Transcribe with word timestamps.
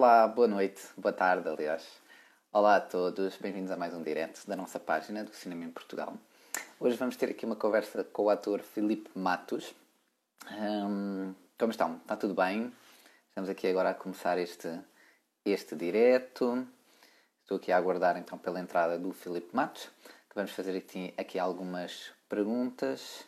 Olá, 0.00 0.26
boa 0.26 0.48
noite, 0.48 0.80
boa 0.96 1.12
tarde, 1.12 1.46
aliás. 1.46 1.86
Olá 2.50 2.76
a 2.76 2.80
todos, 2.80 3.36
bem-vindos 3.36 3.70
a 3.70 3.76
mais 3.76 3.92
um 3.92 4.02
direto 4.02 4.46
da 4.46 4.56
nossa 4.56 4.80
página 4.80 5.22
do 5.22 5.30
Cinema 5.34 5.66
em 5.66 5.70
Portugal. 5.70 6.16
Hoje 6.80 6.96
vamos 6.96 7.16
ter 7.16 7.28
aqui 7.28 7.44
uma 7.44 7.54
conversa 7.54 8.02
com 8.02 8.22
o 8.22 8.30
ator 8.30 8.60
Filipe 8.60 9.10
Matos. 9.14 9.74
Hum, 10.50 11.34
como 11.58 11.70
estão? 11.70 11.96
Está 11.96 12.16
tudo 12.16 12.32
bem? 12.32 12.72
Estamos 13.28 13.50
aqui 13.50 13.66
agora 13.66 13.90
a 13.90 13.94
começar 13.94 14.38
este, 14.38 14.68
este 15.44 15.76
direto. 15.76 16.66
Estou 17.42 17.58
aqui 17.58 17.70
a 17.70 17.76
aguardar 17.76 18.16
então 18.16 18.38
pela 18.38 18.58
entrada 18.58 18.98
do 18.98 19.12
Filipe 19.12 19.54
Matos, 19.54 19.82
que 20.30 20.34
vamos 20.34 20.52
fazer 20.52 20.78
aqui, 20.78 21.12
aqui 21.18 21.38
algumas 21.38 22.10
perguntas. 22.26 23.26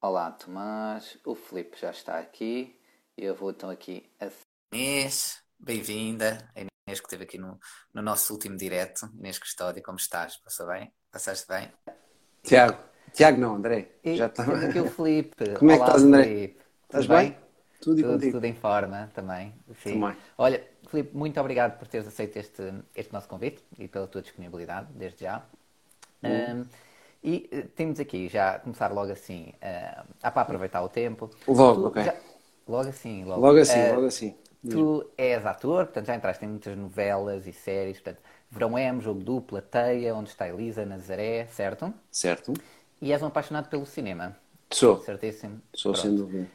Olá, 0.00 0.30
Tomás. 0.30 1.18
O 1.24 1.34
Filipe 1.34 1.76
já 1.76 1.90
está 1.90 2.20
aqui. 2.20 2.78
Eu 3.16 3.34
vou 3.34 3.50
então 3.50 3.68
aqui 3.68 4.08
a 4.20 4.30
Inês, 4.72 5.42
bem-vinda. 5.58 6.48
A 6.54 6.60
Inês 6.60 7.00
que 7.00 7.06
esteve 7.06 7.24
aqui 7.24 7.38
no, 7.38 7.58
no 7.92 8.02
nosso 8.02 8.32
último 8.32 8.56
direto. 8.56 9.10
Inês 9.18 9.38
Custódio, 9.38 9.82
como 9.82 9.98
estás? 9.98 10.36
Passou 10.38 10.66
bem? 10.66 10.92
Passaste 11.10 11.46
bem? 11.48 11.70
Tiago. 12.42 12.78
Tiago 13.12 13.40
não, 13.40 13.56
André. 13.56 13.88
E 14.04 14.16
Já 14.16 14.26
está. 14.26 14.42
aqui 14.42 14.80
o 14.80 14.90
Filipe. 14.90 15.34
Como 15.58 15.70
é 15.70 15.74
que 15.74 15.80
Olá, 15.82 15.86
estás, 15.86 16.02
André? 16.04 16.24
Filipe. 16.24 16.60
Estás 16.84 17.06
Tudo 17.06 17.16
bem? 17.16 17.36
Tudo 17.80 18.00
e 18.00 18.02
Tudo, 18.02 18.30
tudo 18.32 18.44
em 18.44 18.54
forma 18.54 19.10
também. 19.14 19.54
Sim. 19.82 20.00
Também. 20.00 20.16
Olha, 20.36 20.64
Filipe, 20.88 21.16
muito 21.16 21.40
obrigado 21.40 21.78
por 21.78 21.86
teres 21.88 22.06
aceito 22.06 22.36
este, 22.38 22.62
este 22.94 23.12
nosso 23.12 23.28
convite 23.28 23.62
e 23.78 23.86
pela 23.88 24.06
tua 24.06 24.22
disponibilidade, 24.22 24.88
desde 24.92 25.24
já. 25.24 25.44
Hum. 26.22 26.62
Um, 26.62 26.66
e 27.22 27.48
eh, 27.50 27.62
temos 27.74 27.98
aqui, 27.98 28.28
já 28.28 28.58
começar 28.60 28.92
logo 28.92 29.12
assim, 29.12 29.52
uh, 29.62 30.04
ah, 30.22 30.30
para 30.30 30.42
aproveitar 30.42 30.82
o 30.82 30.88
tempo. 30.88 31.28
Logo, 31.46 31.82
Tu 31.82 31.86
ok. 31.88 32.04
já- 32.04 32.16
logo 32.66 32.88
assim, 32.88 33.24
logo. 33.24 33.40
Logo 33.40 33.58
assim, 33.58 33.78
Eh, 33.78 33.92
logo 33.92 34.06
assim. 34.06 34.36
Tu 34.68 35.10
és 35.16 35.44
ator, 35.46 35.84
portanto 35.86 36.06
já 36.06 36.14
entraste 36.16 36.44
em 36.44 36.48
muitas 36.48 36.76
novelas 36.76 37.46
e 37.46 37.52
séries, 37.52 38.00
portanto, 38.00 38.22
Verão 38.50 38.78
M, 38.78 39.00
Jogo 39.00 39.22
Dupla, 39.22 39.62
Teia, 39.62 40.14
Onde 40.14 40.30
está 40.30 40.48
Elisa, 40.48 40.84
Nazaré, 40.84 41.46
certo? 41.46 41.92
Certo? 42.10 42.52
E 43.00 43.12
és 43.12 43.22
um 43.22 43.26
apaixonado 43.26 43.68
pelo 43.68 43.86
cinema. 43.86 44.36
Sou. 44.70 45.00
Certíssimo. 45.00 45.60
Sou, 45.74 45.92
Pronto. 45.92 46.06
sem 46.06 46.16
dúvida. 46.16 46.48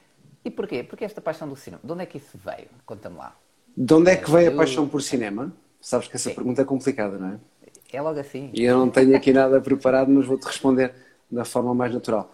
E 0.44 0.52
porquê? 0.52 0.84
Porque 0.84 1.06
esta 1.06 1.22
paixão 1.22 1.48
do 1.48 1.56
cinema, 1.56 1.82
de 1.84 1.92
onde 1.92 2.04
é 2.04 2.06
que 2.06 2.18
isso 2.18 2.38
veio? 2.38 2.68
Conta-me 2.86 3.18
lá. 3.18 3.36
De 3.76 3.94
onde 3.94 4.12
é 4.12 4.18
que 4.18 4.30
veio 4.30 4.52
a 4.52 4.56
paixão 4.56 4.88
por 4.88 5.02
cinema? 5.02 5.52
Sabes 5.80 6.08
que 6.08 6.16
essa 6.16 6.30
Sim. 6.30 6.36
pergunta 6.36 6.62
é 6.62 6.66
complicada, 6.66 7.18
não 7.18 7.30
é? 7.30 7.40
É 7.92 8.02
logo 8.02 8.20
assim. 8.20 8.52
E 8.54 8.64
eu 8.64 8.78
não 8.78 8.90
tenho 8.90 9.16
aqui 9.16 9.32
nada 9.32 9.62
preparado, 9.62 10.10
mas 10.12 10.26
vou-te 10.26 10.46
responder 10.46 10.94
da 11.32 11.46
forma 11.46 11.74
mais 11.74 11.94
natural. 11.94 12.32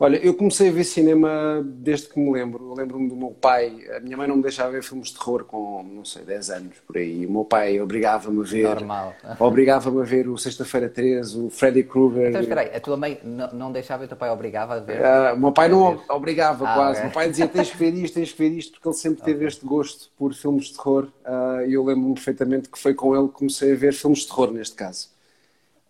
Olha, 0.00 0.16
eu 0.18 0.32
comecei 0.32 0.68
a 0.68 0.72
ver 0.72 0.84
cinema 0.84 1.60
desde 1.66 2.08
que 2.08 2.20
me 2.20 2.30
lembro. 2.32 2.68
Eu 2.70 2.74
lembro-me 2.74 3.08
do 3.08 3.16
meu 3.16 3.30
pai. 3.30 3.84
A 3.96 3.98
minha 3.98 4.16
mãe 4.16 4.28
não 4.28 4.36
me 4.36 4.42
deixava 4.44 4.70
ver 4.70 4.84
filmes 4.84 5.08
de 5.08 5.18
terror 5.18 5.42
com, 5.44 5.82
não 5.82 6.04
sei, 6.04 6.22
10 6.22 6.50
anos 6.50 6.76
por 6.86 6.96
aí. 6.98 7.26
O 7.26 7.32
meu 7.32 7.44
pai 7.44 7.80
obrigava-me 7.80 8.40
a 8.40 8.44
ver. 8.44 8.62
Normal. 8.62 9.12
Obrigava-me 9.40 10.00
a 10.00 10.04
ver 10.04 10.28
o 10.28 10.38
Sexta-feira 10.38 10.88
13, 10.88 11.40
o 11.40 11.50
Freddy 11.50 11.82
Krueger. 11.82 12.28
Então, 12.28 12.40
espera 12.42 12.60
aí, 12.60 12.76
a 12.76 12.78
tua 12.78 12.96
mãe 12.96 13.18
não, 13.24 13.52
não 13.52 13.72
deixava 13.72 14.04
e 14.04 14.06
o 14.06 14.08
teu 14.08 14.16
pai 14.16 14.30
obrigava 14.30 14.74
a 14.74 14.78
ver? 14.80 15.04
Ah, 15.04 15.34
o 15.34 15.40
meu 15.40 15.50
pai 15.50 15.68
não 15.68 16.00
obrigava 16.10 16.64
Ah, 16.68 16.74
quase. 16.74 17.00
O 17.00 17.04
meu 17.04 17.12
pai 17.12 17.28
dizia 17.30 17.48
tens 17.48 17.68
que 17.68 17.76
ver 17.76 17.92
isto, 17.94 18.14
tens 18.14 18.30
que 18.32 18.38
ver 18.38 18.56
isto, 18.56 18.72
porque 18.74 18.86
ele 18.88 18.96
sempre 18.96 19.22
teve 19.24 19.46
este 19.46 19.66
gosto 19.66 20.12
por 20.16 20.32
filmes 20.32 20.66
de 20.66 20.76
terror. 20.76 21.08
Ah, 21.24 21.64
E 21.66 21.72
eu 21.72 21.82
lembro-me 21.84 22.14
perfeitamente 22.14 22.68
que 22.68 22.78
foi 22.78 22.94
com 22.94 23.16
ele 23.16 23.26
que 23.26 23.34
comecei 23.34 23.72
a 23.72 23.76
ver 23.76 23.92
filmes 23.92 24.20
de 24.20 24.28
terror, 24.28 24.52
neste 24.52 24.76
caso. 24.76 25.08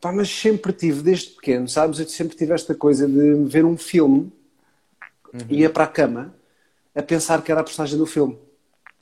Pá, 0.01 0.13
mas 0.13 0.29
sempre 0.31 0.73
tive, 0.73 1.03
desde 1.03 1.31
pequeno, 1.31 1.69
sabes? 1.69 1.99
Eu 1.99 2.09
sempre 2.09 2.37
tive 2.37 2.53
esta 2.53 2.75
coisa 2.75 3.07
de 3.09 3.35
ver 3.45 3.65
um 3.65 3.77
filme, 3.77 4.33
Uhum. 5.33 5.49
ia 5.51 5.71
para 5.71 5.85
a 5.85 5.87
cama 5.87 6.35
a 6.95 7.03
pensar 7.03 7.43
que 7.43 7.51
era 7.53 7.61
a 7.61 7.65
personagem 7.65 7.99
do 7.99 8.07
filme. 8.07 8.39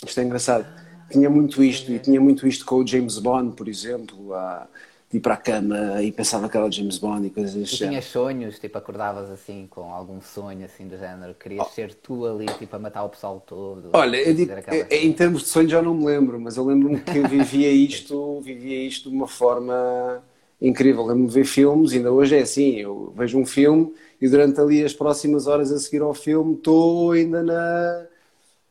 Isto 0.06 0.20
é 0.20 0.24
engraçado. 0.24 0.68
Tinha 1.10 1.30
muito 1.30 1.62
isto, 1.64 1.92
e 1.92 2.00
tinha 2.00 2.20
muito 2.20 2.46
isto 2.46 2.64
com 2.66 2.76
o 2.76 2.86
James 2.86 3.18
Bond, 3.18 3.56
por 3.56 3.68
exemplo, 3.68 4.34
a 4.34 4.68
de 5.10 5.18
ir 5.18 5.20
para 5.20 5.34
a 5.34 5.38
cama 5.38 6.02
e 6.02 6.12
pensava 6.12 6.48
que 6.48 6.56
era 6.56 6.66
o 6.66 6.72
James 6.72 6.98
Bond 6.98 7.26
e 7.28 7.30
coisas 7.30 7.68
género. 7.70 7.76
tinhas 7.78 8.04
sonhos, 8.06 8.58
tipo, 8.58 8.76
acordavas 8.78 9.30
assim 9.30 9.66
com 9.68 9.92
algum 9.92 10.20
sonho 10.20 10.64
assim 10.64 10.86
do 10.88 10.96
género, 10.98 11.34
querias 11.34 11.66
ser 11.68 11.94
tu 11.94 12.26
ali, 12.26 12.46
tipo, 12.54 12.74
a 12.76 12.78
matar 12.78 13.04
o 13.04 13.08
pessoal 13.10 13.40
todo. 13.40 13.88
Olha, 13.92 14.16
eu 14.22 14.34
digo, 14.34 14.52
aquela- 14.52 14.86
é- 14.90 14.96
é- 14.96 15.04
em 15.06 15.12
termos 15.12 15.42
de 15.42 15.48
sonho 15.48 15.68
já 15.68 15.80
não 15.82 15.94
me 15.94 16.04
lembro, 16.04 16.38
mas 16.40 16.56
eu 16.56 16.64
lembro-me 16.64 17.00
que 17.00 17.22
vivia 17.24 17.70
isto, 17.72 18.40
vivia 18.42 18.84
isto 18.86 19.10
de 19.10 19.16
uma 19.16 19.26
forma 19.28 20.22
incrível. 20.60 21.04
Lembro-me 21.04 21.30
ver 21.30 21.44
filmes, 21.44 21.92
ainda 21.92 22.12
hoje 22.12 22.36
é 22.36 22.40
assim, 22.42 22.76
eu 22.76 23.12
vejo 23.16 23.38
um 23.38 23.46
filme 23.46 23.94
e 24.20 24.28
durante 24.28 24.60
ali 24.60 24.84
as 24.84 24.92
próximas 24.94 25.46
horas 25.46 25.70
a 25.72 25.78
seguir 25.78 26.02
ao 26.02 26.14
filme 26.14 26.54
estou 26.54 27.12
ainda 27.12 27.42
na, 27.42 28.06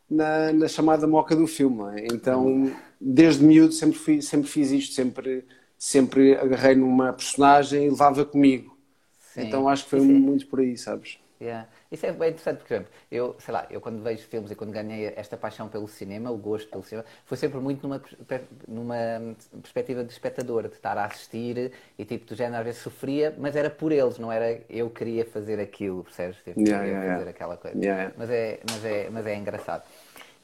na, 0.09 0.53
na 0.53 0.67
chamada 0.67 1.07
moca 1.07 1.35
do 1.35 1.47
filme. 1.47 1.83
é? 2.01 2.07
Então, 2.07 2.71
desde 2.99 3.43
miúdo 3.43 3.73
sempre, 3.73 3.97
fui, 3.97 4.21
sempre 4.21 4.49
fiz 4.49 4.71
isto, 4.71 4.93
sempre, 4.93 5.45
sempre 5.77 6.35
agarrei 6.35 6.75
numa 6.75 7.13
personagem 7.13 7.85
e 7.85 7.89
levava 7.89 8.25
comigo. 8.25 8.77
Sim. 9.19 9.41
Então 9.47 9.67
acho 9.69 9.83
que 9.85 9.89
foi 9.91 9.99
é- 9.99 10.01
muito 10.01 10.47
por 10.47 10.59
aí, 10.61 10.77
sabes? 10.77 11.19
Yeah. 11.39 11.67
Isso 11.95 12.05
é 12.05 12.11
bem 12.11 12.29
interessante, 12.29 12.57
porque, 12.57 12.73
por 12.73 12.81
exemplo, 12.81 12.91
eu, 13.09 13.35
sei 13.39 13.53
lá, 13.53 13.65
eu 13.69 13.79
quando 13.79 14.03
vejo 14.03 14.27
filmes 14.27 14.51
e 14.51 14.55
quando 14.55 14.71
ganhei 14.71 15.13
esta 15.15 15.37
paixão 15.37 15.69
pelo 15.69 15.87
cinema, 15.87 16.29
o 16.29 16.37
gosto 16.37 16.69
pelo 16.69 16.83
cinema, 16.83 17.07
foi 17.25 17.37
sempre 17.37 17.57
muito 17.59 17.87
numa, 17.87 18.01
numa 18.67 19.35
perspectiva 19.61 20.03
de 20.03 20.11
espectador, 20.11 20.67
de 20.67 20.75
estar 20.75 20.97
a 20.97 21.05
assistir 21.05 21.71
e, 21.97 22.03
tipo, 22.03 22.25
do 22.25 22.35
género 22.35 22.57
às 22.57 22.65
vezes 22.65 22.81
sofria, 22.81 23.33
mas 23.37 23.55
era 23.55 23.69
por 23.69 23.93
eles, 23.93 24.19
não 24.19 24.29
era 24.29 24.59
eu 24.69 24.89
queria 24.89 25.25
fazer 25.25 25.57
aquilo, 25.59 26.03
percebes? 26.03 26.37
Tipo, 26.43 26.59
Yeah, 26.59 26.83
queria 26.83 26.99
yeah, 26.99 27.13
fazer 27.13 27.23
yeah. 27.23 27.29
aquela 27.29 27.57
coisa. 27.57 27.77
Yeah. 27.77 28.13
Mas, 28.17 28.29
é, 28.29 28.59
mas, 28.69 28.85
é, 28.85 29.09
mas 29.09 29.25
é 29.25 29.35
engraçado. 29.35 29.83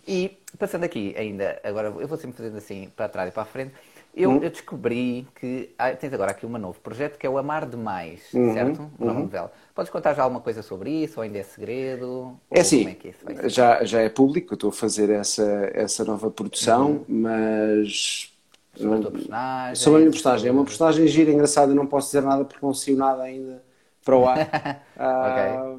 E 0.07 0.37
passando 0.57 0.83
aqui 0.83 1.13
ainda, 1.17 1.59
agora 1.63 1.89
eu 1.89 2.07
vou 2.07 2.17
sempre 2.17 2.37
fazendo 2.37 2.57
assim 2.57 2.89
para 2.95 3.07
trás 3.07 3.29
e 3.29 3.31
para 3.31 3.43
a 3.43 3.45
frente. 3.45 3.73
Eu, 4.13 4.31
Hum? 4.31 4.39
eu 4.43 4.49
descobri 4.49 5.25
que 5.35 5.73
ah, 5.77 5.95
tens 5.95 6.11
agora 6.13 6.31
aqui 6.31 6.45
um 6.45 6.49
novo 6.57 6.79
projeto 6.81 7.17
que 7.17 7.25
é 7.25 7.29
o 7.29 7.37
Amar 7.37 7.65
Demais, 7.67 8.33
Uhum, 8.33 8.53
certo? 8.53 8.79
Uma 8.99 9.07
nova 9.07 9.19
novela. 9.21 9.51
Podes 9.73 9.89
contar 9.91 10.13
já 10.13 10.23
alguma 10.23 10.41
coisa 10.41 10.61
sobre 10.61 10.89
isso 10.91 11.19
ou 11.19 11.23
ainda 11.23 11.37
é 11.39 11.43
segredo? 11.43 12.37
É 12.51 12.63
como 12.63 12.89
é 12.89 13.49
já, 13.49 13.83
já 13.85 14.01
é 14.01 14.09
público, 14.09 14.53
estou 14.53 14.69
a 14.69 14.73
fazer 14.73 15.09
essa, 15.09 15.43
essa 15.73 16.03
nova 16.03 16.29
produção, 16.29 16.91
Uhum. 16.91 17.05
mas. 17.07 18.31
Sobre 18.75 18.97
a 18.97 18.99
tua 19.01 19.11
personagem? 19.11 19.75
Sobre 19.75 19.97
a 19.97 19.99
minha 20.01 20.11
personagem. 20.11 20.49
É 20.49 20.51
uma 20.51 20.65
personagem 20.65 21.07
gira, 21.07 21.31
engraçada, 21.31 21.71
eu 21.71 21.75
não 21.75 21.87
posso 21.87 22.07
dizer 22.07 22.21
nada 22.21 22.43
porque 22.45 22.65
não 22.65 22.73
saiu 22.73 22.97
nada 22.97 23.23
ainda 23.23 23.63
para 24.03 24.17
o 24.17 24.27
ar. 24.27 24.37
Ah, 24.97 25.77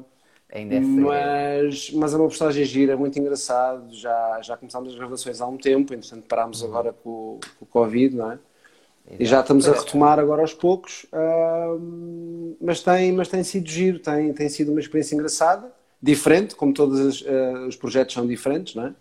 Ainda 0.53 0.75
é 0.75 0.79
mas, 0.79 1.91
mas 1.91 2.13
é 2.13 2.17
uma 2.17 2.27
postagem 2.27 2.63
gira, 2.65 2.95
muito 2.97 3.17
engraçado. 3.17 3.93
Já, 3.93 4.39
já 4.41 4.57
começámos 4.57 4.89
as 4.93 4.95
gravações 4.99 5.41
há 5.41 5.47
um 5.47 5.57
tempo, 5.57 5.93
entretanto 5.93 6.27
parámos 6.27 6.61
Uhum. 6.61 6.67
agora 6.69 6.93
com, 6.93 7.09
o- 7.09 7.39
com 7.59 7.65
o 7.65 7.67
Covid, 7.67 8.15
não 8.15 8.31
é? 8.31 8.39
E 9.19 9.25
já 9.25 9.41
estamos 9.41 9.67
a 9.67 9.73
retomar 9.73 10.19
agora 10.19 10.41
aos 10.41 10.53
poucos, 10.53 11.05
ahm, 11.11 12.55
mas, 12.61 12.81
tem, 12.81 13.11
mas 13.11 13.27
tem 13.27 13.43
sido 13.43 13.67
giro, 13.69 13.99
tem, 13.99 14.33
tem 14.33 14.49
sido 14.49 14.71
uma 14.71 14.79
experiência 14.79 15.15
engraçada, 15.15 15.71
diferente, 16.01 16.55
como 16.55 16.73
todos 16.73 16.99
as, 16.99 17.23
ah, 17.27 17.67
os 17.67 17.75
projetos 17.75 18.13
são 18.13 18.25
diferentes, 18.25 18.75
não 18.75 18.87
é? 18.87 18.93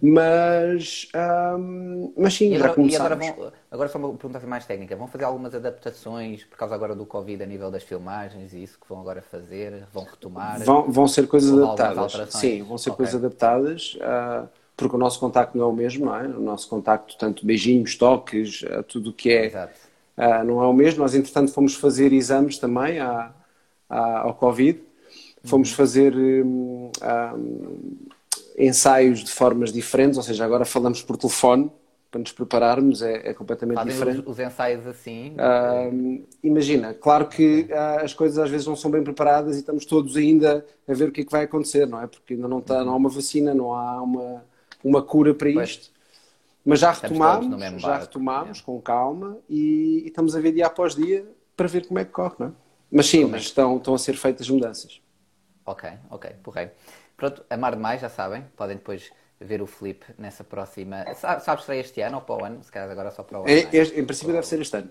Mas, 0.00 1.08
ahm, 1.14 2.12
mas 2.16 2.34
sim, 2.34 2.48
Uhum. 2.48 2.54
E 2.54 2.56
já 2.56 2.68
agora, 2.68 2.96
agora, 2.96 3.16
começámos. 3.16 3.16
vão, 3.16 3.52
agora 3.70 3.88
só 3.88 3.98
uma 3.98 4.08
pergunta 4.12 4.38
assim 4.38 4.46
mais 4.46 4.66
técnica. 4.66 4.96
Vão 4.96 5.08
fazer 5.08 5.24
algumas 5.24 5.54
adaptações 5.54 6.44
por 6.44 6.56
causa 6.58 6.74
agora 6.74 6.94
do 6.94 7.06
Covid 7.06 7.42
a 7.42 7.46
nível 7.46 7.70
das 7.70 7.82
filmagens 7.82 8.52
e 8.52 8.62
isso 8.62 8.78
que 8.78 8.88
vão 8.88 9.00
agora 9.00 9.22
fazer? 9.22 9.86
Vão 9.92 10.04
retomar? 10.04 10.60
Vão, 10.64 10.90
vão 10.90 11.06
ser 11.08 11.26
coisas 11.26 11.52
adaptadas. 11.56 12.12
Sim, 12.30 12.62
vão 12.62 12.78
ser 12.78 12.90
Ok. 12.90 12.96
coisas 12.96 13.14
adaptadas, 13.14 13.96
ah, 14.02 14.46
porque 14.76 14.96
o 14.96 14.98
nosso 14.98 15.20
contacto 15.20 15.56
não 15.56 15.64
é 15.64 15.68
o 15.68 15.72
mesmo, 15.72 16.06
não 16.06 16.16
é? 16.16 16.22
O 16.26 16.40
nosso 16.40 16.68
contacto, 16.68 17.16
tanto 17.18 17.46
beijinhos, 17.46 17.96
toques, 17.96 18.64
ah, 18.70 18.82
tudo 18.82 19.10
o 19.10 19.12
que 19.12 19.30
é, 19.32 19.46
Exato. 19.46 19.80
ah, 20.16 20.44
não 20.44 20.62
é 20.62 20.66
o 20.66 20.72
mesmo. 20.72 21.00
Nós, 21.00 21.14
entretanto, 21.14 21.52
fomos 21.52 21.74
fazer 21.74 22.12
exames 22.12 22.58
também 22.58 22.98
à, 23.00 23.32
à- 23.88 24.20
ao 24.20 24.34
Covid. 24.34 24.80
Fomos 25.44 25.70
Uhum. 25.70 25.76
fazer 25.76 26.14
hum, 26.16 26.90
ah, 27.02 27.34
ensaios 28.56 29.24
de 29.24 29.30
formas 29.30 29.72
diferentes, 29.72 30.16
ou 30.16 30.22
seja, 30.22 30.44
agora 30.44 30.64
falamos 30.64 31.02
por 31.02 31.16
telefone 31.16 31.70
para 32.10 32.20
nos 32.20 32.30
prepararmos, 32.30 33.02
é, 33.02 33.30
é 33.30 33.34
completamente 33.34 33.74
Fazem 33.76 33.92
diferente. 33.92 34.20
os, 34.20 34.26
os 34.28 34.38
ensaios 34.38 34.86
assim? 34.86 35.34
Ah, 35.36 35.90
imagina, 36.44 36.94
claro 36.94 37.26
que 37.26 37.66
ah, 37.72 38.02
as 38.02 38.14
coisas 38.14 38.38
às 38.38 38.48
vezes 38.48 38.64
não 38.68 38.76
são 38.76 38.88
bem 38.88 39.02
preparadas 39.02 39.56
e 39.56 39.58
estamos 39.58 39.84
todos 39.84 40.16
ainda 40.16 40.64
a 40.86 40.94
ver 40.94 41.08
o 41.08 41.12
que 41.12 41.22
é 41.22 41.24
que 41.24 41.32
vai 41.32 41.42
acontecer, 41.42 41.86
não 41.86 42.00
é? 42.00 42.06
Porque 42.06 42.34
ainda 42.34 42.46
não, 42.46 42.60
está, 42.60 42.84
não 42.84 42.92
há 42.92 42.96
uma 42.96 43.10
vacina, 43.10 43.52
não 43.52 43.72
há 43.74 44.00
uma, 44.00 44.44
uma 44.84 45.02
cura 45.02 45.34
para 45.34 45.52
Pois. 45.52 45.70
isto. 45.70 45.90
Mas 46.64 46.78
já 46.78 46.92
Estamos 46.92 47.18
todos 47.18 47.44
retomamos, 47.46 47.82
já 47.82 47.98
retomamos 47.98 48.60
com 48.60 48.80
calma 48.80 49.36
e, 49.50 50.02
e 50.04 50.06
estamos 50.06 50.36
a 50.36 50.40
ver 50.40 50.52
dia 50.52 50.66
após 50.66 50.94
dia 50.94 51.26
para 51.56 51.66
ver 51.66 51.86
como 51.86 51.98
é 51.98 52.04
que 52.04 52.12
corre, 52.12 52.36
não 52.38 52.46
é? 52.46 52.52
Mas 52.92 53.06
sim, 53.06 53.24
mas 53.24 53.42
estão, 53.42 53.76
estão 53.76 53.92
a 53.92 53.98
ser 53.98 54.14
feitas 54.16 54.48
mudanças. 54.48 55.00
Ok, 55.66 55.90
ok, 56.10 56.30
porreiro. 56.44 56.70
Pronto, 57.16 57.44
Amar 57.48 57.74
Demais, 57.76 58.00
já 58.00 58.08
sabem, 58.08 58.44
podem 58.56 58.76
depois 58.76 59.10
ver 59.40 59.62
o 59.62 59.66
Felipe 59.66 60.06
nessa 60.18 60.42
próxima. 60.44 61.04
Sa- 61.14 61.40
Sabes 61.40 61.64
se 61.64 61.72
é 61.72 61.78
este 61.78 62.00
ano 62.00 62.16
ou 62.16 62.22
para 62.22 62.42
o 62.42 62.44
ano? 62.44 62.62
Se 62.64 62.70
calhar 62.72 62.90
agora 62.90 63.10
só 63.10 63.22
para 63.22 63.38
o 63.38 63.42
ano. 63.42 63.50
É- 63.50 63.60
é? 63.62 63.76
este- 63.76 63.98
em 64.00 64.04
princípio 64.04 64.32
deve 64.32 64.46
ser 64.46 64.60
este 64.60 64.76
ano. 64.76 64.90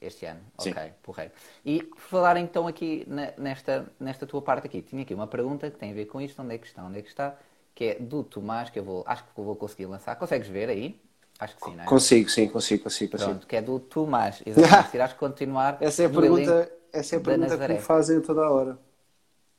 Este 0.00 0.26
ano, 0.26 0.40
Sim. 0.58 0.70
ok, 0.72 0.92
porreiro. 1.02 1.32
E 1.64 1.82
por 1.82 1.98
falar 1.98 2.36
então 2.36 2.66
aqui 2.66 3.04
na- 3.08 3.32
nesta, 3.38 3.86
nesta 3.98 4.26
tua 4.26 4.42
parte 4.42 4.66
aqui, 4.66 4.82
tinha 4.82 5.02
aqui 5.02 5.14
uma 5.14 5.26
pergunta 5.26 5.70
que 5.70 5.78
tem 5.78 5.90
a 5.92 5.94
ver 5.94 6.04
com 6.06 6.20
isto, 6.20 6.42
onde 6.42 6.54
é 6.54 6.58
que 6.58 6.66
está, 6.66 6.84
onde 6.84 6.98
é 6.98 7.02
que 7.02 7.08
está, 7.08 7.34
que 7.74 7.84
é 7.84 7.94
do 7.94 8.22
Tomás, 8.22 8.68
que 8.68 8.78
eu 8.78 8.84
vou, 8.84 9.02
acho 9.06 9.24
que 9.24 9.30
eu 9.40 9.44
vou 9.44 9.56
conseguir 9.56 9.86
lançar. 9.86 10.14
Consegues 10.16 10.46
ver 10.48 10.68
aí? 10.68 11.00
Acho 11.38 11.56
que 11.56 11.64
sim, 11.64 11.74
não 11.74 11.84
é? 11.84 11.86
Consigo, 11.86 12.28
sim, 12.28 12.48
consigo, 12.48 12.82
consigo, 12.84 13.12
consigo. 13.12 13.30
Pronto, 13.30 13.46
que 13.46 13.56
é 13.56 13.62
do 13.62 13.80
Tomás. 13.80 14.42
Exatamente. 14.44 14.94
Irás 14.96 15.12
continuar 15.14 15.78
Essa 15.80 16.02
é 16.02 16.06
a 16.06 16.10
pergunta, 16.10 16.72
essa 16.92 17.16
é 17.16 17.18
a 17.18 17.20
pergunta 17.22 17.58
que 17.58 17.72
me 17.72 17.78
fazem 17.80 18.20
toda 18.20 18.42
a 18.44 18.50
hora. 18.50 18.78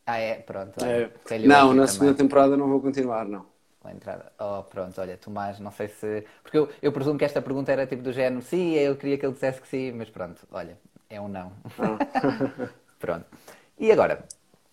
Ah, 0.06 0.18
é? 0.20 0.42
Pronto. 0.42 0.80
É, 0.82 1.10
olha, 1.32 1.48
não, 1.48 1.74
na 1.74 1.86
também. 1.86 1.88
segunda 1.88 2.16
temporada 2.16 2.56
não 2.58 2.70
vou 2.70 2.82
continuar, 2.82 3.26
não. 3.28 3.46
Com 3.80 3.88
a 3.90 3.92
entrada. 3.92 4.32
Oh, 4.40 4.64
pronto, 4.64 5.00
olha, 5.00 5.18
Tomás, 5.18 5.60
não 5.60 5.72
sei 5.72 5.88
se. 5.88 6.26
Porque 6.42 6.58
eu, 6.58 6.70
eu 6.82 6.92
presumo 6.92 7.20
que 7.20 7.26
esta 7.26 7.42
pergunta 7.42 7.72
era 7.72 7.86
tipo 7.86 8.02
do 8.02 8.12
género, 8.12 8.42
sim, 8.42 8.74
eu 8.74 8.96
queria 8.96 9.18
que 9.18 9.26
ele 9.26 9.34
dissesse 9.34 9.62
que 9.62 9.68
sim, 9.68 9.92
mas 9.92 10.10
pronto, 10.10 10.48
olha, 10.52 10.80
é 11.10 11.22
um 11.22 11.28
não. 11.28 11.52
pronto. 13.00 13.26
E 13.78 13.92
agora, 13.92 14.26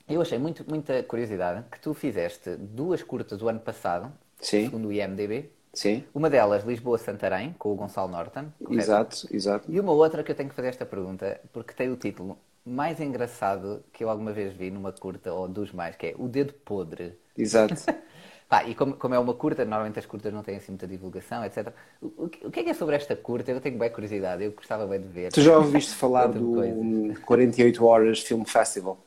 eu 0.08 0.20
achei 0.22 0.38
muito, 0.38 0.64
muita 0.68 1.02
curiosidade 1.02 1.64
que 1.70 1.80
tu 1.80 1.92
fizeste 1.94 2.56
duas 2.56 3.02
curtas 3.02 3.42
o 3.42 3.48
ano 3.48 3.60
passado, 3.60 4.12
Sim. 4.40 4.64
segundo 4.64 4.88
o 4.88 4.92
IMDB. 4.92 5.50
Sim, 5.74 6.04
Uma 6.14 6.30
delas, 6.30 6.64
Lisboa-Santarém, 6.64 7.54
com 7.58 7.72
o 7.72 7.76
Gonçalo 7.76 8.08
Norton. 8.10 8.52
correto? 8.64 8.78
exato, 8.78 9.26
exato. 9.30 9.68
E 9.68 9.80
uma 9.80 9.92
outra 9.92 10.22
que 10.24 10.32
eu 10.32 10.36
tenho 10.36 10.48
que 10.50 10.54
fazer 10.54 10.68
esta 10.68 10.86
pergunta, 10.86 11.40
porque 11.52 11.74
tem 11.74 11.90
o 11.90 11.96
título 11.96 12.38
mais 12.64 13.00
engraçado 13.00 13.84
que 13.92 14.04
eu 14.04 14.10
alguma 14.10 14.32
vez 14.32 14.52
vi 14.54 14.70
numa 14.70 14.92
curta, 14.92 15.32
ou 15.32 15.48
dos 15.48 15.72
mais, 15.72 15.96
que 15.96 16.06
é 16.08 16.14
O 16.18 16.28
Dedo 16.28 16.52
Podre. 16.54 17.18
Exato. 17.36 17.82
Pá, 18.48 18.64
e 18.64 18.74
como, 18.74 18.94
como 18.96 19.14
é 19.14 19.18
uma 19.18 19.34
curta, 19.34 19.64
normalmente 19.64 19.98
as 19.98 20.06
curtas 20.06 20.32
não 20.32 20.42
têm 20.42 20.56
assim 20.56 20.72
muita 20.72 20.86
divulgação, 20.86 21.44
etc. 21.44 21.74
O, 22.00 22.24
o 22.24 22.28
que 22.28 22.46
o 22.46 22.50
que 22.50 22.60
é 22.60 22.64
que 22.64 22.70
é 22.70 22.74
sobre 22.74 22.96
esta 22.96 23.16
curta? 23.16 23.50
Eu 23.50 23.60
tenho 23.60 23.78
bem 23.78 23.90
curiosidade, 23.90 24.44
eu 24.44 24.52
gostava 24.52 24.86
bem 24.86 25.00
de 25.00 25.08
ver. 25.08 25.32
Tu 25.32 25.40
já 25.40 25.56
ouviste 25.58 25.94
falar 25.94 26.28
do 26.28 26.46
coisas. 26.50 26.78
hum, 26.82 27.14
48 27.26 27.84
Horas 27.84 28.20
Film 28.20 28.44
Festival? 28.44 28.98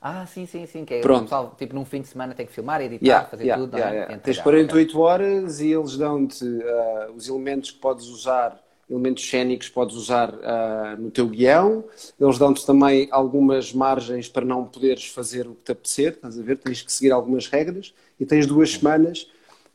Ah, 0.00 0.26
sim, 0.26 0.46
sim, 0.46 0.66
sim, 0.66 0.84
que 0.84 0.94
é 0.94 1.04
Pronto. 1.04 1.22
pessoal, 1.22 1.54
tipo, 1.56 1.74
num 1.74 1.84
fim 1.84 2.00
de 2.02 2.08
semana 2.08 2.34
tem 2.34 2.46
que 2.46 2.52
filmar, 2.52 2.80
editar, 2.80 3.04
Yeah, 3.06 3.28
fazer 3.28 3.46
yeah, 3.46 3.62
tudo, 3.62 3.76
yeah, 3.76 3.90
não 3.92 4.02
é? 4.02 4.06
yeah. 4.06 4.18
Tens 4.22 4.38
entregar, 4.38 4.44
48 4.44 4.98
horas 5.00 5.60
e 5.60 5.70
eles 5.72 5.96
dão-te 5.96 6.44
ah, 6.64 7.10
os 7.14 7.28
elementos 7.28 7.70
que 7.70 7.78
podes 7.78 8.06
usar, 8.06 8.60
elementos 8.90 9.28
cénicos 9.28 9.68
podes 9.68 9.96
usar 9.96 10.34
ah, 10.42 10.96
no 10.98 11.10
teu 11.10 11.26
guião. 11.28 11.84
Eles 12.20 12.38
dão-te 12.38 12.64
também 12.66 13.08
algumas 13.10 13.72
margens 13.72 14.28
para 14.28 14.44
não 14.44 14.64
poderes 14.64 15.06
fazer 15.06 15.46
o 15.46 15.54
que 15.54 15.62
te 15.64 15.72
apetecer, 15.72 16.12
estás 16.14 16.38
a 16.38 16.42
ver? 16.42 16.56
Tens 16.58 16.82
que 16.82 16.92
seguir 16.92 17.12
algumas 17.12 17.46
regras 17.48 17.94
e 18.18 18.26
tens 18.26 18.46
duas 18.46 18.70
semanas 18.72 19.28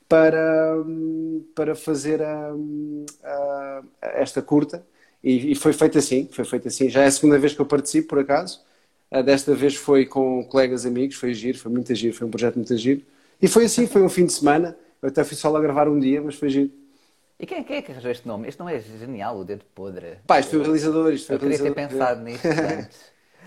para, 0.09 0.75
para 1.55 1.75
fazer 1.75 2.21
a- 2.21 2.53
a- 3.23 3.83
esta 4.01 4.41
curta. 4.41 4.85
E, 5.23 5.51
e 5.51 5.55
foi 5.55 5.73
feito 5.73 5.97
assim, 5.97 6.27
foi 6.31 6.43
feito 6.45 6.67
assim. 6.67 6.89
Já 6.89 7.03
é 7.03 7.07
a 7.07 7.11
segunda 7.11 7.39
vez 7.39 7.53
que 7.53 7.61
eu 7.61 7.65
participo, 7.65 8.09
por 8.09 8.19
acaso. 8.19 8.61
Ah, 9.11 9.21
Desta 9.21 9.53
vez 9.55 9.75
foi 9.75 10.05
com 10.05 10.43
colegas 10.45 10.85
amigos, 10.85 11.15
foi 11.15 11.33
giro, 11.33 11.57
foi 11.57 11.71
muito 11.71 11.93
giro, 11.95 12.15
foi 12.15 12.27
um 12.27 12.31
projeto 12.31 12.55
muito 12.55 12.75
giro. 12.77 13.01
E 13.41 13.47
foi 13.47 13.65
assim, 13.65 13.87
foi 13.87 14.01
um 14.03 14.09
fim 14.09 14.25
de 14.25 14.33
semana. 14.33 14.77
Eu 15.01 15.09
até 15.09 15.23
fui 15.23 15.35
só 15.37 15.49
lá 15.49 15.59
gravar 15.61 15.87
um 15.87 15.99
dia, 15.99 16.21
mas 16.21 16.35
foi 16.35 16.49
giro. 16.49 16.71
E 17.43 17.45
quem, 17.45 17.61
quem 17.61 17.75
é 17.75 17.81
que 17.81 17.91
arranjou 17.91 18.09
este 18.09 18.25
nome? 18.25 18.47
Este 18.47 18.57
nome 18.57 18.73
é 18.73 18.79
genial, 18.79 19.37
O 19.37 19.43
Dedo 19.43 19.65
Podre. 19.75 20.19
Pá, 20.25 20.39
isto 20.39 20.51
foi 20.51 20.59
o 20.59 20.63
realizador, 20.63 21.11
isto 21.11 21.27
foi 21.27 21.35
Eu 21.35 21.39
queria 21.41 21.59
ter 21.59 21.75
pensado 21.75 22.21
nisto 22.21 22.45
antes. 22.47 22.99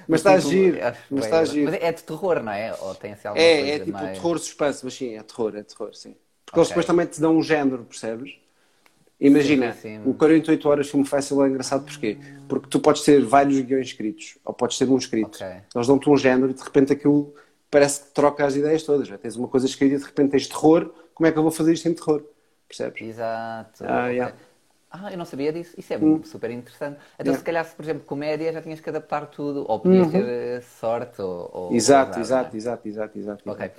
Mas 0.07 0.21
está 0.21 0.37
título, 0.37 0.53
giro, 0.53 0.85
acho 0.87 1.01
mas 1.11 1.25
está 1.25 1.37
engraçado. 1.39 1.55
giro. 1.55 1.71
Mas 1.71 1.83
é 1.83 1.93
de 1.93 2.03
terror, 2.03 2.43
não 2.43 2.53
é? 2.53 2.75
Ou 2.79 2.95
tem 2.95 3.13
assim 3.15 3.27
alguma 3.29 3.43
É, 3.43 3.57
coisa 3.57 3.73
é 3.73 3.79
tipo 3.79 3.93
mais... 3.93 4.19
terror 4.19 4.39
suspense, 4.39 4.85
mas 4.85 4.93
sim, 4.95 5.15
é 5.15 5.23
terror, 5.23 5.57
é 5.57 5.63
terror, 5.63 5.95
sim. 5.95 6.15
Porque 6.45 6.59
eles 6.61 6.69
Ok. 6.69 6.69
depois 6.69 6.85
também 6.85 7.07
te 7.07 7.21
dão 7.23 7.39
um 7.39 7.43
género, 7.43 7.85
percebes? 7.85 8.35
Imagina, 9.19 9.73
Sim, 9.73 9.81
sim. 9.81 10.01
o 10.05 10.13
48 10.13 10.69
Horas 10.69 10.91
Filme 10.91 11.07
Festival 11.07 11.47
é 11.47 11.49
engraçado 11.49 11.87
porquê? 11.87 12.19
Porque 12.47 12.69
tu 12.69 12.79
podes 12.81 13.01
ter 13.01 13.25
vários 13.25 13.59
guiões 13.61 13.87
escritos, 13.87 14.37
ou 14.45 14.53
podes 14.53 14.77
ter 14.77 14.87
um 14.91 14.99
escrito. 14.99 15.37
Ok. 15.37 15.47
Eles 15.75 15.87
dão-te 15.87 16.11
um 16.11 16.17
género 16.19 16.51
e 16.51 16.55
de 16.55 16.63
repente 16.63 16.93
aquilo 16.93 17.35
parece 17.71 18.01
que 18.03 18.11
troca 18.13 18.45
as 18.45 18.57
ideias 18.57 18.83
todas. 18.83 19.09
Já 19.09 19.17
tens 19.17 19.35
uma 19.37 19.49
coisa 19.49 19.65
escrita 19.65 19.95
e 19.95 19.99
de 19.99 20.05
repente 20.05 20.33
tens 20.33 20.47
terror, 20.47 20.93
como 21.15 21.27
é 21.27 21.33
que 21.33 21.39
eu 21.39 21.43
vou 21.43 21.51
fazer 21.51 21.73
isto 21.73 21.89
em 21.89 21.95
terror? 21.95 22.23
Percebes? 22.69 23.01
Exato. 23.01 23.85
Ah, 23.85 24.09
ok. 24.11 24.33
yeah. 24.33 24.33
Ah, 24.91 25.13
eu 25.13 25.19
não 25.19 25.25
sabia 25.25 25.53
disso. 25.53 25.75
Isso 25.79 25.93
é 25.95 25.99
super 26.25 26.51
interessante. 26.51 27.01
Então, 27.19 27.33
Yeah. 27.33 27.39
se 27.39 27.45
calhar, 27.45 27.65
se, 27.65 27.75
por 27.77 27.85
exemplo, 27.85 28.05
comédia, 28.07 28.53
já 28.53 28.63
tinhas 28.63 28.81
que 28.81 28.89
adaptar 28.89 29.27
tudo. 29.27 29.65
Ou 29.69 29.81
podias 29.81 30.09
ter 30.09 30.25
eh, 30.59 30.61
sorte, 30.63 31.21
ou... 31.23 31.51
ou 31.55 31.77
Uhum. 31.77 31.77
Exato, 31.77 32.19
exato, 32.19 32.35
não 32.35 32.47
é? 32.47 32.55
exato, 32.57 33.19
exato, 33.19 33.19
exato. 33.19 33.45
Ok. 33.47 33.71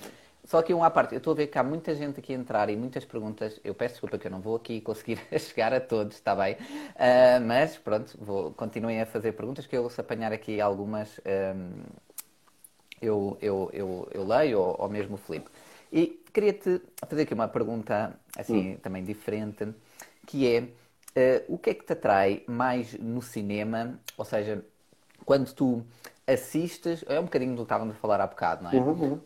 Só 0.45 0.59
aqui 0.59 0.73
um 0.73 0.83
à 0.83 0.89
parte. 0.89 1.13
Eu 1.13 1.17
estou 1.19 1.33
a 1.33 1.35
ver 1.35 1.47
que 1.47 1.57
há 1.57 1.63
muita 1.63 1.93
gente 1.95 2.19
aqui 2.19 2.33
a 2.33 2.37
entrar 2.37 2.69
e 2.69 2.75
muitas 2.77 3.05
perguntas. 3.05 3.59
Eu 3.63 3.75
peço 3.75 3.95
desculpa 3.95 4.17
que 4.17 4.27
eu 4.27 4.31
não 4.31 4.41
vou 4.41 4.55
aqui 4.55 4.81
conseguir 4.81 5.19
chegar 5.39 5.73
a 5.73 5.81
todos, 5.81 6.15
está 6.17 6.35
bem? 6.35 6.57
Ah, 6.97 7.39
mas, 7.41 7.77
pronto, 7.77 8.17
vou, 8.19 8.51
continuem 8.53 9.01
a 9.01 9.05
fazer 9.05 9.33
perguntas 9.33 9.67
que 9.67 9.77
eu, 9.77 9.89
se 9.89 9.99
apanhar 10.01 10.31
aqui 10.33 10.61
algumas, 10.61 11.19
ahm, 11.25 11.83
eu, 13.01 13.37
eu, 13.41 13.69
eu, 13.73 14.07
eu 14.11 14.25
leio, 14.25 14.59
ou, 14.59 14.75
ou 14.79 14.89
mesmo 14.89 15.15
o 15.15 15.17
Filipe. 15.17 15.49
E 15.91 16.23
queria-te 16.33 16.81
fazer 17.07 17.23
aqui 17.23 17.33
uma 17.33 17.47
pergunta, 17.47 18.19
assim, 18.37 18.73
Hum. 18.73 18.77
também 18.81 19.03
diferente, 19.03 19.67
que 20.25 20.47
é, 20.47 20.67
eh, 21.15 21.43
o 21.47 21.57
que 21.57 21.69
é 21.69 21.73
que 21.73 21.85
te 21.85 21.93
atrai 21.93 22.43
mais 22.47 22.93
no 22.93 23.21
cinema? 23.21 23.99
Ou 24.17 24.25
seja, 24.25 24.63
quando 25.25 25.53
tu 25.53 25.83
assistes, 26.25 27.03
é 27.07 27.19
um 27.19 27.23
bocadinho 27.23 27.51
do 27.51 27.57
que 27.57 27.63
estávamos 27.63 27.95
a 27.95 27.99
falar 27.99 28.19
há 28.19 28.27
bocado, 28.27 28.63
não 28.63 28.71
é? 28.71 28.75
Uhum, 28.75 29.19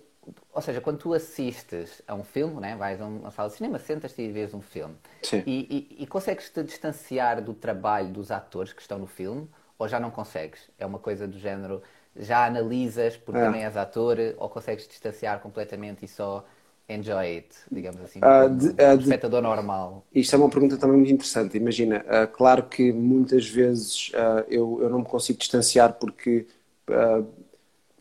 Ou 0.54 0.62
seja, 0.62 0.80
quando 0.80 1.00
tu 1.00 1.14
assistes 1.14 2.02
a 2.08 2.14
um 2.14 2.24
filme, 2.24 2.62
né? 2.62 2.76
vais 2.76 3.02
a 3.02 3.06
uma 3.06 3.32
sala 3.32 3.50
de 3.50 3.56
cinema, 3.56 3.80
sentas-te 3.80 4.22
e 4.22 4.32
vês 4.32 4.54
um 4.54 4.62
filme 4.62 4.96
Sim. 5.24 5.44
e, 5.48 5.98
e, 5.98 6.04
e 6.04 6.08
consegues-te 6.08 6.64
distanciar 6.64 7.42
do 7.42 7.54
trabalho 7.56 8.10
dos 8.10 8.30
atores 8.30 8.72
que 8.72 8.82
estão 8.82 9.00
no 9.00 9.08
filme 9.08 9.50
ou 9.80 9.88
já 9.88 10.00
não 10.00 10.12
consegues? 10.12 10.70
É 10.78 10.86
uma 10.86 11.00
coisa 11.00 11.28
do 11.28 11.40
género, 11.40 11.82
já 12.16 12.46
analisas 12.46 13.18
porque 13.18 13.40
Ah. 13.40 13.46
também 13.46 13.64
és 13.64 13.78
ator 13.78 14.18
ou 14.38 14.50
consegues 14.50 14.88
distanciar 14.88 15.40
completamente 15.40 16.06
e 16.06 16.08
só 16.08 16.46
enjoy 16.90 17.36
it, 17.38 17.56
digamos 17.72 18.02
assim, 18.02 18.20
como 18.20 18.34
de- 18.58 18.68
um 18.68 18.76
ah, 18.86 18.96
de- 18.96 19.04
espectador 19.04 19.42
normal? 19.42 20.04
Isto 20.14 20.36
é 20.36 20.40
uma 20.40 20.50
pergunta 20.50 20.78
também 20.78 20.98
muito 20.98 21.14
interessante. 21.14 21.56
Imagina, 21.58 22.04
ah, 22.08 22.28
claro 22.28 22.64
que 22.64 22.92
muitas 22.92 23.48
vezes 23.48 24.12
ah, 24.14 24.44
eu, 24.50 24.80
eu 24.82 24.90
não 24.90 25.00
me 25.00 25.06
consigo 25.06 25.40
distanciar 25.40 25.94
porque, 25.94 26.46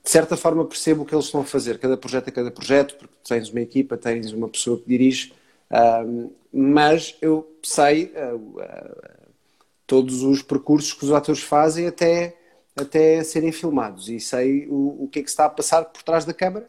de 0.03 0.11
certa 0.11 0.37
forma, 0.37 0.65
percebo 0.65 1.03
o 1.03 1.07
que 1.07 1.15
eles 1.15 1.27
estão 1.27 1.43
a 1.43 1.45
fazer. 1.45 1.79
Cada 1.79 1.97
projeto 1.97 2.29
é 2.29 2.31
cada 2.33 2.51
projeto, 2.51 2.97
porque 2.97 3.15
tens 3.27 3.49
uma 3.51 3.61
equipa, 3.61 3.97
tens 3.97 4.33
uma 4.33 4.49
pessoa 4.49 4.79
que 4.79 4.89
dirige, 4.89 5.33
mas 6.53 7.17
eu 7.21 7.49
sei 7.63 8.13
todos 9.87 10.23
os 10.23 10.43
percursos 10.43 10.93
que 10.93 11.05
os 11.05 11.13
atores 11.13 11.43
fazem 11.43 11.87
até, 11.87 12.37
até 12.77 13.23
serem 13.25 13.53
filmados 13.53 14.09
e 14.09 14.21
sei 14.21 14.67
o, 14.69 15.05
o 15.05 15.09
que 15.11 15.21
é 15.21 15.23
que 15.23 15.29
está 15.29 15.45
a 15.47 15.51
passar 15.51 15.85
por 15.87 16.03
trás 16.03 16.25
da 16.25 16.33
câmara 16.35 16.69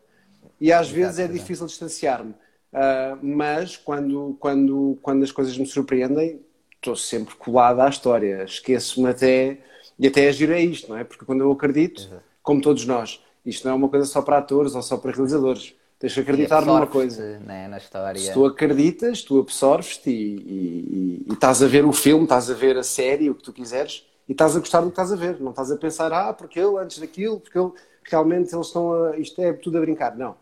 e 0.60 0.72
às 0.72 0.90
vezes 0.90 1.20
é 1.20 1.24
exato. 1.24 1.40
difícil 1.40 1.66
distanciar-me. 1.66 2.34
Ah, 2.74 3.18
mas 3.22 3.78
quando, 3.78 4.36
quando, 4.40 4.98
quando 5.02 5.24
as 5.24 5.32
coisas 5.32 5.58
me 5.58 5.66
surpreendem, 5.66 6.40
estou 6.76 6.96
sempre 6.96 7.36
colado 7.36 7.80
à 7.82 7.90
história. 7.90 8.44
Esqueço-me 8.44 9.10
até, 9.10 9.60
e 10.00 10.08
até 10.08 10.28
agir 10.30 10.52
a 10.52 10.60
isto, 10.60 10.90
não 10.90 10.98
é? 10.98 11.04
Porque 11.04 11.26
quando 11.26 11.42
eu 11.42 11.52
acredito, 11.52 12.10
como 12.42 12.62
todos 12.62 12.86
nós, 12.86 13.22
isto 13.46 13.66
não 13.68 13.74
é 13.74 13.76
uma 13.76 13.90
coisa 13.90 14.06
só 14.06 14.22
para 14.22 14.38
atores 14.38 14.76
ou 14.76 14.82
só 14.82 14.98
para 14.98 15.12
realizadores. 15.12 15.76
Tens 16.00 16.14
que 16.16 16.20
acreditar 16.22 16.66
numa 16.66 16.88
coisa. 16.88 17.40
né, 17.40 17.68
na 17.68 17.78
história. 17.78 18.20
Se 18.20 18.34
tu 18.34 18.46
acreditas, 18.46 19.22
tu 19.22 19.40
absorves-te 19.40 20.10
e, 20.10 20.14
e- 20.14 21.22
e- 21.26 21.26
e 21.30 21.34
estás 21.34 21.62
a 21.62 21.68
ver 21.68 21.86
o 21.86 21.94
filme, 21.94 22.24
estás 22.24 22.50
a 22.50 22.54
ver 22.56 22.76
a 22.78 22.84
série, 22.84 23.30
o 23.30 23.36
que 23.36 23.44
tu 23.44 23.54
quiseres, 23.54 24.04
e 24.32 24.34
estás 24.34 24.56
a 24.56 24.60
gostar 24.60 24.80
do 24.82 24.86
que 24.88 24.92
estás 24.94 25.12
a 25.12 25.16
ver. 25.16 25.40
Não 25.42 25.52
estás 25.52 25.72
a 25.72 25.78
pensar, 25.78 26.12
ah, 26.14 26.34
porque 26.34 26.60
ele 26.60 26.78
antes 26.78 27.00
daquilo, 27.00 27.40
porque 27.40 27.58
ele, 27.60 27.72
realmente 28.04 28.54
eles 28.56 28.68
estão 28.68 28.94
a. 29.06 29.18
Isto 29.18 29.42
é 29.42 29.54
tudo 29.54 29.78
a 29.78 29.82
brincar. 29.82 30.16
Não. 30.18 30.36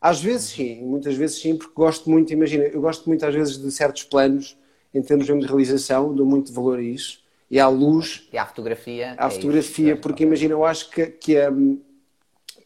Às 0.00 0.22
vezes 0.22 0.50
sim, 0.50 0.82
muitas 0.84 1.14
vezes 1.16 1.40
sim, 1.40 1.56
porque 1.56 1.74
gosto 1.74 2.08
muito, 2.08 2.32
imagina, 2.32 2.64
eu 2.64 2.80
gosto 2.80 3.06
muito 3.08 3.24
às 3.26 3.34
vezes 3.34 3.58
de 3.58 3.70
certos 3.72 4.04
planos, 4.04 4.56
em 4.94 5.02
termos 5.02 5.26
de 5.26 5.32
realização, 5.46 6.14
dou 6.14 6.24
muito 6.26 6.52
valor 6.52 6.78
a 6.78 6.82
isso. 6.82 7.20
E 7.50 7.58
à 7.58 7.68
luz, 7.68 8.28
E 8.32 8.38
à 8.38 8.46
fotografia. 8.46 9.16
à 9.16 9.26
é 9.26 9.30
fotografia, 9.30 9.92
isso. 9.94 10.02
porque 10.02 10.22
imagina, 10.22 10.54
eu 10.54 10.64
acho 10.64 10.90
que, 10.90 11.06
que 11.06 11.48
hum, 11.48 11.80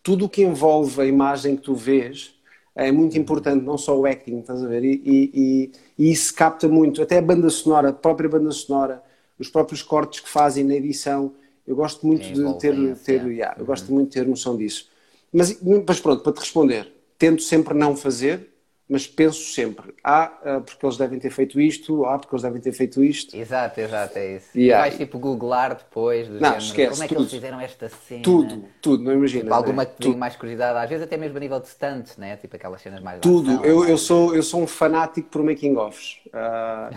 tudo 0.02 0.26
o 0.26 0.28
que 0.28 0.42
envolve 0.42 1.00
a 1.00 1.06
imagem 1.06 1.56
que 1.56 1.62
tu 1.62 1.74
vês 1.74 2.34
é 2.74 2.90
muito 2.90 3.18
importante, 3.18 3.64
não 3.64 3.76
só 3.76 3.98
o 3.98 4.06
acting, 4.06 4.38
estás 4.40 4.62
a 4.64 4.66
ver? 4.68 4.82
E, 4.84 5.02
e- 5.04 5.30
e- 5.34 5.72
e 5.98 6.12
isso 6.12 6.34
capta 6.34 6.68
muito, 6.68 7.02
até 7.02 7.18
a 7.18 7.22
banda 7.22 7.50
sonora, 7.50 7.90
a 7.90 7.92
própria 7.92 8.28
banda 8.28 8.50
sonora, 8.50 9.02
os 9.42 9.48
próprios 9.50 9.82
cortes 9.82 10.20
que 10.20 10.28
fazem 10.28 10.64
na 10.64 10.74
edição. 10.74 11.34
Eu 11.66 11.76
gosto 11.76 12.06
muito 12.06 12.22
de 12.22 12.32
ter, 12.58 12.74
Envolvência. 12.74 13.20
ter 13.20 13.26
yeah, 13.26 13.56
eu 13.58 13.66
gosto 13.66 13.92
muito 13.92 14.08
de 14.08 14.14
ter 14.14 14.26
noção 14.26 14.56
disso. 14.56 14.88
Mas, 15.32 15.60
mas 15.86 16.00
pronto, 16.00 16.22
para 16.22 16.32
te 16.32 16.40
responder, 16.40 16.92
tento 17.18 17.42
sempre 17.42 17.74
não 17.74 17.96
fazer, 17.96 18.51
mas 18.92 19.06
penso 19.06 19.42
sempre, 19.54 19.94
ah, 20.04 20.30
ah, 20.44 20.60
porque 20.60 20.84
eles 20.84 20.98
devem 20.98 21.18
ter 21.18 21.30
feito 21.30 21.58
isto, 21.58 22.04
ah, 22.04 22.18
porque 22.18 22.34
eles 22.34 22.42
devem 22.42 22.60
ter 22.60 22.72
feito 22.72 23.02
isto. 23.02 23.34
Exato, 23.34 23.80
exato, 23.80 24.18
é 24.18 24.36
isso. 24.36 24.48
Yeah. 24.54 24.86
E 24.86 24.90
vais 24.90 24.98
tipo 24.98 25.18
googlar 25.18 25.74
depois 25.74 26.28
do 26.28 26.34
Não, 26.34 26.40
género, 26.40 26.62
esquece, 26.62 26.90
como 26.90 27.02
é 27.02 27.08
que 27.08 27.14
tudo. 27.14 27.22
eles 27.22 27.32
fizeram 27.32 27.60
esta 27.60 27.88
cena. 27.88 28.22
Tudo, 28.22 28.64
tudo, 28.82 29.02
não 29.02 29.12
imagina. 29.14 29.44
Tipo, 29.44 29.54
alguma 29.54 29.84
né? 29.84 29.90
que 29.90 30.02
tenha 30.02 30.14
mais 30.14 30.36
curiosidade, 30.36 30.78
às 30.78 30.90
vezes 30.90 31.04
até 31.04 31.16
mesmo 31.16 31.38
a 31.38 31.40
nível 31.40 31.58
de 31.58 31.68
stunts, 31.68 32.18
né? 32.18 32.36
Tipo 32.36 32.56
aquelas 32.56 32.82
cenas 32.82 33.00
mais 33.00 33.18
Tudo. 33.20 33.64
Eu, 33.64 33.88
eu, 33.88 33.96
sou, 33.96 34.36
eu 34.36 34.42
sou 34.42 34.60
um 34.60 34.66
fanático 34.66 35.30
por 35.30 35.42
making-offs. 35.42 36.18
Ah, 36.30 36.90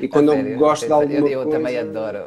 e 0.00 0.06
quando 0.06 0.30
A 0.30 0.36
eu 0.36 0.42
sério? 0.44 0.58
gosto 0.58 0.86
de 0.86 0.92
alguma 0.92 1.28
eu, 1.28 1.28
eu 1.28 1.42
coisa... 1.42 1.58
também 1.58 1.76
adoro. 1.76 2.24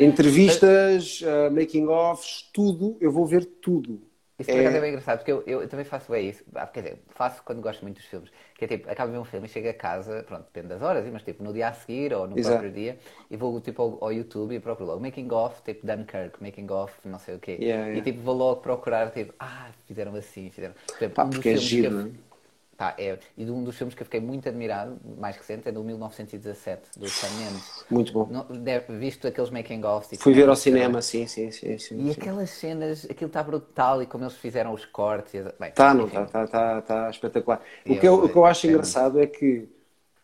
Entrevistas, 0.00 1.22
ah, 1.26 1.50
making-offs, 1.50 2.48
tudo. 2.54 2.96
Eu 3.02 3.12
vou 3.12 3.26
ver 3.26 3.44
tudo. 3.44 4.00
Isso 4.38 4.50
por 4.50 4.60
acaso 4.60 4.76
é 4.76 4.80
bem 4.80 4.90
engraçado, 4.90 5.18
porque 5.18 5.30
eu, 5.32 5.42
eu 5.46 5.68
também 5.68 5.84
faço 5.84 6.10
bem 6.10 6.28
isso. 6.28 6.44
Ah, 6.54 6.66
quer 6.66 6.82
dizer, 6.82 7.02
faço 7.10 7.42
quando 7.44 7.60
gosto 7.62 7.82
muito 7.82 7.96
dos 7.98 8.06
filmes. 8.06 8.30
Que 8.56 8.64
é 8.64 8.68
tipo, 8.68 8.90
acabo 8.90 9.08
de 9.10 9.16
ver 9.16 9.20
um 9.22 9.24
filme 9.24 9.46
e 9.46 9.48
chego 9.50 9.68
a 9.68 9.74
casa, 9.74 10.24
pronto, 10.26 10.44
depende 10.44 10.68
das 10.68 10.82
horas, 10.82 11.06
mas 11.12 11.22
tipo, 11.22 11.42
no 11.44 11.52
dia 11.52 11.68
a 11.68 11.72
seguir 11.72 12.12
ou 12.12 12.26
no 12.26 12.38
Exato. 12.38 12.40
próprio 12.40 12.72
dia, 12.72 12.98
e 13.30 13.36
vou 13.36 13.60
tipo 13.60 13.80
ao, 13.82 14.04
ao 14.04 14.12
YouTube 14.12 14.54
e 14.54 14.60
procuro 14.60 14.88
logo 14.90 15.00
Making 15.00 15.30
of, 15.32 15.62
tipo 15.62 15.86
Dunkirk, 15.86 16.42
Making 16.42 16.70
of, 16.72 16.94
não 17.08 17.18
sei 17.18 17.36
o 17.36 17.38
quê. 17.38 17.62
Yeah, 17.62 17.86
yeah. 17.86 17.90
E 17.92 18.00
tipo, 18.02 18.20
vou 18.22 18.34
logo 18.34 18.60
procurar, 18.60 19.10
tipo, 19.12 19.32
ah, 19.38 19.70
fizeram 19.86 20.14
assim, 20.16 20.50
fizeram. 20.50 20.74
Por 20.98 21.04
exemplo, 21.04 21.16
Pá, 21.16 21.24
um 21.24 21.32
porque 21.32 21.48
é 21.50 21.56
filmes 21.56 21.74
que 21.76 21.86
giro, 21.86 21.86
eu- 21.86 21.98
é? 22.00 22.33
Pá, 22.76 22.94
é. 22.98 23.18
E 23.36 23.44
de 23.44 23.50
um 23.50 23.62
dos 23.62 23.76
filmes 23.76 23.94
que 23.94 24.02
eu 24.02 24.04
fiquei 24.04 24.20
muito 24.20 24.48
admirado, 24.48 24.98
mais 25.16 25.36
recente, 25.36 25.68
é 25.68 25.72
do 25.72 25.82
1917, 25.84 26.88
do 26.98 27.06
Sam 27.06 27.30
Mendes. 27.30 27.84
Muito 27.90 28.12
bom. 28.12 28.28
Não, 28.32 28.44
deve, 28.44 28.98
visto 28.98 29.26
aqueles 29.28 29.50
making-offs. 29.50 30.12
e 30.12 30.16
Fui 30.22 30.32
ver 30.32 30.48
ao 30.48 30.56
cinema, 30.56 31.00
sim, 31.02 31.26
sim, 31.26 31.50
sim. 31.50 31.78
sim, 31.78 31.98
E 31.98 32.10
sim. 32.10 32.20
aquelas 32.20 32.50
cenas, 32.50 33.04
aquilo 33.08 33.28
está 33.28 33.42
brutal 33.42 34.02
e 34.02 34.06
como 34.06 34.24
eles 34.24 34.36
fizeram 34.36 34.72
os 34.72 34.84
cortes. 34.84 35.34
e- 35.34 35.42
Bem, 35.60 35.72
Tá, 35.74 35.92
não, 35.94 36.06
enfim, 36.06 36.16
tá, 36.16 36.26
tá, 36.26 36.46
tá, 36.46 36.82
tá 36.82 37.10
espetacular. 37.10 37.60
O 37.88 37.96
que, 37.96 38.06
eu, 38.06 38.14
o 38.24 38.28
que 38.28 38.36
eu 38.36 38.44
acho 38.44 38.66
engraçado 38.66 39.20
é 39.20 39.26
que 39.26 39.68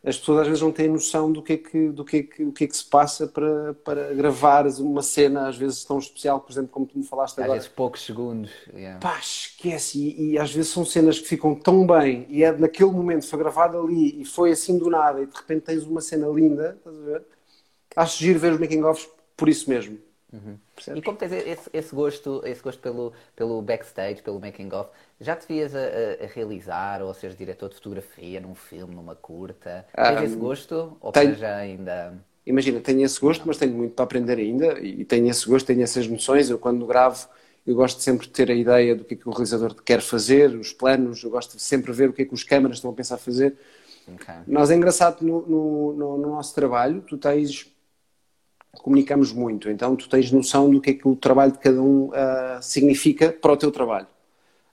as 0.04 0.18
pessoas 0.18 0.40
às 0.40 0.46
vezes 0.48 0.62
não 0.62 0.72
têm 0.72 0.88
noção 0.88 1.30
do 1.30 1.42
que 1.42 1.52
é 1.54 1.56
que, 1.58 1.88
do 1.90 2.04
que, 2.04 2.16
é 2.18 2.22
que, 2.22 2.42
o 2.44 2.52
que, 2.52 2.64
é 2.64 2.66
que 2.66 2.76
se 2.76 2.84
passa 2.84 3.26
para, 3.26 3.74
para 3.74 4.14
gravar 4.14 4.66
uma 4.80 5.02
cena, 5.02 5.46
às 5.48 5.56
vezes 5.56 5.84
tão 5.84 5.98
especial, 5.98 6.40
por 6.40 6.50
exemplo, 6.52 6.70
como 6.70 6.86
tu 6.86 6.98
me 6.98 7.04
falaste 7.04 7.38
Às 7.38 7.44
agora. 7.44 7.58
vezes 7.58 7.68
poucos 7.68 8.04
segundos. 8.04 8.50
yeah. 8.74 8.98
Pá, 8.98 9.18
esquece. 9.18 9.98
E, 9.98 10.32
e 10.32 10.38
às 10.38 10.50
vezes 10.52 10.70
são 10.72 10.84
cenas 10.84 11.18
que 11.18 11.28
ficam 11.28 11.54
tão 11.54 11.86
bem 11.86 12.26
e 12.30 12.42
é 12.42 12.52
naquele 12.52 12.90
momento, 12.90 13.26
foi 13.26 13.38
gravado 13.38 13.78
ali 13.78 14.20
e 14.20 14.24
foi 14.24 14.52
assim 14.52 14.78
do 14.78 14.88
nada 14.88 15.20
e 15.20 15.26
de 15.26 15.36
repente 15.36 15.62
tens 15.66 15.82
uma 15.84 16.00
cena 16.00 16.28
linda, 16.28 16.76
estás 16.78 16.96
a 16.96 17.00
ver? 17.00 17.22
Acho 17.96 18.18
giro 18.18 18.38
ver 18.38 18.52
os 18.52 18.60
making-offs 18.60 19.08
por 19.36 19.48
isso 19.48 19.68
mesmo. 19.68 19.98
Percebes? 20.74 20.98
E 20.98 21.02
como 21.02 21.16
tens 21.18 21.32
esse, 21.32 21.70
esse 21.72 21.94
gosto, 21.94 22.42
esse 22.44 22.62
gosto 22.62 22.80
pelo, 22.80 23.12
pelo 23.36 23.62
backstage, 23.62 24.22
pelo 24.22 24.40
making 24.40 24.72
of, 24.74 24.90
já 25.20 25.36
te 25.36 25.46
vias 25.46 25.74
a, 25.74 25.78
a- 26.24 26.26
realizar 26.26 27.02
ou 27.02 27.10
a 27.10 27.14
seres 27.14 27.36
diretor 27.36 27.68
de 27.68 27.76
fotografia 27.76 28.40
num 28.40 28.54
filme, 28.54 28.94
numa 28.94 29.14
curta? 29.16 29.86
Tens 30.04 30.20
esse 30.20 30.36
gosto? 30.38 30.96
Ou 31.00 31.12
Ah, 31.12 31.12
tenho. 31.12 31.34
já 31.34 31.56
ainda. 31.56 32.14
Imagina, 32.46 32.80
tenho 32.80 33.02
esse 33.04 33.20
gosto, 33.20 33.46
mas 33.46 33.58
tenho 33.58 33.74
muito 33.74 33.94
para 33.94 34.04
aprender 34.04 34.38
ainda 34.38 34.80
e 34.80 35.04
tenho 35.04 35.28
esse 35.30 35.46
gosto, 35.46 35.66
tenho 35.66 35.82
essas 35.82 36.06
noções. 36.08 36.48
Eu, 36.50 36.58
quando 36.58 36.86
gravo, 36.86 37.28
eu 37.66 37.74
gosto 37.74 38.00
sempre 38.00 38.26
de 38.26 38.32
ter 38.32 38.50
a 38.50 38.54
ideia 38.54 38.96
do 38.96 39.04
que 39.04 39.14
é 39.14 39.16
que 39.16 39.28
o 39.28 39.32
realizador 39.32 39.74
quer 39.84 40.00
fazer, 40.00 40.50
os 40.56 40.72
planos, 40.72 41.22
eu 41.22 41.30
gosto 41.30 41.56
de 41.56 41.62
sempre 41.62 41.92
ver 41.92 42.08
o 42.08 42.12
que 42.12 42.22
é 42.22 42.24
que 42.24 42.34
os 42.34 42.42
câmaras 42.42 42.78
estão 42.78 42.90
a 42.90 42.94
pensar 42.94 43.18
fazer. 43.18 43.56
Ok. 44.06 44.28
Nós 44.46 44.70
é 44.70 44.76
engraçado 44.76 45.22
no, 45.24 45.42
no, 45.46 45.94
no- 45.94 46.18
no 46.18 46.28
nosso 46.30 46.54
trabalho, 46.54 47.02
tu 47.02 47.18
tens. 47.18 47.68
Comunicamos 48.72 49.32
muito, 49.32 49.68
então 49.68 49.96
tu 49.96 50.08
tens 50.08 50.30
noção 50.30 50.70
do 50.70 50.80
que 50.80 50.90
é 50.90 50.94
que 50.94 51.06
o 51.06 51.16
trabalho 51.16 51.52
de 51.52 51.58
cada 51.58 51.82
um 51.82 52.10
ah, 52.14 52.60
significa 52.62 53.32
para 53.32 53.52
o 53.52 53.56
teu 53.56 53.70
trabalho. 53.72 54.06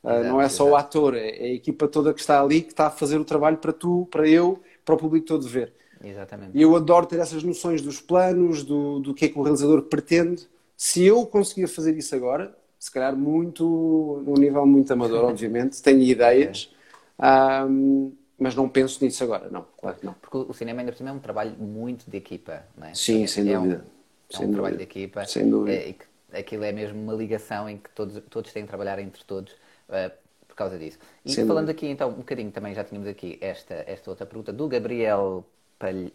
Ah, 0.04 0.22
Exato, 0.22 0.30
não 0.30 0.42
é 0.42 0.50
só 0.50 0.66
o 0.66 0.70
exato. 0.70 0.78
ator, 0.78 1.16
é, 1.16 1.30
é 1.30 1.44
a 1.46 1.54
equipa 1.54 1.88
toda 1.88 2.14
que 2.14 2.22
está 2.22 2.42
ali 2.42 2.62
que 2.62 2.72
está 2.72 2.88
a 2.88 2.92
fazer 2.92 3.20
o 3.20 3.26
trabalho 3.26 3.58
para 3.58 3.74
tu, 3.74 4.08
para 4.12 4.28
eu, 4.28 4.62
para 4.86 4.96
o 4.96 4.98
público 4.98 5.26
todo 5.28 5.48
ver. 5.48 5.74
Exatamente. 6.04 6.58
E 6.58 6.62
eu 6.62 6.76
adoro 6.76 7.06
ter 7.06 7.20
essas 7.20 7.44
noções 7.44 7.82
dos 7.82 8.00
planos, 8.02 8.64
do, 8.64 9.00
do 9.00 9.14
que 9.14 9.26
é 9.26 9.30
que 9.30 9.38
o 9.38 9.42
realizador 9.42 9.84
pretende. 9.84 10.48
Se 10.76 11.04
eu 11.04 11.26
conseguia 11.26 11.68
fazer 11.68 11.96
isso 11.98 12.16
agora, 12.16 12.56
se 12.80 12.92
calhar 12.92 13.16
muito, 13.16 14.24
num 14.26 14.36
nível 14.36 14.66
muito 14.66 14.92
amador, 14.94 15.26
obviamente, 15.30 15.82
tenho 15.82 16.02
ideias, 16.02 16.72
ahm, 17.20 18.12
mas 18.40 18.56
não 18.56 18.70
penso 18.70 19.04
nisso 19.04 19.24
agora, 19.24 19.50
não, 19.50 19.66
claro 19.78 19.98
que 19.98 20.06
não. 20.06 20.14
Porque 20.14 20.38
o 20.38 20.54
cinema 20.54 20.82
ainda 20.82 20.92
por 20.92 20.98
cima 20.98 21.10
é 21.10 21.14
um 21.14 21.20
trabalho 21.20 21.52
muito 21.58 22.10
de 22.10 22.18
equipa, 22.18 22.64
não 22.78 22.88
é? 22.88 22.94
Sim, 22.94 23.26
sem 23.28 23.52
é 23.52 23.58
um- 23.60 23.64
dúvida. 23.64 23.86
É 24.30 24.38
Sem 24.38 24.48
um 24.48 24.52
trabalho 24.52 24.78
de 24.78 24.84
dúvida. 24.86 25.00
equipa. 25.00 25.26
Sem 25.26 25.50
dúvida. 25.50 25.78
é, 25.78 25.90
e 25.90 25.94
que 25.94 26.06
aquilo 26.34 26.64
é 26.66 26.72
mesmo 26.72 27.02
uma 27.02 27.14
ligação 27.14 27.70
em 27.70 27.78
que 27.78 27.90
todos, 27.92 28.22
todos 28.30 28.52
têm 28.52 28.64
de 28.64 28.68
trabalhar 28.68 29.00
entre 29.00 29.24
todos 29.24 29.56
eh, 29.90 30.12
por 30.48 30.56
causa 30.56 30.78
disso. 30.78 31.00
E 31.24 31.32
Sem 31.32 31.46
falando 31.48 31.68
dúvida. 31.68 31.78
aqui 31.78 31.88
então 31.88 32.10
um 32.10 32.14
bocadinho, 32.16 32.52
também 32.52 32.74
já 32.76 32.84
tínhamos 32.84 33.08
aqui 33.08 33.38
esta, 33.42 33.74
esta 33.88 34.10
outra 34.10 34.26
pergunta 34.26 34.52
do 34.52 34.68
Gabriel, 34.68 35.46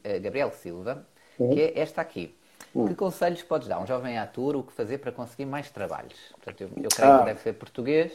eh, 0.04 0.18
Gabriel 0.20 0.50
Silva, 0.52 1.06
Uhum. 1.38 1.54
que 1.54 1.60
é 1.62 1.78
esta 1.80 2.00
aqui. 2.02 2.34
Que 2.86 2.94
conselhos 2.94 3.42
podes 3.42 3.68
dar 3.68 3.76
a 3.76 3.80
um 3.80 3.86
jovem 3.86 4.16
ator 4.18 4.56
o 4.56 4.62
que 4.62 4.72
fazer 4.72 4.98
para 4.98 5.10
conseguir 5.12 5.44
mais 5.46 5.70
trabalhos? 5.70 6.18
Portanto, 6.32 6.60
eu, 6.62 6.68
eu 6.84 6.88
creio 6.94 7.12
Ah. 7.12 7.18
que 7.20 7.24
deve 7.26 7.40
ser 7.40 7.52
português, 7.54 8.12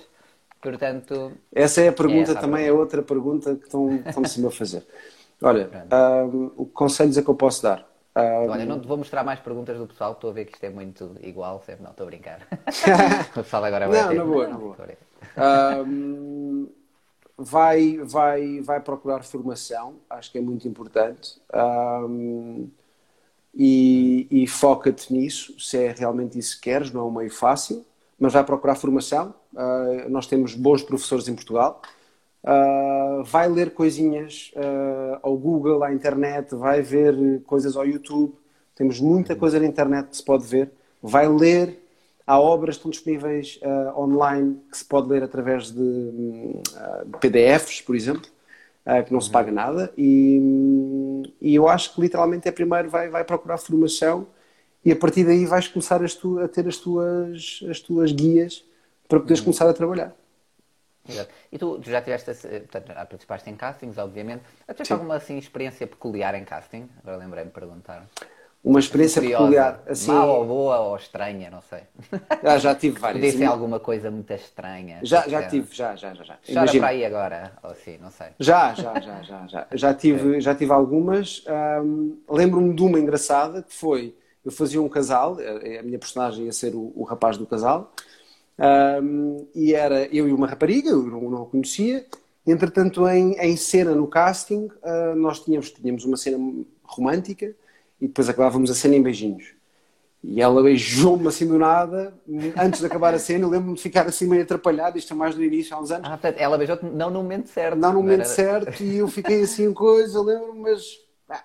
portanto, 0.61 1.37
Essa 1.53 1.81
é 1.81 1.87
a 1.89 1.93
pergunta, 1.93 2.31
essa 2.31 2.39
a 2.39 2.41
também 2.41 2.65
é 2.65 2.71
outra 2.71 3.01
pergunta 3.01 3.55
que 3.55 3.63
estão, 3.65 4.03
estão-se 4.07 4.45
a 4.45 4.51
fazer. 4.51 4.85
Olha, 5.41 5.69
o 6.55 6.65
que 6.65 6.71
conselhos 6.73 7.17
é 7.17 7.21
que 7.21 7.29
eu 7.29 7.35
posso 7.35 7.63
dar? 7.63 7.85
Ahm, 8.15 8.47
Olha, 8.51 8.65
não 8.65 8.79
te 8.79 8.87
vou 8.87 8.97
mostrar 8.97 9.23
mais 9.23 9.39
perguntas 9.39 9.77
do 9.77 9.87
pessoal, 9.87 10.13
estou 10.13 10.29
a 10.29 10.33
ver 10.33 10.45
que 10.45 10.53
isto 10.53 10.63
é 10.63 10.69
muito 10.69 11.15
igual, 11.21 11.61
sempre 11.61 11.83
não, 11.83 11.91
estou 11.91 12.05
a 12.05 12.07
brincar. 12.09 12.47
o 13.31 13.43
pessoal 13.43 13.63
agora 13.65 13.87
vai 13.87 13.99
Não, 14.01 14.07
ter- 14.07 14.15
na 14.15 14.25
boa, 14.25 14.47
na 14.47 14.57
boa. 14.57 14.77
Ahm, 15.35 16.67
vai, 17.37 17.97
vai, 17.99 18.61
vai 18.61 18.79
procurar 18.81 19.23
formação, 19.23 19.95
acho 20.09 20.31
que 20.31 20.37
é 20.37 20.41
muito 20.41 20.67
importante. 20.67 21.41
Ahm, 21.53 22.67
e 23.55 24.27
e 24.31 24.47
foca-te 24.47 25.11
nisso, 25.13 25.59
se 25.59 25.77
é 25.77 25.91
realmente 25.91 26.37
isso 26.39 26.55
que 26.57 26.63
queres, 26.63 26.91
não 26.91 27.01
é 27.01 27.05
um 27.05 27.11
meio 27.11 27.31
fácil, 27.31 27.85
mas 28.19 28.33
vai 28.33 28.43
procurar 28.43 28.75
formação. 28.75 29.33
Ah, 29.57 30.05
nós 30.09 30.27
temos 30.27 30.53
bons 30.55 30.83
professores 30.83 31.27
em 31.27 31.35
Portugal. 31.35 31.81
Ah, 32.43 33.21
vai 33.25 33.49
ler 33.49 33.71
coisinhas 33.73 34.51
ah, 34.55 35.19
ao 35.23 35.35
Google, 35.37 35.83
à 35.83 35.93
internet, 35.93 36.55
vai 36.55 36.81
ver 36.81 37.41
coisas 37.45 37.75
ao 37.75 37.85
YouTube. 37.85 38.33
Temos 38.75 38.99
muita 38.99 39.35
coisa 39.35 39.59
na 39.59 39.65
internet 39.65 40.09
que 40.09 40.17
se 40.17 40.23
pode 40.23 40.45
ver. 40.45 40.71
Vai 41.01 41.27
ler 41.27 41.79
Há 42.29 42.41
obras 42.41 42.75
que 42.75 42.79
estão 42.79 42.91
disponíveis 42.91 43.57
online 43.95 44.59
que 44.69 44.77
se 44.77 44.83
pode 44.83 45.07
ler 45.07 45.23
através 45.23 45.71
de, 45.71 45.79
hum, 45.79 46.61
PDFs, 47.21 47.79
por 47.79 47.95
exemplo, 47.95 48.29
que 49.05 49.13
não 49.13 49.21
se 49.21 49.29
paga 49.29 49.49
nada. 49.49 49.93
E, 49.97 50.41
e 51.41 51.55
eu 51.55 51.69
acho 51.69 51.95
que 51.95 52.01
literalmente 52.01 52.47
é 52.47 52.51
primeiro 52.51 52.89
vai, 52.89 53.09
vai 53.09 53.23
procurar 53.23 53.57
formação 53.57 54.27
e 54.83 54.91
a 54.91 54.95
partir 54.95 55.23
daí 55.23 55.45
vais 55.45 55.67
começar 55.67 55.99
tu- 56.15 56.39
a 56.39 56.47
ter 56.47 56.67
as 56.67 56.77
tuas, 56.77 57.61
as 57.69 57.79
tuas 57.79 58.11
guias 58.11 58.63
para 59.07 59.19
poderes 59.19 59.41
começar 59.41 59.67
a 59.69 59.73
trabalhar. 59.73 60.15
Exato. 61.09 61.33
E 61.51 61.57
tu, 61.57 61.79
tu 61.79 61.89
já 61.89 62.01
tiveste, 62.01 62.31
eh, 62.31 62.59
portanto, 62.59 62.87
já 62.87 62.93
participaste 62.95 63.49
em 63.49 63.55
castings, 63.55 63.97
obviamente. 63.97 64.43
Já 64.67 64.73
tiveste 64.73 64.87
Sim. 64.87 64.93
alguma 64.93 65.15
assim, 65.15 65.37
experiência 65.37 65.87
peculiar 65.87 66.35
em 66.35 66.43
casting? 66.43 66.89
Agora 67.01 67.17
lembrei-me 67.17 67.49
de 67.49 67.53
perguntar. 67.53 68.05
Uma 68.61 68.79
experiência 68.79 69.21
peculiar. 69.21 69.81
Assim, 69.87 70.11
Má 70.11 70.25
ou 70.25 70.45
boa 70.45 70.79
ou 70.79 70.97
estranha, 70.97 71.49
não 71.49 71.61
sei. 71.61 71.83
ah, 72.43 72.57
já 72.57 72.75
tive 72.75 72.99
várias. 72.99 73.21
Podia 73.23 73.39
ser 73.39 73.45
alguma 73.45 73.79
coisa 73.79 74.11
muito 74.11 74.33
estranha. 74.33 74.99
Já, 75.03 75.19
tipo, 75.21 75.31
já 75.31 75.47
tive, 75.47 75.67
já, 75.71 75.95
já, 75.95 76.13
já. 76.13 76.23
já. 76.25 76.33
Chora 76.35 76.51
Imagina. 76.51 76.81
para 76.81 76.89
aí 76.89 77.05
agora, 77.05 77.51
ou 77.63 77.71
assim, 77.71 77.97
não 77.99 78.11
sei. 78.11 78.27
Já, 78.37 78.73
já, 78.73 78.99
já, 78.99 79.21
já, 79.21 79.47
já. 79.47 79.67
Já 79.73 79.93
tive, 79.93 80.41
já 80.41 80.53
tive 80.53 80.73
algumas. 80.73 81.45
Lembro-me 82.29 82.73
de 82.73 82.83
uma 82.83 82.99
engraçada 82.99 83.63
que 83.63 83.73
foi: 83.73 84.13
eu 84.43 84.51
fazia 84.51 84.81
um 84.81 84.89
casal, 84.89 85.37
a 85.39 85.79
a 85.79 85.83
minha 85.83 85.99
personagem 85.99 86.45
ia 86.45 86.51
ser 86.51 86.75
o, 86.75 86.91
o 86.95 87.03
rapaz 87.03 87.37
do 87.37 87.45
casal, 87.45 87.93
ahm, 88.57 89.45
e 89.55 89.73
era 89.73 90.05
eu 90.15 90.27
e 90.27 90.33
uma 90.33 90.47
rapariga, 90.47 90.89
eu 90.89 91.03
não, 91.03 91.21
não 91.29 91.43
a 91.43 91.45
conhecia. 91.45 92.05
Entretanto, 92.45 93.07
em, 93.07 93.33
em 93.39 93.55
cena 93.57 93.93
no 93.93 94.07
casting, 94.07 94.69
ah, 94.83 95.13
nós 95.15 95.39
tínhamos, 95.41 95.69
tínhamos 95.71 96.05
uma 96.05 96.17
cena 96.17 96.37
romântica 96.83 97.53
e 97.99 98.07
depois 98.07 98.29
acabávamos 98.29 98.71
a 98.71 98.75
cena 98.75 98.95
em 98.95 99.01
beijinhos. 99.03 99.55
E 100.23 100.41
ela 100.41 100.61
beijou-me 100.63 101.27
assim 101.27 101.47
do 101.47 101.57
nada, 101.59 102.13
antes 102.57 102.79
de 102.81 102.85
acabar 102.85 103.13
a 103.13 103.19
cena. 103.19 103.45
Eu 103.45 103.49
lembro-me 103.49 103.75
de 103.75 103.81
ficar 103.81 104.07
assim 104.07 104.27
meio 104.27 104.43
atrapalhado, 104.43 104.97
isto 104.97 105.13
é 105.13 105.15
mais 105.15 105.35
do 105.35 105.43
início, 105.43 105.75
há 105.75 105.79
uns 105.79 105.91
anos. 105.91 106.05
Ah, 106.07 106.11
portanto, 106.17 106.37
ela 106.39 106.57
beijou-te 106.57 106.85
não 106.85 107.09
no 107.09 107.21
momento 107.21 107.47
certo. 107.49 107.77
Não 107.77 107.93
no 107.93 108.01
momento 108.01 108.23
era- 108.25 108.33
certo 108.33 108.83
e 108.83 108.97
eu 108.97 109.07
fiquei 109.07 109.43
assim 109.43 109.73
coisa, 109.73 110.17
eu 110.17 110.23
lembro-me, 110.23 110.59
mas 110.61 110.81
ah, 111.29 111.43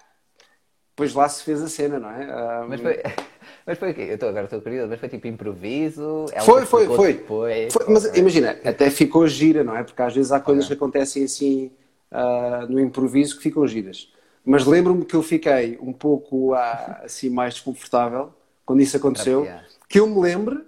depois 0.90 1.14
lá 1.14 1.28
se 1.28 1.42
fez 1.44 1.62
a 1.62 1.68
cena, 1.68 1.98
não 1.98 2.10
é? 2.10 2.24
Ah, 2.30 2.66
Mas 2.68 2.80
foi, 2.80 2.98
mas 3.66 3.78
foi 3.78 3.92
o 3.92 3.94
quê? 3.94 4.02
Eu 4.02 4.14
estou 4.14 4.28
agora 4.28 4.44
estou 4.44 4.60
curioso, 4.60 4.88
mas 4.88 4.98
foi 4.98 5.08
tipo 5.08 5.26
improviso? 5.26 6.26
Ela 6.32 6.44
foi, 6.44 6.66
foi, 6.66 6.86
foi. 6.86 7.12
depois? 7.14 7.72
Foi, 7.72 7.86
Mas 7.88 8.04
imagina, 8.16 8.58
até 8.64 8.90
ficou 8.90 9.26
gira, 9.26 9.62
não 9.62 9.76
é? 9.76 9.84
Porque 9.84 10.02
às 10.02 10.14
vezes 10.14 10.32
há 10.32 10.40
coisas 10.40 10.66
que 10.66 10.72
acontecem 10.72 11.24
assim 11.24 11.70
ah, 12.10 12.66
no 12.68 12.80
improviso 12.80 13.36
que 13.36 13.42
ficam 13.42 13.66
giras. 13.66 14.12
Mas 14.44 14.66
lembro-me 14.66 15.04
que 15.04 15.14
eu 15.14 15.22
fiquei 15.22 15.78
um 15.80 15.92
pouco 15.92 16.54
ah, 16.54 17.00
assim 17.04 17.30
mais 17.30 17.54
desconfortável 17.54 18.32
quando 18.66 18.80
isso 18.80 18.96
aconteceu. 18.96 19.46
Que 19.88 20.00
eu 20.00 20.06
me 20.06 20.20
lembro, 20.20 20.64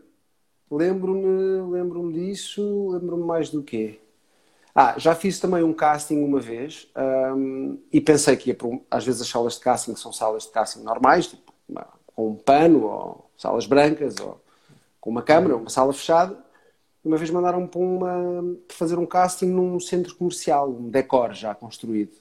lembro-me 0.70 1.72
lembro 1.72 2.12
disso, 2.12 2.90
lembro-me 2.90 3.24
mais 3.24 3.50
do 3.50 3.62
quê? 3.62 3.98
Ah, 4.74 4.94
já 4.98 5.14
fiz 5.14 5.38
também 5.38 5.62
um 5.62 5.72
casting 5.72 6.18
uma 6.18 6.40
vez 6.40 6.88
ahm, 6.96 7.76
e 7.92 8.00
pensei 8.00 8.36
que 8.36 8.50
ia 8.50 8.54
para 8.56 8.66
um, 8.66 8.80
às 8.90 9.04
vezes 9.04 9.22
as 9.22 9.28
salas 9.28 9.54
de 9.54 9.60
casting 9.60 9.94
são 9.94 10.12
salas 10.12 10.44
de 10.44 10.50
casting 10.50 10.82
normais, 10.82 11.28
tipo, 11.28 11.54
com 12.14 12.30
um 12.30 12.34
pano 12.36 12.84
ou 12.84 13.30
salas 13.36 13.66
brancas 13.66 14.16
ou 14.20 14.40
com 15.00 15.10
uma 15.10 15.22
câmara, 15.22 15.56
uma 15.56 15.70
sala 15.70 15.92
fechada. 15.92 16.38
Uma 17.04 17.16
vez 17.18 17.30
mandaram-me 17.30 17.68
para, 17.68 17.80
uma, 17.80 18.56
para 18.66 18.76
fazer 18.76 18.98
um 18.98 19.06
casting 19.06 19.46
num 19.46 19.78
centro 19.78 20.14
comercial, 20.14 20.70
um 20.70 20.88
decor 20.88 21.34
já 21.34 21.54
construído. 21.54 22.16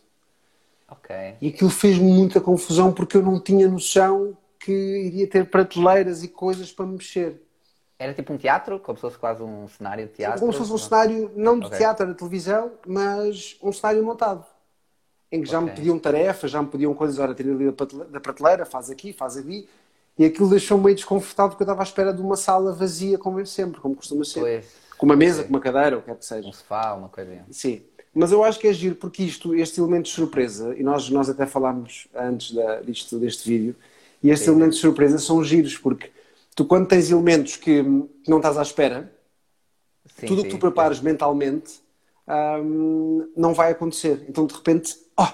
Ok. 0.88 1.10
E 1.42 1.50
aquilo 1.50 1.70
fez-me 1.70 2.12
muita 2.12 2.40
confusão 2.40 2.94
porque 2.94 3.18
eu 3.18 3.22
não 3.22 3.40
tinha 3.40 3.68
noção 3.68 4.38
que 4.60 4.72
iria 4.72 5.28
ter 5.28 5.50
prateleiras 5.50 6.24
e 6.24 6.28
coisas 6.28 6.72
para 6.72 6.86
me 6.86 6.94
mexer. 6.94 7.42
Era 8.00 8.14
tipo 8.14 8.34
um 8.34 8.38
teatro, 8.38 8.80
como 8.80 8.98
se 8.98 9.02
fosse 9.02 9.18
quase 9.18 9.42
um 9.42 9.68
cenário 9.68 10.08
de 10.08 10.14
teatro? 10.14 10.40
Como 10.40 10.52
se 10.54 10.60
fosse 10.60 10.74
um 10.74 10.78
cenário, 10.78 11.32
não 11.36 11.60
de 11.60 11.68
Ok. 11.68 11.78
teatro, 11.78 12.04
era 12.06 12.14
televisão, 12.14 12.72
mas 12.88 13.58
um 13.62 13.72
cenário 13.72 14.04
montado. 14.04 14.46
Em 15.32 15.42
que 15.42 15.50
já 15.50 15.60
me 15.60 15.68
Ok. 15.70 15.76
pediam 15.76 16.00
tarefas, 16.00 16.52
já 16.52 16.62
me 16.62 16.68
pediam 16.70 16.94
coisas, 16.94 17.18
olha, 17.20 17.34
tira 17.34 17.52
ali 17.52 17.72
da 18.12 18.20
prateleira, 18.20 18.66
faz 18.66 18.90
aqui, 18.90 19.12
faz 19.14 19.38
ali. 19.38 19.68
E 20.18 20.26
aquilo 20.26 20.50
deixou-me 20.50 20.84
meio 20.86 20.96
desconfortável 20.96 21.52
porque 21.52 21.64
eu 21.64 21.66
estava 21.66 21.82
à 21.82 21.84
espera 21.84 22.14
de 22.14 22.22
uma 22.22 22.36
sala 22.36 22.72
vazia, 22.72 23.18
como 23.18 23.40
é 23.40 23.46
sempre, 23.46 23.82
como 23.82 23.96
costuma 23.96 24.24
ser. 24.24 24.40
Pois, 24.40 24.66
Com 24.98 25.06
uma 25.06 25.16
mesa, 25.16 25.44
com 25.44 25.50
uma 25.50 25.60
cadeira, 25.60 25.96
ou 25.96 26.02
o 26.02 26.04
que 26.04 26.12
quer 26.12 26.18
que 26.18 26.26
seja. 26.26 26.48
um 26.48 26.54
sofá, 26.54 26.94
uma 26.94 27.10
coisa 27.10 27.32
assim. 27.32 27.44
Sim, 27.52 27.82
mas 28.14 28.32
eu 28.32 28.44
acho 28.44 28.60
que 28.60 28.68
é 28.68 28.74
giro 28.74 28.96
porque 28.96 29.24
isto, 29.24 29.56
este 29.56 29.80
elemento 29.80 30.06
de 30.06 30.12
surpresa, 30.12 30.76
e 30.78 30.84
nós, 30.84 31.10
nós 31.10 31.30
até 31.30 31.48
falámos 31.48 32.08
antes 32.14 32.54
da, 32.54 32.82
disto, 32.82 33.18
deste 33.18 33.50
vídeo, 33.50 33.76
e 34.22 34.30
estes 34.30 34.46
Sim. 34.46 34.52
elementos 34.52 34.76
de 34.76 34.82
surpresa 34.82 35.18
são 35.18 35.44
giros 35.44 35.78
porque 35.78 36.12
tu, 36.56 36.64
quando 36.64 36.88
tens 36.88 37.10
elementos 37.10 37.58
que, 37.58 37.82
não 38.28 38.38
estás 38.38 38.58
à 38.58 38.62
espera, 38.62 39.12
Sim, 40.16 40.28
tudo 40.28 40.42
o 40.42 40.44
que 40.44 40.52
tu 40.52 40.60
prepares 40.60 41.00
mentalmente 41.02 41.82
hum, 42.64 43.32
não 43.36 43.54
vai 43.54 43.72
acontecer. 43.72 44.26
Então, 44.30 44.46
de 44.46 44.54
repente, 44.54 44.96
oh, 45.20 45.28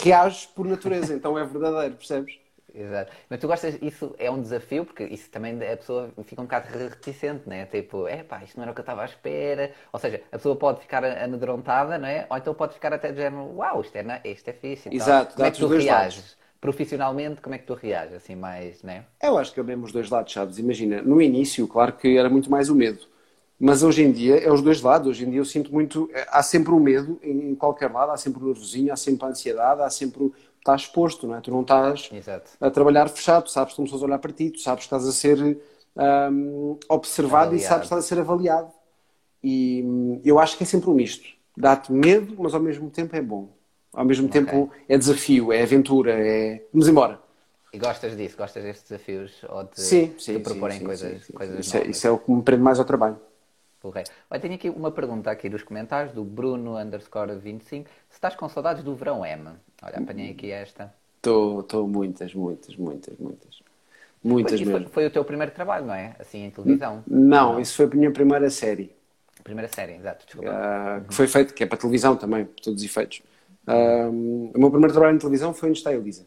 reages 0.00 0.46
por 0.46 0.66
natureza, 0.66 1.14
então 1.14 1.38
é 1.38 1.44
verdadeiro, 1.44 1.94
percebes? 1.94 2.43
Exato. 2.74 3.12
Mas 3.30 3.38
tu 3.40 3.46
gostas, 3.46 3.78
isso 3.80 4.14
é 4.18 4.28
um 4.30 4.42
desafio, 4.42 4.84
porque 4.84 5.04
isso 5.04 5.30
também 5.30 5.52
a 5.72 5.76
pessoa 5.76 6.12
fica 6.24 6.42
um 6.42 6.44
bocado 6.44 6.66
reticente, 6.76 7.48
né? 7.48 7.66
Tipo, 7.66 8.08
é 8.08 8.24
pá, 8.24 8.42
isto 8.42 8.56
não 8.56 8.64
era 8.64 8.72
o 8.72 8.74
que 8.74 8.80
eu 8.80 8.82
estava 8.82 9.02
à 9.02 9.04
espera. 9.04 9.72
Ou 9.92 9.98
seja, 10.00 10.20
a 10.32 10.36
pessoa 10.36 10.56
pode 10.56 10.80
ficar 10.80 11.04
amedrontada, 11.04 11.96
não 11.98 12.08
é? 12.08 12.26
Ou 12.28 12.36
então 12.36 12.52
pode 12.54 12.74
ficar 12.74 12.92
até 12.92 13.14
género, 13.14 13.44
uau, 13.56 13.80
isto 13.80 13.94
é, 13.96 14.02
na- 14.02 14.20
isto 14.24 14.48
é 14.48 14.52
fixe. 14.52 14.88
e 14.88 14.92
tal. 14.92 15.16
Exato, 15.18 15.36
Como 15.36 15.46
é 15.46 15.50
que 15.52 15.58
tu 15.58 15.68
reages? 15.68 15.78
lados. 15.78 16.36
Profissionalmente, 16.60 17.40
como 17.40 17.54
é 17.54 17.58
que 17.58 17.66
tu 17.66 17.74
reages? 17.74 18.14
Assim, 18.14 18.34
mais, 18.34 18.82
né? 18.82 19.06
Eu 19.22 19.38
acho 19.38 19.52
que 19.54 19.60
é 19.60 19.62
mesmo 19.62 19.84
os 19.84 19.92
dois 19.92 20.10
lados, 20.10 20.32
sabes? 20.32 20.58
Imagina, 20.58 21.00
no 21.02 21.20
início, 21.20 21.66
claro 21.66 21.92
que 21.96 22.16
era 22.18 22.28
muito 22.28 22.50
mais 22.50 22.68
o 22.68 22.74
medo. 22.74 23.06
Mas 23.58 23.82
hoje 23.82 24.02
em 24.02 24.12
dia 24.12 24.36
é 24.36 24.52
os 24.52 24.60
dois 24.60 24.82
lados. 24.82 25.08
Hoje 25.08 25.24
em 25.24 25.30
dia 25.30 25.40
eu 25.40 25.44
sinto 25.44 25.72
muito. 25.72 26.10
Há 26.28 26.42
sempre 26.42 26.72
o 26.72 26.80
medo 26.80 27.18
em 27.22 27.54
qualquer 27.54 27.90
lado, 27.90 28.10
há 28.12 28.16
sempre 28.16 28.42
o 28.42 28.46
nervosinho, 28.46 28.92
há 28.92 28.96
sempre 28.96 29.24
a 29.26 29.28
ansiedade, 29.30 29.80
há 29.82 29.88
sempre 29.90 30.24
o. 30.24 30.34
Estás 30.64 30.80
exposto, 30.80 31.26
não 31.26 31.36
é? 31.36 31.42
Tu 31.42 31.50
não 31.50 31.60
estás 31.60 32.08
Exato. 32.10 32.50
a 32.58 32.70
trabalhar 32.70 33.06
fechado, 33.10 33.50
sabes 33.50 33.68
que 33.68 33.72
estão 33.72 33.84
pessoas 33.84 34.02
a 34.02 34.06
olhar 34.06 34.18
para 34.18 34.32
ti, 34.32 34.50
tu 34.50 34.60
sabes 34.60 34.80
que 34.80 34.86
estás 34.86 35.06
a 35.06 35.12
ser 35.12 35.58
hum, 36.32 36.78
observado 36.88 37.54
e 37.54 37.60
Avaliado. 37.60 37.68
sabes 37.68 37.80
que 37.80 37.84
estás 37.84 38.04
a 38.04 38.08
ser 38.08 38.18
avaliado. 38.18 38.72
E 39.42 39.82
hum, 39.84 40.22
eu 40.24 40.38
acho 40.38 40.56
que 40.56 40.62
é 40.62 40.66
sempre 40.66 40.88
um 40.88 40.94
misto. 40.94 41.28
Dá-te 41.54 41.92
medo, 41.92 42.34
mas 42.38 42.54
ao 42.54 42.60
mesmo 42.60 42.88
tempo 42.88 43.14
é 43.14 43.20
bom. 43.20 43.50
Ao 43.92 44.06
mesmo 44.06 44.26
tempo 44.26 44.70
é 44.88 44.96
desafio, 44.96 45.52
é 45.52 45.62
aventura, 45.62 46.12
é. 46.12 46.62
Vamos 46.72 46.88
embora. 46.88 47.20
E 47.74 47.78
gostas 47.78 48.16
disso? 48.16 48.36
Gostas 48.38 48.62
destes 48.62 48.88
desafios? 48.88 49.32
Ou 49.50 49.64
de 49.64 49.70
Sim, 49.80 50.08
te 50.08 50.22
sim, 50.22 50.40
proporem 50.40 50.78
sim, 50.78 50.84
coisas, 50.86 51.24
sim, 51.26 51.32
coisas 51.34 51.66
Isso, 51.66 51.76
é, 51.76 51.86
isso 51.86 52.06
é 52.06 52.10
o 52.10 52.18
que 52.18 52.30
me 52.32 52.42
prende 52.42 52.62
mais 52.62 52.78
ao 52.78 52.86
trabalho. 52.86 53.18
Olha, 54.30 54.40
tenho 54.40 54.54
aqui 54.54 54.70
uma 54.70 54.90
pergunta 54.90 55.30
aqui 55.30 55.48
dos 55.48 55.62
comentários 55.62 56.12
do 56.12 56.24
Bruno 56.24 56.76
underscore 56.76 57.34
25. 57.36 57.88
Se 58.08 58.16
estás 58.16 58.34
com 58.34 58.48
saudades 58.48 58.82
do 58.82 58.94
verão 58.94 59.24
M? 59.24 59.50
Olha, 59.82 59.98
apanhei 59.98 60.30
aqui 60.30 60.50
esta. 60.50 60.92
Estou 61.16 61.86
muitas, 61.86 62.34
muitas, 62.34 62.76
muitas, 62.76 63.18
muitas. 63.18 63.62
Muitas 64.22 64.60
foi, 64.60 64.72
mesmo. 64.72 64.88
foi 64.88 65.06
o 65.06 65.10
teu 65.10 65.22
primeiro 65.24 65.52
trabalho, 65.52 65.86
não 65.86 65.94
é? 65.94 66.16
Assim, 66.18 66.44
em 66.44 66.50
televisão. 66.50 67.04
Não, 67.06 67.60
isso 67.60 67.76
foi 67.76 67.84
a 67.84 67.88
minha 67.90 68.10
primeira 68.10 68.48
série. 68.48 68.90
Primeira 69.42 69.68
série, 69.68 69.94
exato, 69.94 70.24
desculpa. 70.24 70.50
ah, 70.50 71.00
que 71.06 71.14
foi 71.14 71.26
feito, 71.26 71.52
que 71.52 71.62
é 71.62 71.66
para 71.66 71.76
televisão 71.76 72.16
também, 72.16 72.46
por 72.46 72.60
todos 72.60 72.80
os 72.80 72.88
efeitos. 72.88 73.22
Ah, 73.66 74.08
o 74.08 74.58
meu 74.58 74.70
primeiro 74.70 74.92
trabalho 74.94 75.14
em 75.14 75.18
televisão 75.18 75.52
foi 75.52 75.68
onde 75.68 75.78
está 75.78 75.90
a 75.90 75.94
Elisa. 75.94 76.26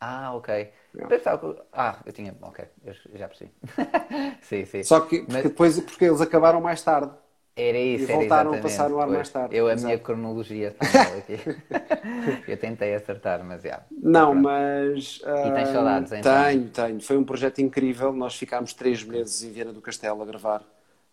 Ah, 0.00 0.34
ok. 0.34 0.70
Pensava 1.08 1.54
que... 1.54 1.62
Ah, 1.72 2.00
eu 2.06 2.12
tinha... 2.12 2.34
Ok, 2.42 2.64
eu 2.84 2.94
já 3.18 3.28
percebi. 3.28 3.52
sim, 4.40 4.64
sim. 4.64 4.82
Só 4.82 5.00
que 5.00 5.24
Mas 5.28 5.44
depois 5.44 5.78
porque 5.80 6.04
eles 6.06 6.20
acabaram 6.20 6.60
mais 6.60 6.82
tarde. 6.82 7.12
era 7.54 7.78
isso, 7.78 8.10
e 8.10 8.14
era 8.14 8.20
voltaram 8.20 8.52
a 8.54 8.58
passar 8.58 8.88
no 8.90 9.00
ar 9.00 9.08
Pois. 9.08 9.16
mais 9.16 9.28
tarde. 9.30 9.56
Eu, 9.56 9.68
a 9.68 9.72
Exato. 9.72 9.86
minha 9.86 9.98
cronologia 9.98 10.68
está 10.80 10.86
mal 10.92 11.14
aqui. 11.18 11.38
eu 12.48 12.56
tentei 12.58 12.94
acertar, 12.94 13.42
mas 13.44 13.62
já. 13.62 13.84
Não, 14.02 14.36
Pronto. 14.40 14.42
mas. 14.42 15.20
E 15.44 15.52
tens 15.52 15.68
ah, 15.68 15.72
saudades, 15.72 16.12
então? 16.12 16.44
Tenho, 16.44 16.68
tenho. 16.70 17.00
Foi 17.00 17.16
um 17.16 17.24
projeto 17.24 17.60
incrível. 17.60 18.12
Nós 18.12 18.36
ficámos 18.36 18.72
três 18.74 19.02
meses 19.04 19.42
em 19.42 19.52
Viana 19.52 19.72
do 19.72 19.80
Castelo 19.80 20.22
a 20.22 20.26
gravar. 20.26 20.62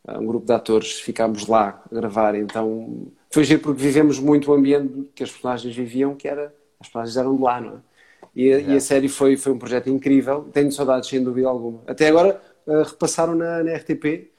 Ah, 0.06 0.20
Um 0.20 0.26
grupo 0.26 0.46
de 0.46 0.54
atores, 0.54 1.00
ficámos 1.00 1.48
lá 1.48 1.82
a 1.92 1.96
gravar. 1.96 2.36
Então 2.36 3.08
foi 3.32 3.44
giro 3.44 3.62
porque 3.62 3.82
vivemos 3.82 4.20
muito 4.20 4.52
o 4.52 4.54
ambiente 4.54 5.10
que 5.16 5.24
as 5.24 5.32
personagens 5.32 5.76
viviam, 5.76 6.16
que 6.16 6.28
era. 6.28 6.54
As 6.80 6.88
personagens 6.88 7.18
eram 7.18 7.36
de 7.36 7.42
lá, 7.42 7.62
não 7.62 7.78
é? 7.78 7.80
E, 8.36 8.52
a- 8.54 8.60
e 8.60 8.76
a 8.76 8.82
série 8.82 9.08
foi, 9.10 9.38
foi 9.38 9.52
um 9.54 9.60
projeto 9.60 9.90
incrível. 9.90 10.46
Tenho 10.54 10.72
saudades, 10.72 11.10
sem 11.10 11.24
dúvida 11.24 11.48
alguma. 11.48 11.84
Até 11.88 12.08
agora 12.08 12.42
ah, 12.68 12.84
repassaram 12.84 13.36
na, 13.36 13.64
na 13.64 13.72
RTP 13.72 14.32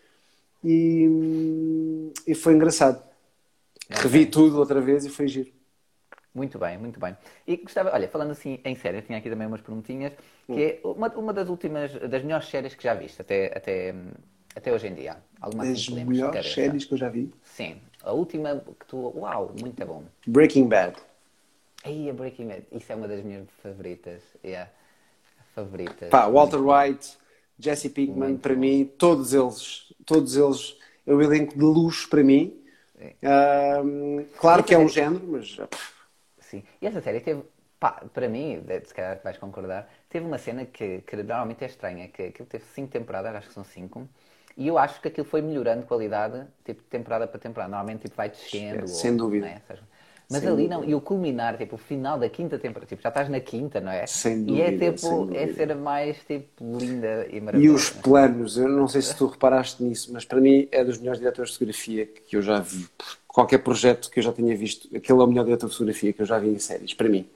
e, 0.64 1.08
e 2.26 2.34
foi 2.34 2.54
engraçado. 2.54 3.02
Revi 3.90 4.26
tudo 4.26 4.58
outra 4.58 4.80
vez 4.80 5.04
e 5.04 5.10
foi 5.10 5.28
giro. 5.28 5.52
Muito 6.34 6.58
bem, 6.58 6.76
muito 6.76 6.98
bem. 6.98 7.16
E 7.46 7.56
gostava, 7.58 7.92
olha, 7.94 8.08
falando 8.08 8.32
assim 8.32 8.58
em 8.64 8.74
série, 8.74 9.02
tinha 9.02 9.18
aqui 9.18 9.30
também 9.30 9.46
umas 9.46 9.60
perguntinhas, 9.60 10.12
que 10.52 10.60
é 10.64 10.80
uma, 10.82 11.08
uma 11.14 11.32
das 11.32 11.48
últimas, 11.48 11.92
das 11.92 12.22
melhores 12.22 12.48
séries 12.48 12.74
que 12.74 12.82
já 12.82 12.92
viste 12.94 13.20
até, 13.22 13.56
até, 13.56 13.94
até 14.56 14.72
hoje 14.72 14.88
em 14.88 14.94
dia. 14.94 15.16
Alguma 15.40 15.64
Das 15.64 15.88
melhores 15.88 16.52
séries 16.52 16.84
que 16.84 16.94
eu 16.94 16.98
já 16.98 17.08
vi. 17.08 17.30
Sim, 17.44 17.80
a 18.02 18.12
última 18.12 18.60
que 18.80 18.86
tu. 18.86 19.12
Uau, 19.16 19.52
muito 19.60 19.86
bom. 19.86 20.02
Breaking 20.26 20.68
Bad. 20.68 20.94
Aí 21.84 22.08
a 22.08 22.12
Breaking 22.12 22.48
Bad, 22.48 22.66
isso 22.72 22.90
é 22.90 22.96
uma 22.96 23.06
das 23.06 23.22
minhas 23.22 23.46
favoritas. 23.62 24.22
Yeah. 24.42 24.70
Favoritas. 25.54 26.08
Pá, 26.08 26.26
Walter 26.28 26.60
White, 26.60 27.16
Jesse 27.58 27.90
Pinkman, 27.90 28.30
Muito 28.30 28.42
para 28.42 28.54
bom. 28.54 28.60
mim, 28.60 28.90
todos 28.98 29.32
eles, 29.34 29.92
todos 30.04 30.36
eles, 30.36 30.76
é 31.06 31.14
um 31.14 31.20
elenco 31.20 31.54
de 31.54 31.64
luxo 31.64 32.08
para 32.08 32.22
mim. 32.24 32.60
Ahm, 33.22 34.24
claro 34.38 34.64
que 34.64 34.74
é 34.74 34.78
um 34.78 34.88
género, 34.88 35.22
mas 35.28 35.56
pff, 35.56 35.94
Sim. 36.40 36.62
E 36.80 36.86
essa 36.86 37.00
série 37.00 37.20
teve, 37.20 37.42
pá, 37.78 38.02
para 38.12 38.28
mim, 38.28 38.62
se 38.84 38.94
calhar 38.94 39.20
vais 39.22 39.36
concordar, 39.38 39.88
teve 40.08 40.24
uma 40.26 40.38
cena 40.38 40.64
que, 40.64 41.02
que 41.02 41.16
normalmente 41.16 41.64
é 41.64 41.66
estranha, 41.66 42.08
que 42.08 42.22
aquilo 42.22 42.48
teve 42.48 42.64
cinco 42.74 42.90
temporadas, 42.90 43.34
acho 43.34 43.48
que 43.48 43.54
são 43.54 43.64
cinco, 43.64 44.08
e 44.56 44.66
eu 44.68 44.78
acho 44.78 45.00
que 45.00 45.08
aquilo 45.08 45.26
foi 45.26 45.42
melhorando 45.42 45.82
de 45.82 45.86
qualidade, 45.86 46.46
tipo, 46.64 46.82
temporada 46.84 47.26
para 47.26 47.38
temporada. 47.40 47.70
Normalmente 47.70 48.02
tipo, 48.02 48.16
vai 48.16 48.30
descendo. 48.30 48.84
É, 48.84 48.86
sem 48.86 49.16
dúvida. 49.16 49.46
né, 49.46 49.62
Mas 50.34 50.42
Sem 50.42 50.50
ali 50.52 50.64
dúvida. 50.64 50.72
não, 50.72 50.84
e 50.84 50.94
o 50.94 51.00
culminar, 51.00 51.56
tipo, 51.58 51.74
o 51.76 51.78
final 51.78 52.18
da 52.18 52.28
quinta 52.36 52.58
temporada, 52.58 52.86
tipo, 52.88 53.02
já 53.02 53.10
estás 53.10 53.28
na 53.28 53.40
quinta, 53.40 53.80
não 53.80 53.92
é? 53.92 54.04
Sem 54.06 54.44
E 54.46 54.60
é 54.60 54.70
dúvida, 54.70 54.78
tipo, 54.82 55.08
dúvida. 55.10 55.40
é 55.42 55.46
ser 55.48 55.74
mais 55.76 56.16
tipo 56.24 56.78
linda 56.80 57.26
e 57.30 57.40
e 57.52 57.68
maravilhosa. 57.68 57.68
os 57.68 57.88
planos, 57.88 58.56
eu 58.56 58.68
não 58.68 58.88
sei 58.88 59.00
se 59.00 59.14
tu 59.16 59.26
reparaste 59.26 59.82
nisso, 59.82 60.12
mas 60.12 60.24
para 60.24 60.40
mim 60.40 60.68
é 60.72 60.84
dos 60.84 60.98
melhores 60.98 61.20
diretores 61.20 61.50
de 61.52 61.54
fotografia 61.58 62.04
que 62.06 62.36
eu 62.36 62.42
já 62.42 62.58
vi. 62.58 62.88
Qualquer 63.28 63.58
projeto 63.58 64.10
que 64.10 64.18
eu 64.18 64.22
já 64.24 64.32
tenha 64.32 64.56
visto, 64.56 64.88
aquele 64.96 65.20
é 65.20 65.22
o 65.22 65.26
melhor 65.26 65.44
diretor 65.44 65.66
de 65.68 65.72
fotografia 65.72 66.12
que 66.12 66.22
eu 66.22 66.26
já 66.26 66.38
vi 66.38 66.48
em 66.48 66.58
séries, 66.58 66.94
para 66.94 67.08
mim. 67.08 67.28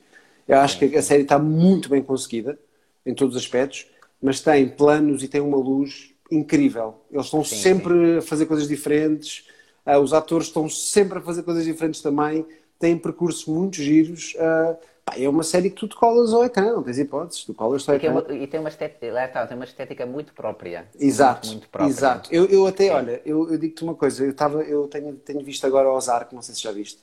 Eu 0.47 0.59
acho 0.59 0.79
que 0.79 0.97
a 0.97 1.03
série 1.03 1.23
está 1.23 1.39
muito 1.39 1.89
bem 1.89 2.03
conseguida, 2.03 2.59
em 3.07 3.15
todos 3.15 3.37
os 3.37 3.43
aspectos, 3.43 3.87
mas 4.21 4.41
tem 4.41 4.69
planos 4.69 5.23
e 5.23 5.29
tem 5.29 5.41
uma 5.41 5.57
luz 5.57 6.11
incrível. 6.31 6.97
Eles 7.11 7.27
estão 7.27 7.45
Sim, 7.45 7.57
sempre 7.57 8.19
a 8.19 8.23
fazer 8.23 8.47
coisas 8.47 8.67
diferentes, 8.69 9.47
ah, 9.87 9.99
os 10.01 10.13
atores 10.13 10.49
estão 10.49 10.69
sempre 10.69 11.19
a 11.19 11.23
fazer 11.23 11.43
coisas 11.45 11.65
diferentes 11.65 12.01
também, 12.03 12.45
têm 12.79 12.99
percursos 12.99 13.47
muito 13.47 13.77
giros. 13.77 14.35
ah, 14.39 14.77
pá, 15.05 15.15
é 15.19 15.29
uma 15.29 15.43
série 15.43 15.71
que 15.71 15.77
tu 15.77 15.89
te 15.89 15.97
colas 15.97 16.33
ao 16.33 16.45
ecrã, 16.45 16.73
não 16.75 16.83
tens 16.83 16.99
hipóteses, 16.99 17.45
tu 17.45 17.55
colas 17.55 17.89
ao 17.89 17.95
E, 17.95 17.97
que 18.01 18.07
é 18.07 18.11
ecrã. 18.11 18.25
e 18.43 18.47
tem 18.51 18.61
uma 18.61 18.69
estética, 18.75 19.13
lá 19.17 19.25
está, 19.27 19.47
tem 19.47 19.57
uma 19.59 19.65
estética 19.71 20.05
muito 20.07 20.33
própria. 20.41 20.81
Exato, 20.99 21.49
Muito, 21.49 21.49
muito 21.49 21.69
própria. 21.69 22.17
exato. 22.17 22.29
Eu, 22.33 22.47
eu 22.47 22.67
até, 22.67 22.91
Sim. 22.91 22.93
olha, 22.93 23.23
eu, 23.25 23.51
eu 23.53 23.59
digo-te 23.59 23.85
uma 23.85 23.95
coisa, 23.95 24.25
eu, 24.25 24.35
tava, 24.35 24.63
eu 24.65 24.89
tenho, 24.89 25.17
tenho 25.19 25.45
visto 25.45 25.65
agora 25.67 25.91
Ozark, 25.93 26.35
não 26.35 26.43
sei 26.43 26.55
se 26.55 26.63
já 26.63 26.73
viste. 26.73 27.01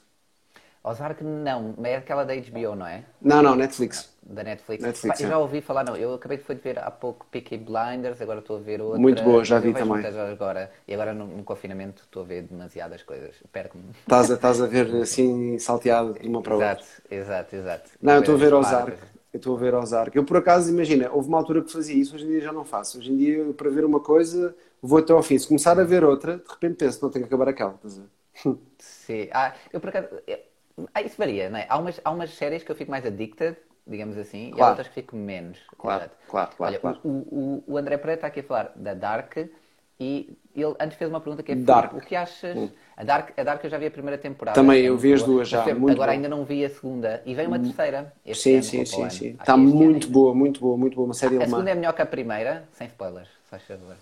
Ozark 0.85 1.23
não, 1.23 1.73
mas 1.77 1.91
é 1.93 1.95
aquela 1.97 2.23
da 2.23 2.35
HBO, 2.35 2.75
não 2.75 2.85
é? 2.85 3.03
Não, 3.19 3.41
não, 3.41 3.55
Netflix. 3.55 4.13
Da 4.21 4.43
Netflix. 4.43 4.83
Netflix, 4.83 5.17
Pá, 5.17 5.23
eu 5.23 5.27
é. 5.27 5.29
já 5.31 5.37
ouvi 5.39 5.59
falar, 5.59 5.83
não. 5.83 5.95
Eu 5.95 6.13
acabei 6.13 6.37
de 6.37 6.53
ver 6.55 6.77
há 6.77 6.91
pouco 6.91 7.25
Peaky 7.31 7.57
Blinders, 7.57 8.21
agora 8.21 8.39
estou 8.39 8.57
a 8.57 8.59
ver 8.59 8.81
outra. 8.81 8.99
Muito 8.99 9.23
boa, 9.23 9.43
já 9.43 9.57
vi 9.57 9.73
também. 9.73 10.05
agora. 10.05 10.71
E 10.87 10.93
agora 10.93 11.11
no, 11.11 11.25
no 11.25 11.43
confinamento 11.43 12.03
estou 12.03 12.21
a 12.21 12.25
ver 12.25 12.43
demasiadas 12.43 13.01
coisas. 13.01 13.35
Perco-me. 13.51 13.85
Estás 13.99 14.29
a, 14.29 14.35
estás 14.35 14.61
a 14.61 14.67
ver 14.67 14.95
assim 15.01 15.57
salteado 15.57 16.13
de 16.13 16.27
uma 16.27 16.43
para 16.43 16.53
outra. 16.53 16.69
Exato, 16.69 16.85
exato, 17.11 17.55
exato. 17.55 17.89
Não, 17.99 18.13
eu 18.13 18.19
estou 18.19 18.35
a 18.35 18.37
ver 18.37 18.53
Ozark. 18.53 18.97
Eu 19.33 19.37
estou 19.37 19.55
a 19.55 19.59
ver 19.59 19.73
Ozark. 19.73 20.15
Eu 20.15 20.23
por 20.23 20.37
acaso, 20.37 20.69
imagina, 20.69 21.09
houve 21.11 21.27
uma 21.27 21.39
altura 21.39 21.63
que 21.63 21.71
fazia 21.71 21.95
isso, 21.95 22.15
hoje 22.15 22.25
em 22.25 22.29
dia 22.29 22.41
já 22.41 22.53
não 22.53 22.63
faço. 22.63 22.99
Hoje 22.99 23.11
em 23.11 23.17
dia, 23.17 23.53
para 23.53 23.69
ver 23.71 23.85
uma 23.85 23.99
coisa, 23.99 24.55
vou 24.81 24.99
até 24.99 25.11
ao 25.13 25.23
fim. 25.23 25.37
Se 25.37 25.47
começar 25.47 25.79
a 25.79 25.83
ver 25.83 26.03
outra, 26.03 26.37
de 26.37 26.49
repente 26.49 26.75
penso, 26.75 26.99
não 27.01 27.09
tenho 27.09 27.25
que 27.25 27.33
acabar 27.33 27.49
aquela. 27.49 27.73
Estás 27.73 27.97
a 27.97 28.01
ver? 28.01 28.07
Sim. 28.79 29.29
Ah, 29.31 29.53
eu 29.71 29.79
por 29.79 29.89
acaso. 29.89 30.07
Ah, 30.93 31.01
isso 31.01 31.15
varia, 31.17 31.49
não 31.49 31.57
é? 31.59 31.65
Há 31.69 31.77
umas, 31.77 31.99
há 32.03 32.11
umas 32.11 32.29
séries 32.31 32.63
que 32.63 32.71
eu 32.71 32.75
fico 32.75 32.91
mais 32.91 33.05
addicted, 33.05 33.55
digamos 33.87 34.17
assim, 34.17 34.49
e 34.49 34.53
há 34.53 34.55
Claro. 34.55 34.69
outras 34.71 34.87
que 34.87 34.93
fico 34.95 35.15
menos. 35.15 35.59
Claro, 35.77 36.01
Exato. 36.03 36.15
claro, 36.27 36.49
claro, 36.57 36.71
Olha, 36.73 36.79
claro. 36.79 36.99
O, 37.03 37.09
o, 37.09 37.63
o 37.67 37.77
André 37.77 37.97
Pereira 37.97 38.17
está 38.17 38.27
aqui 38.27 38.39
a 38.39 38.43
falar 38.43 38.71
da 38.75 38.93
Dark 38.93 39.37
e 39.99 40.37
ele 40.53 40.75
antes 40.79 40.97
fez 40.97 41.09
uma 41.09 41.21
pergunta 41.21 41.41
que 41.43 41.51
é 41.53 41.55
Dark. 41.55 41.93
Hum. 41.93 41.97
o 41.97 42.01
que 42.01 42.15
achas? 42.15 42.57
A 42.97 43.03
Dark, 43.03 43.37
a 43.37 43.43
Dark 43.43 43.63
eu 43.63 43.69
já 43.69 43.77
vi 43.77 43.85
a 43.85 43.91
primeira 43.91 44.17
temporada. 44.17 44.55
Também, 44.55 44.81
é 44.83 44.89
eu 44.89 44.97
vi 44.97 45.13
as 45.13 45.23
duas 45.23 45.47
já, 45.47 45.59
Mas, 45.65 45.69
Agora 45.77 45.95
boa. 45.95 46.07
ainda 46.09 46.27
não 46.29 46.43
vi 46.45 46.65
a 46.65 46.69
segunda 46.69 47.21
e 47.25 47.33
vem 47.35 47.47
uma 47.47 47.59
terceira. 47.59 48.13
Este 48.25 48.43
Sim, 48.43 48.53
ano, 48.55 48.63
sim, 48.63 48.85
sim, 48.85 49.09
sim. 49.09 49.27
Está 49.31 49.43
que 49.45 49.51
este 49.51 49.51
ano 49.51 49.63
muito 49.63 49.93
ainda. 50.05 50.07
boa, 50.13 50.33
muito 50.35 50.59
boa, 50.59 50.77
muito 50.77 50.95
boa. 50.95 51.05
Uma 51.05 51.13
série 51.13 51.35
A 51.37 51.39
segunda 51.41 51.55
alemã. 51.57 51.71
é 51.71 51.75
melhor 51.75 51.93
que 51.93 52.01
a 52.01 52.05
primeira, 52.05 52.67
sem 52.73 52.87
spoilers, 52.87 53.29
faz 53.49 53.63
favor. 53.63 53.95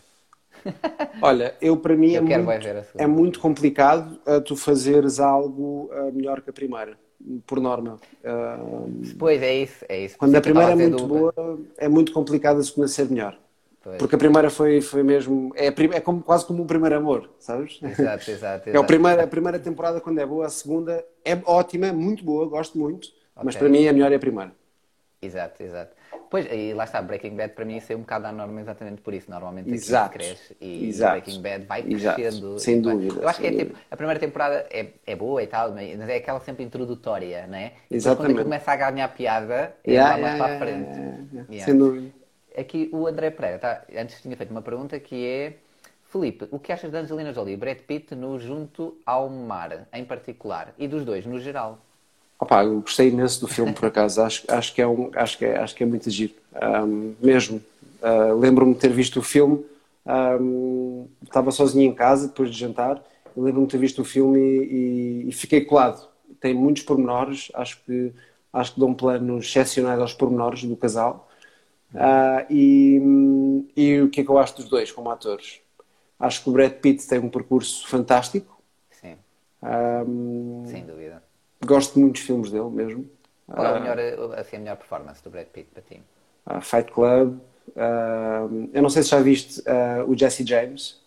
Olha, 1.21 1.55
eu 1.61 1.77
para 1.77 1.95
mim 1.95 2.13
é 2.13 2.19
Eu 2.19 2.25
quero 2.25 2.43
muito, 2.43 2.67
a 2.67 3.03
é 3.03 3.07
muito 3.07 3.39
complicado 3.39 4.19
uh, 4.27 4.41
tu 4.41 4.55
fazeres 4.55 5.19
algo 5.19 5.89
uh, 5.91 6.11
melhor 6.13 6.41
que 6.41 6.49
a 6.49 6.53
primeira, 6.53 6.97
por 7.45 7.59
norma. 7.59 7.99
Uh, 8.23 9.15
Pois 9.17 9.41
é 9.41 9.55
isso, 9.55 9.85
é 9.87 10.05
isso. 10.05 10.17
quando 10.17 10.35
a 10.35 10.41
primeira 10.41 10.71
é 10.71 10.73
a 10.73 10.75
muito 10.75 11.07
boa, 11.07 11.33
é 11.77 11.87
muito 11.87 12.11
complicado 12.11 12.59
a 12.59 12.63
segunda 12.63 12.87
ser 12.87 13.09
melhor. 13.09 13.37
Pois. 13.83 13.97
Porque 13.97 14.15
a 14.15 14.17
primeira 14.17 14.49
foi, 14.49 14.79
foi 14.81 15.03
mesmo. 15.03 15.51
É, 15.55 15.67
a 15.67 15.97
é 15.97 15.99
como, 15.99 16.23
quase 16.23 16.45
como 16.45 16.63
um 16.63 16.67
primeiro 16.67 16.95
amor, 16.95 17.29
sabes? 17.37 17.79
Exato, 17.83 18.31
exato, 18.31 18.69
É 18.69 18.71
a 18.71 18.71
exato. 18.71 18.85
primeira, 18.85 19.23
a 19.23 19.27
primeira 19.27 19.59
temporada, 19.59 19.99
quando 19.99 20.19
é 20.19 20.25
boa, 20.25 20.45
a 20.45 20.49
segunda 20.49 21.05
é 21.25 21.37
ótima, 21.45 21.87
é 21.87 21.91
muito 21.91 22.23
boa, 22.23 22.47
gosto 22.47 22.77
muito, 22.77 23.09
mas 23.41 23.55
Ok. 23.55 23.59
para 23.59 23.69
mim 23.69 23.85
a 23.87 23.93
melhor 23.93 24.11
é 24.11 24.15
a 24.15 24.19
primeira. 24.19 24.53
Exato, 25.21 25.63
exato. 25.63 25.95
Pois, 26.33 26.47
e 26.51 26.73
lá 26.73 26.85
está, 26.85 26.99
Breaking 26.99 27.35
Bad 27.35 27.53
para 27.53 27.63
mim 27.63 27.79
saiu 27.79 27.99
um 27.99 28.01
bocado 28.01 28.25
à 28.25 28.31
norma 28.31 28.59
exatamente 28.59 29.03
por 29.03 29.13
isso. 29.13 29.29
Normalmente 29.29 29.69
Exato. 29.69 30.13
cresce 30.13 30.57
e 30.59 30.87
Exato. 30.89 31.11
Breaking 31.11 31.41
Bad 31.43 31.65
vai 31.67 31.85
Exato. 31.87 32.15
crescendo. 32.19 32.57
Sem 32.59 32.81
Vai- 32.81 32.93
dúvida, 32.95 33.21
Eu 33.21 33.29
acho 33.29 33.39
que 33.39 33.45
é 33.45 33.49
sem 33.51 33.57
tipo, 33.59 33.77
a 33.91 33.95
primeira 33.95 34.19
temporada 34.19 34.65
é, 34.71 34.87
é 35.05 35.15
boa 35.15 35.43
e 35.43 35.45
tal, 35.45 35.71
mas 35.73 36.09
é 36.09 36.15
aquela 36.15 36.39
sempre 36.39 36.63
introdutória, 36.63 37.45
não 37.45 37.55
é? 37.55 37.65
E 37.65 37.69
depois 37.69 37.77
quando 37.85 37.95
Exatamente. 37.95 38.43
começa 38.45 38.71
a 38.71 38.75
ganhar 38.75 39.07
piada, 39.09 39.75
é 39.83 39.91
Yeah, 39.91 40.15
lá 40.15 40.21
mais 40.23 40.33
yeah, 40.33 40.43
para 40.43 40.55
a 40.55 40.57
frente. 40.57 41.51
Yeah. 41.51 41.65
Sem 41.65 41.77
dúvida. 41.77 42.11
Aqui 42.57 42.89
o 42.91 43.05
André 43.05 43.29
Pereira, 43.29 43.59
tá, 43.59 43.83
antes 43.95 44.19
tinha 44.19 44.35
feito 44.35 44.49
uma 44.49 44.63
pergunta 44.63 44.99
que 44.99 45.27
é 45.27 45.53
Felipe, 46.05 46.47
o 46.49 46.57
que 46.57 46.71
achas 46.71 46.89
de 46.89 46.97
Angelina 46.97 47.31
Jolie 47.31 47.53
e 47.53 47.57
Brad 47.57 47.77
Pitt 47.77 48.15
no 48.15 48.39
Junto 48.39 48.97
ao 49.05 49.29
Mar, 49.29 49.87
em 49.93 50.03
particular, 50.03 50.73
e 50.79 50.87
dos 50.87 51.05
dois 51.05 51.27
no 51.27 51.39
geral? 51.39 51.77
Opa, 52.39 52.63
eu 52.65 52.81
gostei 52.81 53.07
imenso 53.09 53.39
do 53.39 53.47
filme, 53.47 53.73
por 53.73 53.85
acaso. 53.85 54.21
Acho, 54.21 54.43
acho, 54.49 54.73
que, 54.73 54.81
é 54.81 54.87
um, 54.87 55.09
acho, 55.15 55.37
que, 55.37 55.45
é, 55.45 55.57
acho 55.57 55.75
que 55.75 55.83
é 55.83 55.85
muito 55.85 56.09
giro. 56.09 56.33
Ahm, 56.55 57.13
mesmo. 57.21 57.61
Ah, 58.01 58.33
Lembro-me 58.33 58.73
de 58.73 58.79
ter 58.79 58.91
visto 58.91 59.19
o 59.19 59.23
filme. 59.23 59.63
ahm, 60.05 61.05
estava 61.23 61.51
sozinho 61.51 61.89
em 61.89 61.95
casa, 61.95 62.27
depois 62.27 62.49
de 62.51 62.59
jantar. 62.59 63.01
Lembro-me 63.35 63.65
de 63.67 63.71
ter 63.71 63.77
visto 63.77 64.01
o 64.01 64.05
filme 64.05 64.39
e, 64.39 65.23
e- 65.25 65.29
e 65.29 65.31
fiquei 65.31 65.61
colado. 65.61 66.07
Tem 66.39 66.53
muitos 66.53 66.83
pormenores. 66.83 67.49
Acho 67.53 67.79
que, 67.85 68.11
acho 68.51 68.73
que 68.73 68.79
dão 68.79 68.93
planos 68.93 69.45
excepcionais 69.47 69.99
aos 69.99 70.13
pormenores 70.13 70.63
do 70.65 70.75
casal. 70.75 71.29
Ah, 71.95 72.45
e, 72.49 72.99
e 73.75 74.01
o 74.01 74.09
que 74.09 74.21
é 74.21 74.23
que 74.23 74.29
eu 74.29 74.37
acho 74.37 74.55
dos 74.57 74.67
dois 74.67 74.91
como 74.91 75.09
atores? 75.09 75.61
Acho 76.19 76.43
que 76.43 76.49
o 76.49 76.53
Brad 76.53 76.73
Pitt 76.73 77.07
tem 77.07 77.19
um 77.19 77.29
percurso 77.29 77.87
fantástico. 77.87 78.61
Sim, 78.91 79.15
Ahm, 79.61 80.65
sem 80.67 80.85
dúvida. 80.85 81.23
Gosto 81.67 81.93
de 81.95 81.99
muitos 81.99 82.21
filmes 82.21 82.51
dele 82.51 82.69
mesmo. 82.69 83.09
Qual 83.53 83.65
é 83.65 83.71
Ah, 83.71 83.73
o 83.73 83.77
melhor, 83.77 83.97
assim, 84.37 84.57
a 84.57 84.59
melhor 84.59 84.75
performance 84.77 85.23
do 85.23 85.29
Brad 85.31 85.47
Pitt 85.47 85.69
para 85.71 85.81
ti? 85.81 86.03
ah, 86.45 86.61
Fight 86.61 86.91
Club. 86.91 87.39
ah, 87.75 88.47
eu 88.73 88.81
não 88.81 88.89
sei 88.89 89.03
se 89.03 89.09
já 89.09 89.19
viste 89.21 89.61
ah, 89.67 90.03
o 90.07 90.17
Jesse 90.17 90.45
James. 90.45 91.01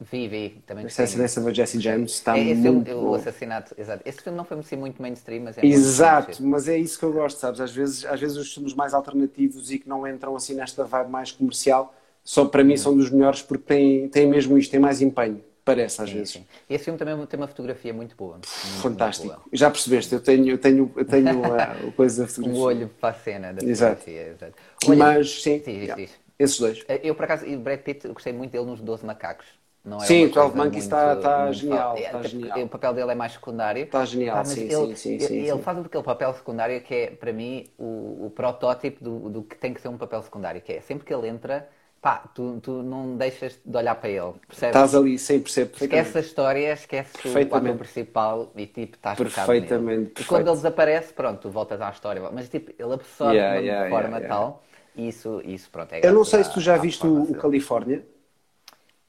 Vi, 0.00 0.28
vi, 0.28 0.62
também 0.66 0.84
Não 0.84 0.88
sei 0.90 1.06
gostei 1.06 1.08
se 1.08 1.18
muito. 1.18 1.34
o 1.40 1.52
Jesse 1.54 1.80
James. 1.80 2.12
Está 2.12 2.36
É, 2.36 2.50
Esse 2.50 2.62
filme, 2.62 2.84
muito 2.84 2.92
o 2.92 3.14
assassinato, 3.14 3.74
exato. 3.78 4.02
Esse 4.06 4.20
filme 4.22 4.36
não 4.36 4.44
foi 4.44 4.58
assim 4.58 4.76
muito 4.76 5.00
mainstream, 5.00 5.42
mas 5.44 5.58
é 5.58 5.62
Exato, 5.62 6.42
mas 6.42 6.68
é 6.68 6.76
isso 6.78 6.98
que 6.98 7.04
eu 7.06 7.12
gosto, 7.12 7.38
sabes? 7.38 7.58
Às 7.60 7.72
vezes, 7.72 8.04
às 8.04 8.20
vezes 8.20 8.36
os 8.36 8.52
filmes 8.52 8.74
mais 8.74 8.92
alternativos 8.92 9.70
e 9.70 9.78
que 9.78 9.88
não 9.88 10.06
entram 10.06 10.36
assim 10.36 10.54
nesta 10.54 10.84
vibe 10.84 11.10
mais 11.10 11.32
comercial, 11.32 11.94
só 12.22 12.44
para 12.44 12.62
mim 12.62 12.76
são 12.76 12.94
dos 12.96 13.10
melhores 13.10 13.40
porque 13.42 13.64
têm, 13.64 14.08
têm 14.10 14.26
mesmo 14.28 14.58
isto, 14.58 14.70
têm 14.70 14.80
mais 14.80 15.00
empenho, 15.00 15.42
parece 15.64 16.02
às 16.02 16.10
Sim, 16.10 16.12
vezes. 16.12 16.32
sim. 16.32 16.46
Esse 16.68 16.84
filme 16.84 16.98
também 16.98 17.26
tem 17.26 17.38
uma 17.40 17.48
fotografia 17.48 17.92
muito 17.94 18.16
boa. 18.16 18.40
muito, 18.62 18.94
muito 18.94 19.16
Fantástico. 19.16 19.26
boa. 19.34 19.42
Já 19.52 19.70
percebeste? 19.70 20.14
Eu 20.14 20.22
tenho, 20.22 20.48
eu 20.50 20.58
tenho, 20.58 20.92
eu 20.96 21.04
tenho 21.04 21.52
a, 21.52 21.62
a 21.88 21.92
coisa 21.92 22.22
da 22.22 22.28
Um 22.42 22.54
fotografia. 22.54 22.56
olho 22.56 22.88
para 22.88 23.10
a 23.10 23.18
cena 23.18 23.52
da 23.52 23.62
Exato. 23.62 24.02
fotografia. 24.02 24.28
Exato. 24.28 24.54
Olha, 24.82 24.98
Mas 24.98 25.42
sim, 25.42 25.58
Diz, 25.64 25.78
diz, 25.78 25.86
yeah, 25.86 25.94
diz. 25.94 26.20
esses 26.38 26.58
dois. 26.58 26.84
Eu, 27.02 27.14
por 27.14 27.24
acaso, 27.24 27.46
e 27.46 27.56
Brad 27.56 27.80
Pitt, 27.80 28.06
eu 28.06 28.12
gostei 28.14 28.32
muito 28.32 28.52
dele 28.52 28.66
nos 28.66 28.80
12 28.80 29.04
Macacos. 29.06 29.46
Não 29.84 30.02
era 30.02 30.06
Sim, 30.06 30.20
uma 30.24 30.28
12 30.28 30.54
coisa 30.54 30.56
Monkeys 30.56 30.84
está- 30.84 31.14
muito- 31.14 31.18
está 31.18 31.38
muito 31.38 31.52
genial, 31.52 31.96
é, 31.96 32.00
está 32.06 32.18
até 32.18 32.28
genial. 32.28 32.58
O 32.62 32.68
papel 32.68 32.94
dele 32.94 33.12
é 33.12 33.14
mais 33.14 33.32
secundário. 33.32 33.84
Está 33.84 34.04
genial, 34.04 34.44
mas 34.44 34.58
sim, 34.58 34.62
ele, 34.62 34.70
sim, 34.70 34.94
sim, 34.94 35.18
ele- 35.18 35.26
sim, 35.26 35.44
ele 35.48 35.58
sim. 35.58 35.62
faz 35.62 35.78
aquele 35.78 36.02
papel 36.04 36.32
secundário 36.34 36.82
que 36.82 36.94
é, 36.94 37.10
para 37.10 37.32
mim, 37.32 37.66
o, 37.78 38.26
o 38.26 38.30
protótipo 38.34 39.02
do, 39.04 39.30
do 39.30 39.42
que 39.42 39.56
tem 39.56 39.72
que 39.74 39.80
ser 39.80 39.88
um 39.88 39.98
papel 39.98 40.22
secundário. 40.22 40.60
Que 40.62 40.74
é, 40.74 40.80
sempre 40.80 41.04
que 41.06 41.14
ele 41.14 41.28
entra, 41.28 41.68
pá, 42.04 42.18
tu, 42.34 42.60
tu 42.60 42.82
não 42.82 43.16
deixas 43.16 43.58
de 43.64 43.76
olhar 43.78 43.94
para 43.94 44.10
ele. 44.10 44.34
Percebes? 44.46 44.76
Estás 44.76 44.94
ali 44.94 45.18
sem 45.18 45.40
perceber 45.40 45.70
Esquece 45.72 45.88
perfeitamente. 45.88 46.18
a 46.18 46.20
história, 46.20 46.72
esquece 46.74 47.28
o 47.28 47.56
ator 47.56 47.76
principal 47.78 48.52
e 48.54 48.66
tipo, 48.66 48.96
estás 48.96 49.16
focado 49.16 49.46
Perfeitamente, 49.46 49.86
nele. 49.86 50.02
E 50.02 50.06
perfeito. 50.08 50.28
quando 50.28 50.48
ele 50.48 50.56
desaparece, 50.56 51.14
pronto, 51.14 51.40
tu 51.40 51.50
voltas 51.50 51.80
à 51.80 51.88
história. 51.88 52.20
Mas 52.30 52.50
tipo, 52.50 52.72
ele 52.78 52.92
absorve 52.92 53.36
Yeah, 53.36 53.54
de 53.58 53.68
uma 53.70 53.72
yeah, 53.72 53.88
forma 53.88 54.18
yeah, 54.18 54.28
tal. 54.28 54.62
E 54.94 55.08
isso, 55.08 55.40
isso, 55.46 55.70
pronto, 55.70 55.94
é 55.94 56.06
Eu 56.06 56.12
não 56.12 56.24
sei 56.26 56.44
se 56.44 56.52
tu 56.52 56.60
já 56.60 56.76
viste 56.76 57.06
o. 57.06 57.34
Califórnia. 57.34 58.04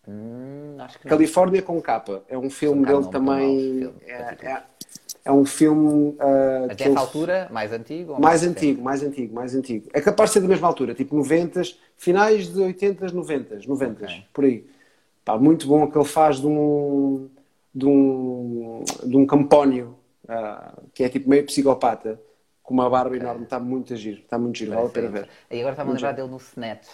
Hum. 0.08 0.78
Califórnia 1.04 1.62
com 1.62 1.82
capa. 1.82 2.24
É 2.30 2.38
um 2.38 2.50
filme 2.50 2.82
um 2.82 2.86
dele 2.86 3.12
também. 3.12 3.94
É, 4.08 4.14
é, 4.14 4.64
é 5.26 5.32
um 5.32 5.44
filme. 5.44 6.14
que 6.70 6.76
dessa 6.76 6.90
ele- 6.90 6.98
altura, 6.98 7.48
mais 7.52 7.72
antigo? 7.74 8.20
Mais 8.22 8.42
recente? 8.42 8.58
antigo, 8.60 8.82
mais 8.84 9.04
antigo, 9.04 9.34
mais 9.36 9.56
antigo. 9.56 9.90
É 9.94 10.00
capaz 10.00 10.30
de 10.30 10.34
ser 10.36 10.42
da 10.42 10.48
mesma 10.48 10.68
altura, 10.68 10.94
tipo 10.94 11.16
90, 11.16 11.62
finais 11.98 12.48
de 12.54 12.60
80, 12.62 13.08
90, 13.12 13.60
90, 13.68 14.06
Ok. 14.06 14.24
por 14.32 14.46
aí. 14.46 14.66
Pá, 15.26 15.38
muito 15.38 15.68
bom 15.68 15.90
que 15.90 15.98
ele 15.98 16.06
faz 16.06 16.40
de 16.40 16.46
um, 16.48 17.28
de 17.74 17.86
um, 17.88 18.84
de 19.04 19.18
um 19.18 19.26
campónio, 19.26 19.96
ah, 20.30 20.74
que 20.94 21.04
é 21.04 21.10
tipo 21.10 21.28
meio 21.28 21.44
psicopata, 21.46 22.22
com 22.62 22.74
uma 22.76 22.90
barba 22.90 23.16
enorme, 23.18 23.44
está 23.44 23.60
muito 23.60 23.94
a 23.94 23.96
giro, 23.96 24.20
está 24.22 24.38
muito 24.38 24.58
giro, 24.58 24.72
vale 24.74 24.86
a 24.88 24.90
pena 24.90 25.10
ver. 25.10 25.28
E 25.50 25.58
agora 25.60 25.74
está-me 25.74 25.90
a 25.90 25.94
lembrar 25.94 26.12
dele 26.12 26.28
no 26.30 26.38
Snatch. 26.38 26.88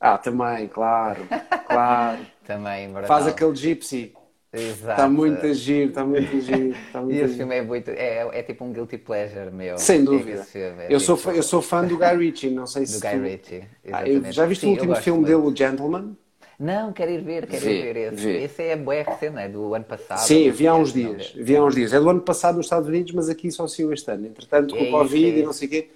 Ah, 0.00 0.18
também, 0.18 0.66
claro, 0.68 1.22
claro. 1.66 2.18
Também, 2.44 2.88
brutal. 2.88 3.06
Faz 3.06 3.26
aquele 3.28 3.54
gypsy, 3.54 4.12
Exato. 4.52 4.90
está 4.90 5.08
muito 5.08 5.46
a 5.46 5.52
giro, 5.54 5.88
está 5.88 6.04
muito 6.04 6.36
a 6.36 6.40
giro, 6.40 6.74
E 6.94 6.98
muito 7.00 7.22
a 7.24 7.24
esse 7.24 7.34
giro. 7.34 7.36
filme 7.38 7.56
é 7.56 7.62
muito. 7.62 7.90
É, 7.90 8.38
é 8.38 8.42
tipo 8.42 8.64
um 8.64 8.72
guilty 8.72 8.98
pleasure 8.98 9.50
meu. 9.50 9.78
Sem 9.78 10.04
dúvida. 10.04 10.46
É 10.54 10.86
Eu 10.94 11.00
sou, 11.00 11.16
tipo- 11.16 11.30
fã, 11.30 11.36
eu 11.36 11.42
sou 11.42 11.62
fã 11.62 11.84
do 11.86 11.96
Guy 11.96 12.16
Ritchie, 12.16 12.50
não 12.50 12.66
sei 12.66 12.82
Do 12.82 12.88
se 12.88 13.00
Guy 13.00 13.10
tu- 13.16 13.22
Ritchie. 13.22 13.64
Ah, 13.90 14.30
já 14.30 14.44
viste 14.46 14.60
Sim, 14.62 14.68
o 14.68 14.70
último 14.72 14.94
filme 14.96 15.24
dele, 15.24 15.36
o 15.36 15.56
Gentleman? 15.56 16.16
Não, 16.58 16.92
quero 16.92 17.10
ir 17.10 17.22
ver, 17.22 17.46
quero 17.46 17.64
Vê, 17.64 17.78
ir 17.80 17.82
ver 17.94 17.96
esse. 18.12 18.24
vê. 18.24 18.42
Esse 18.44 18.62
é 18.62 18.76
bué 18.76 19.02
recente, 19.02 19.38
é 19.38 19.48
do 19.48 19.74
ano 19.74 19.84
passado. 19.84 20.18
Sim, 20.18 20.50
vi 20.50 20.66
há 20.66 20.74
uns 20.74 20.94
Não, 20.94 21.14
dias. 21.14 21.32
Vi 21.34 21.56
há 21.56 21.64
uns 21.64 21.74
dias. 21.74 21.92
É 21.92 21.98
do 21.98 22.08
ano 22.10 22.20
passado 22.20 22.56
nos 22.56 22.66
Estados 22.66 22.88
Unidos, 22.88 23.12
mas 23.12 23.28
aqui 23.28 23.50
só 23.50 23.66
saiu 23.66 23.92
este 23.92 24.10
ano. 24.10 24.26
Entretanto, 24.26 24.76
com 24.76 24.84
É 24.84 24.88
o 24.88 24.90
Covid 24.90 25.26
isso, 25.28 25.36
é 25.38 25.40
e 25.40 25.42
não 25.42 25.52
sei 25.52 25.66
o 25.68 25.70
quê, 25.70 25.90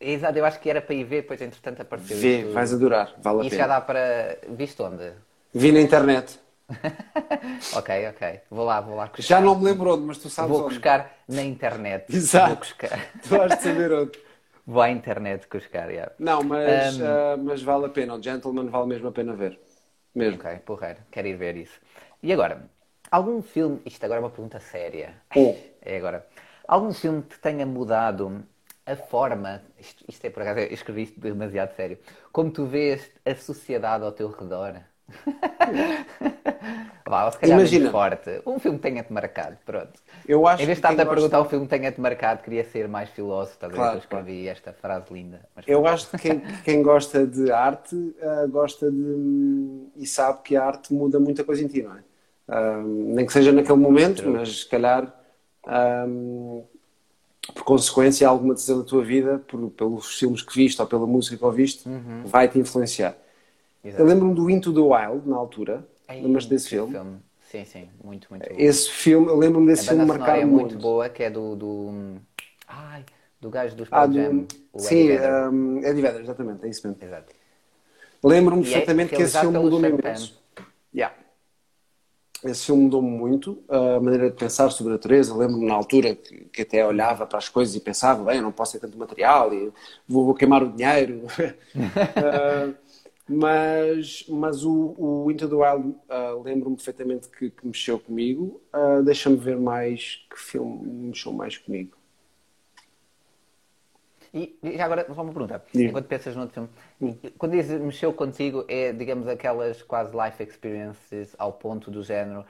Exato, 0.00 0.38
eu 0.38 0.44
acho 0.44 0.60
que 0.60 0.68
era 0.68 0.82
para 0.82 0.94
ir 0.94 1.04
ver, 1.04 1.22
depois 1.22 1.40
entretanto 1.40 1.80
apareceu 1.80 2.16
vê, 2.18 2.40
isto. 2.40 2.52
vais 2.52 2.72
adorar, 2.72 3.14
vale 3.22 3.40
a 3.40 3.44
Isso 3.44 3.56
já 3.56 3.64
pena. 3.64 3.74
dá 3.74 3.80
para. 3.80 4.38
Viste 4.50 4.82
onde? 4.82 5.12
Vi 5.54 5.72
na 5.72 5.80
internet. 5.80 6.38
Ok, 7.76 7.90
ok. 8.08 8.40
Vou 8.50 8.64
lá, 8.64 8.80
vou 8.80 8.96
lá. 8.96 9.06
buscar. 9.06 9.22
Já 9.22 9.40
não 9.40 9.58
me 9.58 9.64
lembro 9.64 9.92
onde, 9.94 10.04
mas 10.06 10.18
tu 10.18 10.28
sabes 10.30 10.50
Vou 10.50 10.66
onde. 10.66 10.74
buscar 10.74 11.10
na 11.28 11.42
internet. 11.42 12.06
Exato. 12.14 12.48
Vou 12.48 12.56
buscar. 12.56 12.98
Tu 13.28 13.40
has 13.40 13.56
de 13.56 13.62
saber 13.62 13.92
onde. 13.92 14.18
Vou 14.66 14.80
à 14.80 14.90
internet 14.90 15.46
buscar, 15.50 15.90
yeah. 15.90 16.12
Não, 16.18 16.42
mas, 16.42 16.98
Um, 16.98 17.04
ah, 17.04 17.36
mas 17.36 17.62
vale 17.62 17.86
a 17.86 17.88
pena. 17.90 18.14
O 18.14 18.22
Gentleman 18.22 18.68
vale 18.70 18.86
mesmo 18.86 19.08
a 19.08 19.12
pena 19.12 19.34
ver. 19.34 19.58
Mesmo. 20.14 20.40
Ok, 20.40 20.58
porreiro, 20.64 21.00
quero 21.10 21.28
ir 21.28 21.36
ver 21.36 21.56
isso. 21.56 21.78
E 22.22 22.32
agora, 22.32 22.68
algum 23.10 23.42
filme. 23.42 23.80
Isto 23.84 24.04
agora 24.04 24.20
é 24.20 24.22
uma 24.24 24.30
pergunta 24.30 24.58
séria. 24.60 25.14
Oh. 25.36 25.54
É 25.82 25.96
agora. 25.98 26.26
Algum 26.66 26.92
filme 26.92 27.22
que 27.22 27.38
tenha 27.38 27.66
mudado 27.66 28.42
a 28.86 28.96
forma. 28.96 29.62
Isto, 29.78 30.04
isto 30.08 30.24
é 30.24 30.30
por 30.30 30.42
acaso, 30.42 30.60
eu 30.60 30.72
escrevi 30.72 31.02
isto 31.02 31.20
demasiado 31.20 31.74
sério. 31.74 31.98
Como 32.32 32.50
tu 32.50 32.64
vês 32.66 33.10
a 33.24 33.34
sociedade 33.34 34.02
ao 34.04 34.12
teu 34.12 34.30
redor. 34.30 34.80
Vá, 37.06 37.30
se 37.30 37.38
calhar 37.38 37.58
Imagina. 37.58 37.90
forte. 37.90 38.42
Um 38.46 38.58
filme 38.58 38.78
tenha-te 38.78 39.12
marcado, 39.12 39.56
pronto. 39.64 39.92
Eu 40.26 40.46
acho 40.46 40.62
em 40.62 40.66
vez 40.66 40.78
de 40.78 40.80
estar-te 40.80 41.00
a 41.00 41.06
perguntar 41.06 41.38
gosta- 41.38 41.46
um 41.46 41.50
filme 41.50 41.66
tenha-te 41.68 42.00
marcado, 42.00 42.42
queria 42.42 42.64
ser 42.64 42.88
mais 42.88 43.10
filósofo, 43.10 43.58
talvez 43.58 43.78
Claro, 43.78 43.96
eu 43.96 44.00
escrevi 44.00 44.48
esta 44.48 44.72
frase 44.72 45.12
linda. 45.12 45.40
Mas 45.54 45.66
Eu 45.68 45.86
acho 45.86 46.10
que 46.10 46.16
quem, 46.18 46.40
quem 46.64 46.82
gosta 46.82 47.26
de 47.26 47.52
arte 47.52 48.16
ah, 48.22 48.46
gosta 48.46 48.90
de. 48.90 49.86
e 49.96 50.06
sabe 50.06 50.40
que 50.42 50.56
a 50.56 50.64
arte 50.64 50.92
muda 50.94 51.20
muita 51.20 51.44
coisa 51.44 51.62
em 51.62 51.68
ti, 51.68 51.82
não 51.82 51.94
é? 51.96 52.02
Nem 52.84 53.26
que 53.26 53.32
seja 53.32 53.52
naquele 53.52 53.78
momento, 53.78 54.22
mas 54.28 54.60
se 54.60 54.68
calhar. 54.68 55.12
por 57.54 57.64
consequência, 57.64 58.26
alguma 58.28 58.54
decisão 58.54 58.78
da 58.78 58.84
tua 58.84 59.04
vida, 59.04 59.38
por, 59.46 59.70
pelos 59.70 60.18
filmes 60.18 60.42
que 60.42 60.54
viste 60.54 60.80
ou 60.80 60.86
pela 60.86 61.06
música 61.06 61.36
que 61.36 61.44
ouviste, 61.44 61.84
vai 62.24 62.48
te 62.48 62.58
influenciar. 62.58 63.14
Exato. 63.84 64.02
Eu 64.02 64.06
lembro-me 64.06 64.34
do 64.34 64.48
Into 64.50 64.72
the 64.72 64.80
Wild, 64.80 65.28
na 65.28 65.36
altura. 65.36 65.86
Lembras 66.08 66.46
desse 66.46 66.68
que 66.68 66.76
filme? 66.76 67.18
Sim, 67.50 67.64
sim, 67.64 67.88
muito, 68.02 68.26
muito 68.30 68.48
bom. 68.48 68.56
Esse 68.58 68.90
filme, 68.90 69.28
eu 69.28 69.36
lembro-me 69.36 69.66
A 69.70 69.74
desse 69.74 69.88
filme 69.88 70.04
marcar 70.04 70.38
é 70.38 70.44
muito, 70.44 70.72
muito. 70.72 70.78
boa, 70.78 71.08
que 71.08 71.22
é 71.22 71.30
do. 71.30 71.54
do 71.54 72.16
ai, 72.66 73.04
do 73.40 73.50
gajo 73.50 73.76
dos 73.76 73.88
Ah, 73.92 74.06
Jam. 74.10 74.38
do, 74.38 74.46
o 74.72 74.78
sim, 74.78 74.96
Eddie 75.08 75.08
Vedder. 75.18 75.52
um, 75.52 75.78
Eddie 75.78 76.02
Vedder, 76.02 76.20
exatamente, 76.22 76.64
é 76.64 76.68
isso 76.68 76.86
mesmo. 76.88 77.04
Exato. 77.04 77.32
Lembro-me 78.22 78.62
é 78.62 78.64
perfeitamente 78.64 79.14
que 79.14 79.22
esse 79.22 79.38
filme 79.38 79.58
mudou-me 79.58 79.88
imenso. 79.90 80.42
Yeah. 80.94 81.14
Esse 82.42 82.66
filme 82.66 82.82
mudou-me 82.84 83.08
muito, 83.08 83.62
a 83.68 84.00
maneira 84.00 84.30
de 84.30 84.36
pensar 84.36 84.68
sobre 84.70 84.92
a 84.92 84.96
natureza. 84.96 85.34
Lembro-me 85.34 85.66
na 85.66 85.74
altura 85.74 86.14
que, 86.14 86.44
que 86.46 86.62
até 86.62 86.84
olhava 86.86 87.26
para 87.26 87.38
as 87.38 87.48
coisas 87.48 87.74
e 87.74 87.80
pensava, 87.80 88.22
bem, 88.24 88.36
eu 88.36 88.42
não 88.42 88.52
posso 88.52 88.72
ter 88.72 88.80
tanto 88.80 88.98
material, 88.98 89.52
e 89.54 89.72
vou, 90.06 90.26
vou 90.26 90.34
queimar 90.34 90.62
o 90.62 90.72
dinheiro. 90.72 91.22
Ah, 92.16 92.72
Mas, 93.26 94.26
mas 94.28 94.64
o, 94.64 94.94
o 94.98 95.30
Into 95.30 95.48
the 95.48 95.54
Wild 95.54 95.96
uh, 96.10 96.42
lembro-me 96.42 96.76
perfeitamente 96.76 97.28
que, 97.28 97.50
que, 97.50 97.66
mexeu 97.66 97.98
comigo. 97.98 98.60
Uh, 98.74 99.02
Deixa-me 99.02 99.36
ver 99.36 99.56
mais 99.56 100.26
que 100.30 100.38
filme 100.38 100.86
mexeu 101.08 101.32
mais 101.32 101.56
comigo. 101.56 101.96
E, 104.34 104.58
e 104.62 104.80
agora, 104.80 105.06
só 105.14 105.22
uma 105.22 105.32
pergunta. 105.32 105.64
Sim. 105.72 105.86
Enquanto 105.86 106.06
pensas 106.06 106.34
no 106.34 106.42
outro 106.42 106.68
filme, 107.00 107.18
quando 107.38 107.52
dizes 107.52 107.80
mexeu 107.80 108.12
contigo, 108.12 108.64
é, 108.68 108.92
digamos, 108.92 109.28
aquelas 109.28 109.80
quase 109.80 110.12
life 110.14 110.42
experiences 110.42 111.34
ao 111.38 111.52
ponto 111.52 111.90
do 111.90 112.02
género 112.02 112.44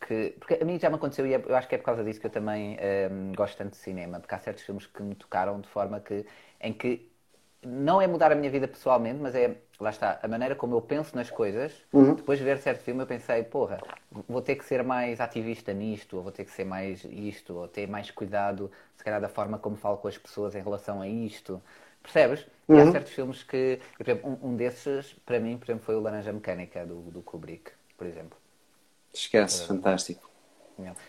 que. 0.00 0.34
Porque 0.38 0.58
a 0.60 0.64
mim 0.64 0.78
já 0.78 0.90
me 0.90 0.96
aconteceu 0.96 1.26
e 1.26 1.34
é, 1.34 1.42
eu 1.46 1.56
acho 1.56 1.68
que 1.68 1.74
é 1.74 1.78
por 1.78 1.84
causa 1.84 2.04
disso 2.04 2.20
que 2.20 2.26
eu 2.26 2.30
também 2.30 2.76
um, 3.10 3.32
gosto 3.34 3.56
tanto 3.56 3.70
de 3.70 3.76
cinema, 3.76 4.20
porque 4.20 4.34
há 4.34 4.38
certos 4.38 4.64
filmes 4.64 4.86
que 4.86 5.02
me 5.02 5.14
tocaram 5.14 5.60
de 5.60 5.68
forma 5.68 6.00
que. 6.00 6.26
em 6.60 6.72
que 6.72 7.08
não 7.62 8.00
é 8.00 8.06
mudar 8.06 8.30
a 8.30 8.34
minha 8.34 8.50
vida 8.50 8.68
pessoalmente, 8.68 9.18
mas 9.20 9.34
é, 9.34 9.56
lá 9.80 9.90
está, 9.90 10.18
a 10.22 10.28
maneira 10.28 10.54
como 10.54 10.76
eu 10.76 10.80
penso 10.80 11.14
nas 11.16 11.30
coisas. 11.30 11.72
Uhum. 11.92 12.14
Depois 12.14 12.38
de 12.38 12.44
ver 12.44 12.58
certo 12.58 12.82
filme, 12.82 13.02
eu 13.02 13.06
pensei, 13.06 13.42
porra, 13.42 13.80
vou 14.28 14.40
ter 14.40 14.56
que 14.56 14.64
ser 14.64 14.82
mais 14.82 15.20
ativista 15.20 15.72
nisto, 15.72 16.16
ou 16.16 16.22
vou 16.22 16.32
ter 16.32 16.44
que 16.44 16.50
ser 16.50 16.64
mais 16.64 17.04
isto, 17.04 17.54
ou 17.54 17.68
ter 17.68 17.88
mais 17.88 18.10
cuidado, 18.10 18.70
se 18.96 19.02
calhar, 19.02 19.20
da 19.20 19.28
forma 19.28 19.58
como 19.58 19.76
falo 19.76 19.96
com 19.96 20.08
as 20.08 20.16
pessoas 20.16 20.54
em 20.54 20.62
relação 20.62 21.00
a 21.00 21.08
isto. 21.08 21.60
Percebes? 22.02 22.46
Uhum. 22.68 22.76
E 22.76 22.80
há 22.80 22.84
uhum. 22.84 22.92
certos 22.92 23.12
filmes 23.12 23.42
que, 23.42 23.80
por 23.96 24.04
exemplo, 24.04 24.30
um, 24.30 24.50
um, 24.50 24.56
desses, 24.56 25.12
para 25.26 25.40
mim, 25.40 25.58
por 25.58 25.66
exemplo, 25.66 25.84
foi 25.84 25.96
o 25.96 26.00
Laranja 26.00 26.32
Mecânica, 26.32 26.86
do, 26.86 27.00
do 27.10 27.22
Kubrick, 27.22 27.72
por 27.96 28.06
exemplo. 28.06 28.38
Esquece, 29.12 29.66
fantástico. 29.66 30.28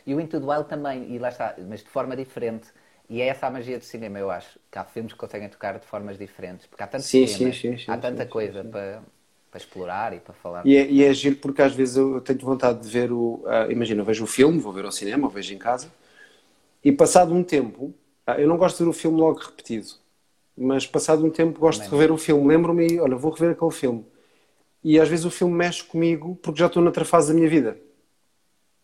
E 0.06 0.16
o 0.16 0.20
Into 0.20 0.40
the 0.40 0.46
Wild 0.46 0.68
também, 0.68 1.12
e 1.12 1.20
lá 1.20 1.30
está, 1.30 1.56
mas 1.68 1.84
de 1.84 1.90
forma 1.90 2.16
diferente 2.16 2.70
e 3.10 3.22
é 3.22 3.28
essa 3.28 3.48
a 3.48 3.52
magia 3.52 3.78
do 3.80 3.86
cinema, 3.86 4.20
eu 4.20 4.30
acho. 4.32 4.60
Que 4.72 4.78
há 4.80 4.86
filmes 4.86 5.14
que 5.14 5.20
conseguem 5.20 5.50
tocar 5.50 5.80
de 5.80 5.86
formas 5.86 6.18
diferentes. 6.18 6.68
Porque 6.68 6.84
há 6.84 6.88
tanto 6.88 7.04
sim, 7.04 7.28
cinema, 7.28 7.50
sim, 7.54 7.54
sim, 7.54 7.78
há 7.88 7.98
tanta 7.98 8.26
coisa 8.26 8.64
Para, 8.64 9.04
para 9.52 9.58
explorar 9.58 10.14
e 10.14 10.20
para 10.20 10.34
falar. 10.34 10.66
E 10.66 10.76
é, 10.76 10.90
e 10.92 11.04
é 11.04 11.14
giro 11.14 11.38
porque 11.38 11.62
às 11.62 11.74
vezes 11.74 11.96
eu 11.98 12.20
tenho 12.22 12.40
vontade 12.40 12.82
de 12.82 12.90
ver 12.90 13.12
o. 13.12 13.44
Uh, 13.46 13.72
imagina, 13.72 14.02
eu 14.02 14.06
vejo 14.06 14.24
o 14.26 14.28
filme, 14.28 14.60
vou 14.60 14.74
ver 14.74 14.86
ao 14.86 14.92
cinema, 14.92 15.26
ou 15.28 15.34
vejo 15.34 15.54
em 15.54 15.58
casa, 15.58 15.90
e 16.84 16.92
passado 16.92 17.34
um 17.34 17.44
tempo, 17.44 17.94
uh, 18.28 18.34
eu 18.38 18.48
não 18.48 18.58
gosto 18.58 18.78
de 18.80 18.86
ver 18.86 18.90
o 18.90 18.94
filme 18.94 19.20
logo 19.20 19.40
repetido, 19.40 19.90
mas 20.58 20.88
passado 20.88 21.26
um 21.26 21.32
tempo 21.32 21.60
gosto 21.60 21.84
Também. 21.84 21.90
de 21.90 21.96
rever 21.96 22.12
o 22.14 22.18
filme. 22.18 22.48
Lembro-me 22.48 22.88
e, 22.94 23.00
olha, 23.00 23.16
vou 23.18 23.32
rever 23.32 23.52
aquele 23.52 23.72
filme. 23.72 24.06
E 24.84 25.00
às 25.00 25.10
vezes 25.10 25.26
o 25.26 25.32
filme 25.32 25.54
mexe 25.56 25.84
comigo 25.84 26.38
porque 26.44 26.60
já 26.60 26.68
estou 26.68 26.84
noutra 26.84 27.06
fase 27.06 27.30
da 27.30 27.36
minha 27.36 27.50
vida. 27.50 27.78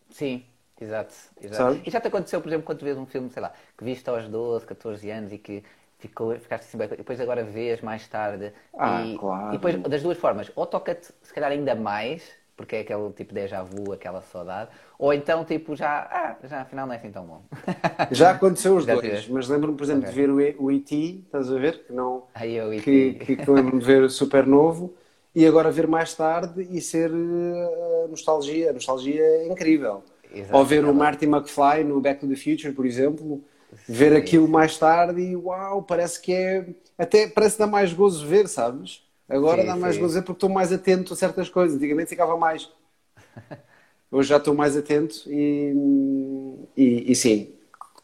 Sim, 0.10 0.44
Exato, 0.80 1.14
exato. 1.42 1.80
E 1.86 1.90
já 1.90 2.02
te 2.02 2.08
aconteceu, 2.08 2.42
por 2.42 2.50
exemplo, 2.50 2.66
quando 2.66 2.80
tu 2.80 2.86
vês 2.86 2.98
um 2.98 3.06
filme, 3.06 3.30
sei 3.30 3.42
lá, 3.42 3.54
que 3.78 3.84
viste 3.84 4.10
aos 4.10 4.28
12, 4.28 4.66
14 4.66 5.10
anos 5.10 5.32
e 5.32 5.38
que 5.38 5.64
ficou, 6.00 6.38
ficaste 6.38 6.66
assim 6.66 6.78
bem, 6.78 6.88
depois 6.90 7.20
agora 7.22 7.44
vês 7.44 7.82
mais 7.82 8.08
tarde. 8.08 8.52
Ah, 8.78 9.06
e, 9.06 9.18
claro. 9.18 9.50
E 9.50 9.52
depois, 9.54 9.76
das 9.78 10.04
duas 10.04 10.18
formas, 10.18 10.52
ou 10.56 10.66
toca-te 10.66 11.14
se 11.22 11.34
calhar 11.34 11.52
ainda 11.52 11.76
mais, 11.76 12.24
porque 12.58 12.76
é 12.78 12.80
aquele 12.82 13.10
tipo 13.12 13.34
de 13.34 13.42
déjà 13.42 13.64
vu, 13.64 13.94
aquela 13.94 14.22
saudade, 14.22 14.70
ou 15.00 15.14
então 15.14 15.44
tipo 15.46 15.76
já, 15.76 16.08
ah, 16.12 16.48
já 16.48 16.62
afinal 16.62 16.88
não 16.88 16.94
é 16.94 16.98
assim 16.98 17.12
tão 17.12 17.26
bom. 17.26 17.42
Já 18.12 18.32
aconteceu 18.32 18.76
os 18.76 18.86
dois, 18.86 19.00
tiveste. 19.00 19.32
mas 19.32 19.48
lembro-me, 19.48 19.78
por 19.78 19.84
exemplo, 19.84 20.04
okay. 20.04 20.14
de 20.14 20.36
ver 20.36 20.56
o, 20.60 20.72
E.T., 20.72 21.24
estás 21.26 21.52
a 21.52 21.58
ver? 21.58 21.84
Que 21.86 21.94
não. 21.94 22.24
Aí 22.34 22.56
eu, 22.56 22.70
que, 22.82 23.14
que, 23.14 23.36
que 23.36 23.52
lembro-me 23.52 23.80
de 23.80 23.86
ver 23.86 24.10
super 24.10 24.46
novo 24.46 24.94
e 25.34 25.46
agora 25.46 25.70
ver 25.70 25.88
mais 25.88 26.14
tarde 26.14 26.66
e 26.72 26.80
ser 26.80 27.12
uh, 27.12 28.08
nostalgia. 28.10 28.70
A 28.70 28.74
nostalgia 28.74 29.22
é 29.22 29.48
incrível. 29.48 30.04
Exato, 30.36 30.60
Ou 30.60 30.66
ver 30.66 30.86
o 30.86 30.94
Marty 30.94 31.26
McFly 31.26 31.84
no 31.84 32.02
Back 32.02 32.22
to 32.22 32.28
the 32.28 32.36
Future, 32.36 32.74
por 32.74 32.86
exemplo, 32.86 33.44
sim, 33.76 33.80
ver 33.88 34.16
aquilo 34.16 34.48
sim. 34.48 34.50
mais 34.50 34.78
tarde 34.78 35.22
e 35.22 35.36
uau, 35.36 35.84
parece 35.84 36.22
que 36.22 36.34
é. 36.34 36.68
Até 36.98 37.28
parece 37.28 37.60
dar 37.60 37.68
mais 37.68 37.94
gozo 37.94 38.26
ver, 38.28 38.48
sabes? 38.48 39.04
Agora 39.28 39.64
sim, 39.64 39.66
dá 39.66 39.76
mais 39.76 39.98
gozo 39.98 40.16
ver 40.16 40.22
porque 40.22 40.38
estou 40.38 40.50
mais 40.50 40.72
atento 40.72 41.14
a 41.14 41.16
certas 41.18 41.50
coisas. 41.50 41.78
Antigamente 41.78 42.10
ficava 42.10 42.38
mais. 42.38 42.70
Hoje 44.12 44.30
já 44.30 44.38
estou 44.38 44.54
mais 44.54 44.78
atento 44.78 45.24
e, 45.28 45.74
e, 46.78 47.12
e 47.12 47.16
sim, 47.16 47.55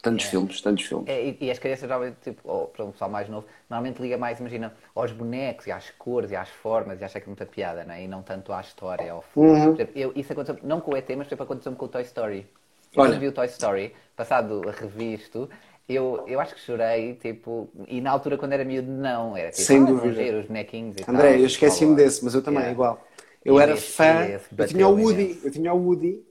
Tantos 0.01 0.25
é. 0.25 0.29
filmes, 0.29 0.61
tantos 0.61 0.85
filmes. 0.85 1.07
É, 1.07 1.23
e, 1.23 1.37
e, 1.41 1.51
as 1.51 1.59
crianças, 1.59 1.87
geralmente, 1.87 2.17
tipo, 2.23 2.41
ou 2.49 2.67
para 2.67 2.83
um 2.83 2.91
pessoal 2.91 3.09
mais 3.09 3.29
novo, 3.29 3.45
normalmente 3.69 4.01
liga 4.01 4.17
mais, 4.17 4.39
imagina, 4.39 4.73
aos 4.95 5.11
bonecos 5.11 5.67
e 5.67 5.71
às 5.71 5.91
cores 5.91 6.31
e 6.31 6.35
às 6.35 6.49
formas 6.49 6.99
e 6.99 7.03
acha 7.03 7.19
que 7.19 7.25
é 7.25 7.27
muita 7.27 7.45
piada, 7.45 7.83
né? 7.83 8.03
e 8.03 8.07
não 8.07 8.23
tanto 8.23 8.51
à 8.51 8.61
história. 8.61 9.11
Ao 9.11 9.23
uhum. 9.35 9.55
exemplo, 9.55 9.87
eu, 9.95 10.11
isso 10.15 10.33
aconteceu, 10.33 10.59
não 10.63 10.81
com 10.81 10.91
o 10.91 10.97
ET, 10.97 11.07
mas 11.15 11.27
por 11.27 11.43
aconteceu-me 11.43 11.77
com 11.77 11.85
o 11.85 11.87
Toy 11.87 12.01
Story. 12.01 12.47
Eu, 12.91 12.95
quando 12.95 13.19
vi 13.19 13.27
o 13.27 13.31
Toy 13.31 13.45
Story, 13.45 13.93
passado 14.15 14.63
a 14.67 14.71
revisto, 14.71 15.47
eu, 15.87 16.23
eu 16.27 16.39
acho 16.39 16.55
que 16.55 16.61
chorei, 16.61 17.13
tipo, 17.15 17.69
e 17.87 18.01
na 18.01 18.09
altura 18.09 18.37
quando 18.37 18.53
era 18.53 18.65
miúdo, 18.65 18.91
não, 18.91 19.37
era 19.37 19.51
tipo, 19.51 19.61
Sem 19.61 19.83
ah, 19.83 19.85
dúvida. 19.85 20.39
os 20.39 20.45
bonequinhos 20.47 20.97
e 20.97 21.03
André, 21.07 21.29
tal, 21.29 21.39
eu 21.39 21.45
esqueci-me 21.45 21.95
desse, 21.95 22.23
mas 22.23 22.33
eu 22.33 22.41
também, 22.41 22.61
yeah. 22.61 22.73
igual. 22.73 23.07
Eu 23.45 23.59
e 23.59 23.61
era 23.61 23.73
esse, 23.73 23.91
fã, 23.91 24.27
eu 24.57 24.67
tinha 24.67 24.87
o 24.87 24.99
Woody, 24.99 25.39
eu 25.43 25.51
tinha 25.51 25.73
o 25.73 25.77
Woody 25.77 26.23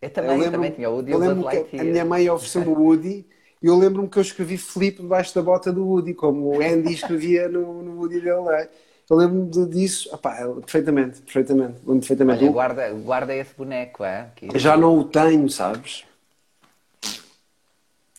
eu 0.00 0.10
também, 0.10 0.30
eu, 0.30 0.36
lembro, 0.36 0.52
também 0.52 0.70
tinha 0.70 0.88
o 0.88 0.94
Woody. 0.94 1.10
Eu 1.10 1.18
lembro 1.18 1.48
que 1.48 1.80
a 1.80 1.84
minha 1.84 2.04
mãe 2.04 2.30
ofereceu-me 2.30 2.68
o 2.68 2.80
Woody 2.80 3.26
e 3.60 3.66
eu 3.66 3.76
lembro-me 3.76 4.08
que 4.08 4.16
eu 4.16 4.22
escrevi 4.22 4.56
Felipe 4.56 5.02
debaixo 5.02 5.34
da 5.34 5.42
bota 5.42 5.72
do 5.72 5.84
Woody, 5.84 6.14
como 6.14 6.56
o 6.56 6.62
Andy 6.62 6.92
escrevia 6.92 7.48
no, 7.48 7.82
no 7.82 7.98
Woody 7.98 8.20
dele. 8.20 8.48
É? 8.50 8.68
Eu 9.10 9.16
lembro-me 9.16 9.66
disso, 9.66 10.08
opá, 10.14 10.36
perfeitamente, 10.60 11.20
perfeitamente, 11.22 11.78
lembro 11.84 12.00
perfeitamente. 12.00 12.44
Olha, 12.44 12.52
guarda, 12.52 12.92
guarda 12.92 13.34
esse 13.34 13.52
boneco, 13.56 14.04
é? 14.04 14.30
Que... 14.36 14.56
Já 14.56 14.76
não 14.76 14.98
o 14.98 15.04
tenho, 15.04 15.48
sabes? 15.48 16.04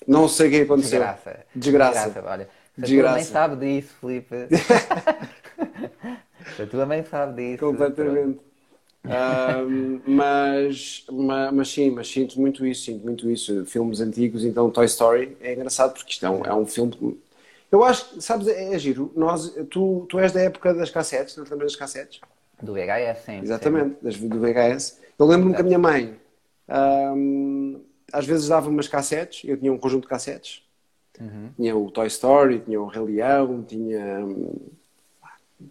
Não 0.05 0.27
sei 0.27 0.47
o 0.47 0.51
que 0.51 0.61
aconteceu. 0.61 0.99
Desgraça. 0.99 1.39
Desgraça. 1.55 2.05
Desgraça. 2.05 2.29
Olha, 2.29 2.49
a 2.77 2.81
Desgraça. 2.81 3.07
tua 3.07 3.13
mãe 3.13 3.23
sabe 3.23 3.65
disso, 3.65 3.95
Felipe. 4.01 4.35
a 6.61 6.65
tua 6.65 6.85
mãe 6.85 7.05
sabe 7.05 7.51
disso. 7.51 7.65
Completamente 7.65 8.49
mas, 10.05 11.05
mas, 11.11 11.53
mas, 11.53 11.69
sim, 11.69 11.89
mas 11.91 12.07
sinto 12.07 12.39
muito 12.39 12.65
isso, 12.65 12.85
sinto 12.85 13.03
muito 13.03 13.29
isso. 13.29 13.65
Filmes 13.65 13.99
antigos, 13.99 14.43
então 14.45 14.69
Toy 14.69 14.85
Story 14.85 15.37
é 15.41 15.53
engraçado 15.53 15.93
porque 15.93 16.11
isto 16.11 16.25
é 16.25 16.29
um, 16.29 16.45
é 16.45 16.53
um 16.53 16.65
filme. 16.65 17.19
Eu 17.71 17.83
acho, 17.83 18.21
sabes, 18.21 18.47
é, 18.47 18.73
é, 18.73 18.79
giro. 18.79 19.11
Nós, 19.15 19.53
tu, 19.69 20.05
tu 20.09 20.19
és 20.19 20.31
da 20.31 20.41
época 20.41 20.73
das 20.73 20.89
cassetes, 20.89 21.35
não 21.37 21.43
te 21.43 21.51
lembras 21.51 21.71
das 21.71 21.79
cassetes? 21.79 22.19
Do 22.61 22.73
VHS, 22.73 23.25
sim. 23.25 23.39
Exatamente, 23.41 23.97
das, 24.01 24.17
do 24.17 24.39
VHS. 24.39 24.99
Eu 25.17 25.25
lembro-me 25.25 25.55
que 25.55 25.61
a 25.61 25.63
minha 25.63 25.79
mãe 25.79 26.17
um, 27.15 27.81
às 28.11 28.25
vezes 28.25 28.47
dava 28.47 28.69
umas 28.69 28.87
cassetes, 28.87 29.47
eu 29.47 29.57
tinha 29.57 29.71
um 29.71 29.77
conjunto 29.77 30.03
de 30.03 30.09
cassetes. 30.09 30.63
Uhum. 31.19 31.51
Tinha 31.55 31.75
o 31.75 31.91
Toy 31.91 32.07
Story, 32.07 32.59
tinha 32.59 32.81
o 32.81 32.87
Rei 32.87 33.03
Leão, 33.03 33.63
tinha 33.63 34.25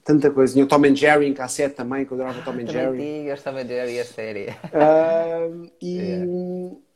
tanta 0.05 0.31
coisa. 0.31 0.53
Tinha 0.53 0.65
o 0.65 0.69
Tom 0.69 0.85
and 0.85 0.95
Jerry 0.95 1.27
em 1.27 1.35
cassete 1.35 1.75
também, 1.75 2.05
que 2.05 2.13
eu 2.13 2.17
adorava 2.17 2.41
o 2.41 2.45
Tom 2.45 2.61
and 2.61 2.67
Jerry. 2.67 3.33
O 3.33 3.43
Tom 3.43 3.57
and 3.57 3.67
Jerry, 3.67 4.01
a 4.01 4.05
série. 4.05 4.49
Uh, 4.49 5.71
e, 5.81 5.97
yeah. 5.97 6.27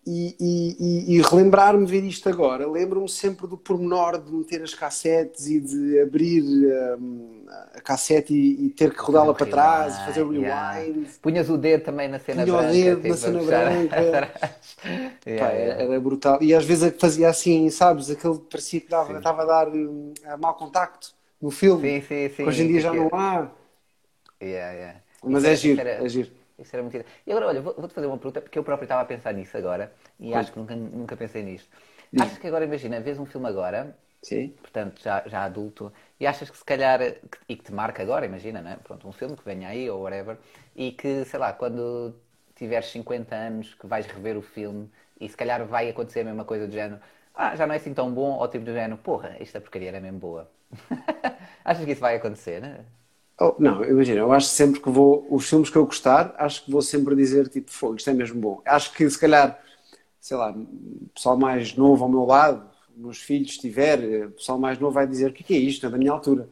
e, 0.06 0.36
e, 0.40 1.16
e 1.16 1.22
relembrar-me 1.22 1.86
ver 1.86 2.04
isto 2.04 2.28
agora, 2.28 2.68
lembro-me 2.68 3.08
sempre 3.08 3.46
do 3.46 3.56
pormenor 3.56 4.20
de 4.20 4.32
meter 4.32 4.62
as 4.62 4.74
cassetes 4.74 5.46
e 5.46 5.60
de 5.60 6.00
abrir 6.00 6.42
um, 6.98 7.46
a 7.74 7.80
cassete 7.80 8.34
e, 8.34 8.68
ter 8.70 8.92
que 8.92 9.00
rodá-la 9.00 9.32
para 9.32 9.46
trás, 9.46 9.96
e 9.96 10.04
fazer 10.04 10.22
o 10.22 10.30
rewind. 10.30 10.44
Yeah. 10.44 11.08
Punhas 11.22 11.48
o 11.48 11.56
dedo 11.56 11.84
também 11.84 12.08
na 12.08 12.18
cena 12.18 12.44
Punha 12.44 12.56
branca. 12.56 12.70
o 12.70 12.72
dedo 12.72 13.08
na 13.08 13.16
cena 13.16 13.42
branca. 13.42 13.96
yeah, 15.26 15.46
Pá, 15.46 15.52
era 15.52 16.00
brutal. 16.00 16.42
E 16.42 16.54
às 16.54 16.64
vezes 16.64 16.94
fazia 16.98 17.28
assim, 17.28 17.70
sabes, 17.70 18.10
aquele 18.10 18.38
parecia 18.38 18.80
que 18.80 18.88
dava, 18.88 19.16
estava 19.16 19.42
a 19.42 19.46
dar 19.46 19.68
um, 19.68 20.12
a 20.26 20.36
mau 20.36 20.54
contacto 20.54 21.21
no 21.42 21.50
filme. 21.50 21.92
Sim, 21.92 22.00
sim, 22.02 22.28
sim. 22.30 22.44
Hoje 22.44 22.62
em 22.62 22.68
dia 22.68 22.80
já 22.80 22.94
não 22.94 23.08
há. 23.12 23.52
Yeah, 24.40 24.72
yeah. 24.74 25.00
Mas 25.24 25.44
é 25.44 25.54
giro, 25.56 25.82
era, 25.82 26.04
é 26.04 26.08
giro. 26.08 26.30
Isso 26.58 26.74
era 26.76 26.82
muito 26.82 26.96
E 27.26 27.30
agora, 27.30 27.46
olha, 27.48 27.60
vou-te 27.62 27.94
fazer 27.94 28.06
uma 28.06 28.18
pergunta, 28.18 28.40
porque 28.40 28.58
eu 28.58 28.64
próprio 28.64 28.84
estava 28.84 29.02
a 29.02 29.04
pensar 29.04 29.32
nisso 29.32 29.56
agora 29.56 29.92
e 30.18 30.32
pois. 30.32 30.48
acho 30.48 30.52
que 30.52 30.58
nunca, 30.58 30.74
nunca 30.76 31.16
pensei 31.16 31.42
nisto. 31.42 31.68
Sim. 32.12 32.18
Achas 32.18 32.38
que 32.38 32.46
agora, 32.46 32.64
imagina, 32.64 33.00
vês 33.00 33.18
um 33.18 33.24
filme 33.26 33.48
agora, 33.48 33.96
Sim. 34.22 34.54
portanto, 34.62 35.00
já, 35.02 35.22
já 35.26 35.44
adulto, 35.44 35.92
e 36.20 36.26
achas 36.26 36.50
que 36.50 36.56
se 36.58 36.64
calhar, 36.64 37.00
e 37.48 37.56
que 37.56 37.64
te 37.64 37.72
marca 37.72 38.02
agora, 38.02 38.26
imagina, 38.26 38.60
né? 38.62 38.78
Pronto, 38.84 39.08
um 39.08 39.12
filme 39.12 39.36
que 39.36 39.44
venha 39.44 39.68
aí 39.68 39.88
ou 39.90 40.02
whatever, 40.02 40.38
e 40.76 40.92
que, 40.92 41.24
sei 41.24 41.38
lá, 41.40 41.52
quando 41.52 42.14
tiveres 42.56 42.86
50 42.88 43.34
anos, 43.36 43.74
que 43.74 43.86
vais 43.86 44.06
rever 44.06 44.36
o 44.36 44.42
filme 44.42 44.90
e 45.20 45.28
se 45.28 45.36
calhar 45.36 45.64
vai 45.66 45.88
acontecer 45.90 46.20
a 46.20 46.24
mesma 46.24 46.44
coisa 46.44 46.66
do 46.66 46.72
género, 46.72 47.00
ah, 47.34 47.56
já 47.56 47.66
não 47.66 47.74
é 47.74 47.78
assim 47.78 47.94
tão 47.94 48.12
bom, 48.12 48.38
ou 48.38 48.48
tipo 48.48 48.64
do 48.64 48.72
género, 48.72 48.98
porra, 48.98 49.36
esta 49.40 49.60
porcaria 49.60 49.88
era 49.88 50.00
mesmo 50.00 50.18
boa. 50.18 50.50
Achas 51.64 51.84
que 51.84 51.92
isso 51.92 52.00
vai 52.00 52.16
acontecer, 52.16 52.60
né? 52.60 52.84
Oh, 53.40 53.54
não, 53.58 53.84
imagina, 53.84 54.20
eu 54.20 54.32
acho 54.32 54.46
sempre 54.46 54.80
que 54.80 54.88
vou, 54.90 55.26
os 55.30 55.48
filmes 55.48 55.70
que 55.70 55.76
eu 55.76 55.84
gostar, 55.84 56.34
acho 56.38 56.64
que 56.64 56.70
vou 56.70 56.82
sempre 56.82 57.16
dizer 57.16 57.48
tipo, 57.48 57.70
fogo, 57.70 57.96
isto 57.96 58.08
é 58.10 58.12
mesmo 58.12 58.40
bom. 58.40 58.62
Acho 58.64 58.92
que 58.92 59.08
se 59.08 59.18
calhar, 59.18 59.60
sei 60.20 60.36
lá, 60.36 60.54
pessoal 61.14 61.36
mais 61.36 61.74
novo 61.74 62.04
ao 62.04 62.10
meu 62.10 62.24
lado, 62.24 62.70
meus 62.96 63.18
filhos 63.18 63.56
tiver, 63.58 64.28
pessoal 64.30 64.58
mais 64.58 64.78
novo 64.78 64.92
vai 64.92 65.06
dizer 65.06 65.30
o 65.30 65.32
que 65.32 65.54
é 65.54 65.58
isto, 65.58 65.86
é 65.86 65.90
da 65.90 65.98
minha 65.98 66.12
altura. 66.12 66.48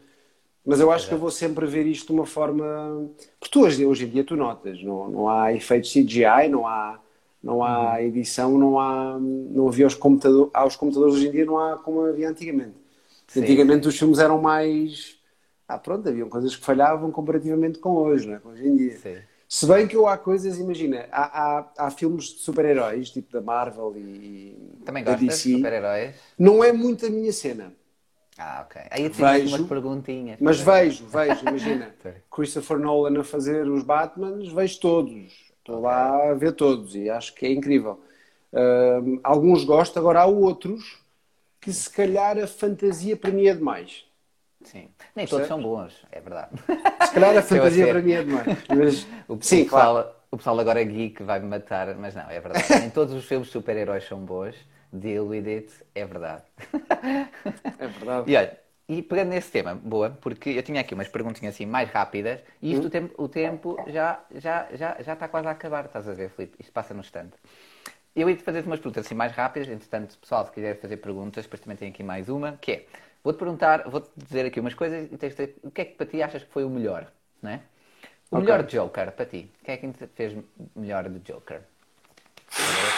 Mas 0.65 0.81
eu 0.81 0.91
acho 0.91 1.09
que 1.09 1.15
eu 1.15 1.19
vou 1.19 1.31
sempre 1.31 1.67
ver 1.67 1.87
isto 1.87 2.09
de 2.09 2.13
uma 2.13 2.27
forma. 2.27 3.11
Porque 3.39 3.51
tu 3.51 3.63
hoje, 3.65 3.85
hoje 3.85 4.05
em 4.07 4.09
dia 4.11 4.25
tu 4.25 4.37
notas, 4.37 4.83
não, 4.83 5.09
não 5.09 5.29
há 5.29 5.53
efeitos 5.53 5.93
CGI, 5.93 6.49
não 6.51 6.67
há, 6.67 7.01
não 7.43 7.63
há 7.63 7.95
uhum. 7.95 7.99
edição, 8.01 8.59
não 8.59 8.79
há. 8.79 9.19
Não 9.19 9.69
havia 9.69 9.87
os 9.87 9.95
computadores. 9.95 10.51
Aos 10.55 10.77
computadores 10.77 11.15
hoje 11.15 11.29
em 11.29 11.31
dia 11.31 11.47
não 11.47 11.59
há 11.59 11.77
como 11.79 12.05
havia 12.05 12.29
antigamente. 12.29 12.80
Sim. 13.31 13.43
Antigamente 13.43 13.87
os 13.87 13.97
filmes 13.97 14.19
eram 14.19 14.41
mais. 14.41 15.17
ah, 15.69 15.79
pronto, 15.79 16.09
haviam 16.09 16.29
coisas 16.29 16.57
que 16.57 16.65
falhavam 16.65 17.13
comparativamente 17.13 17.79
com 17.79 17.91
hoje, 17.91 18.27
não 18.27 18.35
é? 18.35 18.41
Hoje 18.45 18.67
em 18.67 18.77
dia. 18.77 18.99
Sim. 18.99 19.17
Se 19.49 19.67
bem 19.67 19.87
que 19.87 19.97
eu 19.97 20.07
há 20.07 20.19
coisas, 20.19 20.59
imagina, 20.59 21.09
há, 21.13 21.59
há, 21.59 21.73
há 21.79 21.91
filmes 21.91 22.25
de 22.27 22.39
super-heróis, 22.41 23.11
tipo 23.11 23.33
da 23.33 23.41
Marvel 23.41 23.95
e 23.97 24.57
Também 24.85 25.05
da 25.05 25.13
gostas 25.13 25.43
de 25.43 25.55
super-heróis? 25.57 26.15
não 26.37 26.63
é 26.63 26.73
muito 26.73 27.07
a 27.07 27.11
minha 27.11 27.33
cena. 27.33 27.73
Ah, 28.37 28.65
ok. 28.65 28.83
Aí 28.91 29.05
eu 29.05 29.11
tinha 29.11 29.29
umas 29.47 29.61
perguntinhas. 29.63 30.39
Mas 30.41 30.61
vejo, 30.61 31.07
vejo, 31.07 31.47
imagina. 31.47 31.95
Christopher 32.31 32.79
Nolan 32.79 33.21
a 33.21 33.25
fazer 33.25 33.69
os 33.69 33.85
Batmans, 33.85 34.49
vejo 34.53 34.81
todos. 34.81 35.53
Estou 35.59 35.81
lá 35.81 36.31
a 36.31 36.35
ver 36.35 36.53
todos 36.53 36.97
e 36.97 37.09
acho 37.11 37.35
que 37.35 37.47
é 37.47 37.53
incrível. 37.53 38.01
Alguns 39.23 39.63
gosto, 39.65 39.99
agora 39.99 40.23
há 40.23 40.27
outros 40.27 40.99
que 41.61 41.73
se 41.73 41.91
calhar 41.91 42.39
a 42.39 42.47
fantasia 42.47 43.17
para 43.17 43.31
mim 43.33 43.47
é 43.47 43.55
demais. 43.55 44.05
Sim. 44.63 44.91
Nem 45.17 45.27
todos 45.27 45.47
são 45.47 45.61
bons, 45.63 46.05
é 46.13 46.21
verdade. 46.21 46.51
Se 47.01 47.11
calhar 47.13 47.37
a 47.37 47.43
fantasia 47.43 47.89
para 47.89 48.03
mim 48.03 48.13
é 48.13 48.23
demais. 48.23 48.53
Mas, 48.69 49.07
O, 49.29 49.37
sim, 49.41 49.65
o 49.65 49.67
pessoal, 49.67 49.95
claro. 49.95 50.21
o 50.31 50.37
pessoal 50.37 50.59
agora 50.61 50.81
é 50.81 50.85
geek 50.85 51.23
vai 51.23 51.41
me 51.41 51.47
matar, 51.47 51.95
mas 51.97 52.15
não, 52.15 52.29
é 52.31 52.41
verdade. 52.41 52.75
Nem 52.77 52.91
todos 52.91 53.15
os 53.15 53.25
filmes 53.25 53.49
de 53.49 53.53
super-heróis 53.53 54.05
são 54.07 54.19
bons. 54.25 54.55
Deal 54.93 55.27
with 55.27 55.47
it, 55.49 55.73
é 55.95 56.05
verdade. 56.05 56.43
É 57.79 57.89
verdade. 57.89 58.31
E 58.31 58.37
olha, 58.37 58.59
e 58.89 59.03
pegando 59.03 59.31
nesse 59.31 59.51
tema, 59.51 59.75
boa, 59.75 60.11
porque 60.11 60.51
eu 60.51 60.63
tinha 60.63 60.81
aqui 60.81 60.95
umas 60.95 61.09
perguntinhas 61.09 61.55
assim 61.55 61.67
mais 61.67 61.89
rápidas 61.91 62.41
e 62.61 62.73
isto 62.73 62.87
o 62.89 62.91
tempo, 62.91 63.23
o 63.23 63.29
tempo 63.29 63.83
já, 63.87 64.21
já, 64.35 64.69
já, 64.75 64.97
já 65.01 65.13
está 65.15 65.29
quase 65.29 65.47
a 65.49 65.51
acabar, 65.53 65.85
estás 65.87 66.09
a 66.09 66.13
ver, 66.15 66.31
Filipe? 66.31 66.57
Isto 66.61 66.73
passa 66.73 66.95
no 66.95 67.01
instante. 67.01 67.37
Eu 68.15 68.29
ia-te 68.29 68.43
fazer 68.43 68.65
umas 68.65 68.81
perguntas 68.81 69.07
assim 69.07 69.15
mais 69.15 69.33
rápidas, 69.33 69.69
entretanto, 69.69 70.19
pessoal, 70.19 70.45
se 70.47 70.53
quiser 70.53 70.81
fazer 70.81 70.97
perguntas, 70.99 71.45
depois 71.45 71.61
também 71.61 71.77
tenho 71.77 71.93
aqui 71.93 72.03
mais 72.03 72.29
uma, 72.29 72.57
que 72.57 72.73
é, 72.73 72.87
vou-te 73.23 73.39
perguntar, 73.39 73.89
vou-te 73.89 74.11
dizer 74.17 74.47
aqui 74.47 74.59
umas 74.61 74.75
coisas 74.75 75.11
e 75.13 75.17
tens 75.17 75.35
de 75.35 75.47
dizer 75.47 75.57
o 75.63 75.71
que 75.71 75.81
é 75.83 75.85
que 75.85 75.95
para 75.95 76.07
ti 76.07 76.23
achas 76.23 76.43
que 76.43 76.53
foi 76.53 76.65
o 76.65 76.71
melhor, 76.71 77.11
não 77.43 77.51
é? 77.51 77.63
O 78.31 78.37
Ok. 78.39 78.39
melhor 78.39 78.65
Joker, 78.65 79.13
para 79.13 79.27
ti, 79.27 79.51
quem 79.65 79.75
é 79.75 79.79
que 79.79 79.89
te 79.93 80.07
fez 80.09 80.37
melhor 80.77 81.09
de 81.09 81.21
Joker? 81.21 81.63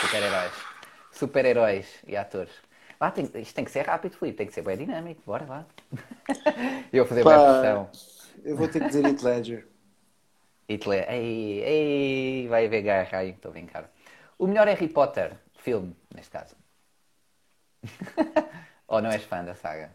Super-heróis. 0.01 0.53
Super-heróis 1.12 1.87
e 2.07 2.16
atores. 2.16 2.53
Vá, 2.98 3.11
tem- 3.11 3.31
isto 3.35 3.55
tem 3.55 3.64
que 3.64 3.70
ser 3.70 3.87
rápido, 3.87 4.16
Filipe, 4.16 4.38
tem 4.38 4.46
que 4.46 4.55
ser 4.55 4.62
bem 4.62 4.77
dinâmico, 4.77 5.22
bora 5.27 5.44
lá. 5.46 5.66
Eu 6.92 7.05
vou 7.05 7.09
fazer 7.09 7.22
Pá, 7.22 7.37
uma 7.37 7.40
pressão. 7.40 7.90
eu 8.44 8.57
vou 8.57 8.68
ter 8.68 8.81
que 8.81 8.87
dizer 8.87 9.05
Heath 9.07 9.22
Ledger. 9.22 9.66
Hitler, 10.68 11.05
ei, 11.09 11.62
ei, 11.72 12.48
vai 12.48 12.66
haver 12.66 12.83
guerra 12.83 13.18
aí, 13.18 13.31
estou 13.31 13.51
a 13.51 13.53
brincar. 13.53 13.90
O 14.42 14.46
melhor 14.48 14.66
Harry 14.72 14.88
Potter, 14.98 15.31
filme, 15.64 15.90
neste 16.14 16.33
caso. 16.37 16.55
Ou 18.88 19.00
não 19.02 19.11
és 19.11 19.24
fã 19.24 19.44
da 19.44 19.55
saga? 19.55 19.88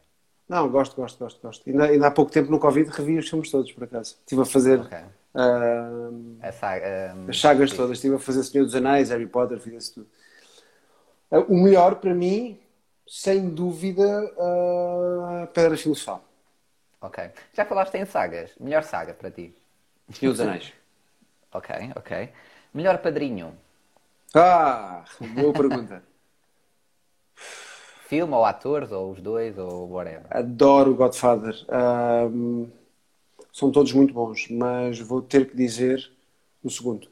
Não, 0.48 0.70
gosto, 0.70 0.96
gosto, 0.96 1.20
gosto, 1.20 1.42
gosto. 1.42 1.70
Ainda, 1.70 1.86
ainda 1.86 2.08
há 2.08 2.12
pouco 2.12 2.32
tempo 2.32 2.50
no 2.50 2.60
Covid 2.60 2.90
revi 2.90 3.18
os 3.18 3.30
filmes 3.30 3.52
todos, 3.52 3.72
por 3.74 3.84
acaso. 3.84 4.16
Estive 4.22 4.42
a 4.42 4.46
fazer 4.46 4.80
Ok. 4.80 4.98
ah, 5.36 6.10
A 6.42 6.52
saga. 6.52 7.14
hum, 7.16 7.28
as 7.30 7.40
sagas 7.40 7.70
sim. 7.70 7.78
todas. 7.78 7.98
Estive 7.98 8.16
a 8.16 8.20
fazer 8.20 8.44
Senhor 8.44 8.64
dos 8.64 8.76
Anéis, 8.76 9.10
Harry 9.10 9.28
Potter, 9.28 9.60
fiz 9.60 9.74
isso 9.84 9.94
tudo. 9.96 10.08
Ah, 11.30 11.40
o 11.40 11.56
melhor 11.56 11.96
para 11.96 12.14
mim, 12.14 12.58
sem 13.06 13.50
dúvida, 13.50 14.06
ah, 14.40 15.48
Pedra 15.54 15.76
Filosofal. 15.76 16.24
Ok. 17.02 17.30
Já 17.54 17.66
falaste 17.66 17.96
em 17.96 18.06
sagas. 18.06 18.56
Melhor 18.60 18.84
saga 18.84 19.14
para 19.14 19.30
ti? 19.32 19.54
Senhor 20.14 20.32
dos 20.32 20.42
Anéis. 20.42 20.74
Ok, 21.54 21.70
ok. 21.96 22.30
Melhor 22.74 22.98
padrinho? 23.02 23.56
Ah, 24.38 25.04
boa 25.20 25.54
pergunta. 25.54 26.04
Filme 28.08 28.34
ou 28.34 28.46
atores, 28.46 28.92
ou 28.92 29.12
os 29.12 29.22
dois, 29.22 29.58
ou 29.58 29.90
whatever. 29.90 30.26
Adoro 30.30 30.96
Godfather. 30.96 31.56
Ahm, 31.70 32.68
são 33.52 33.72
todos 33.72 33.94
muito 33.94 34.14
bons, 34.14 34.48
mas 34.50 35.00
vou 35.00 35.22
ter 35.22 35.50
que 35.50 35.56
dizer 35.56 36.12
o 36.64 36.70
segundo, 36.70 37.08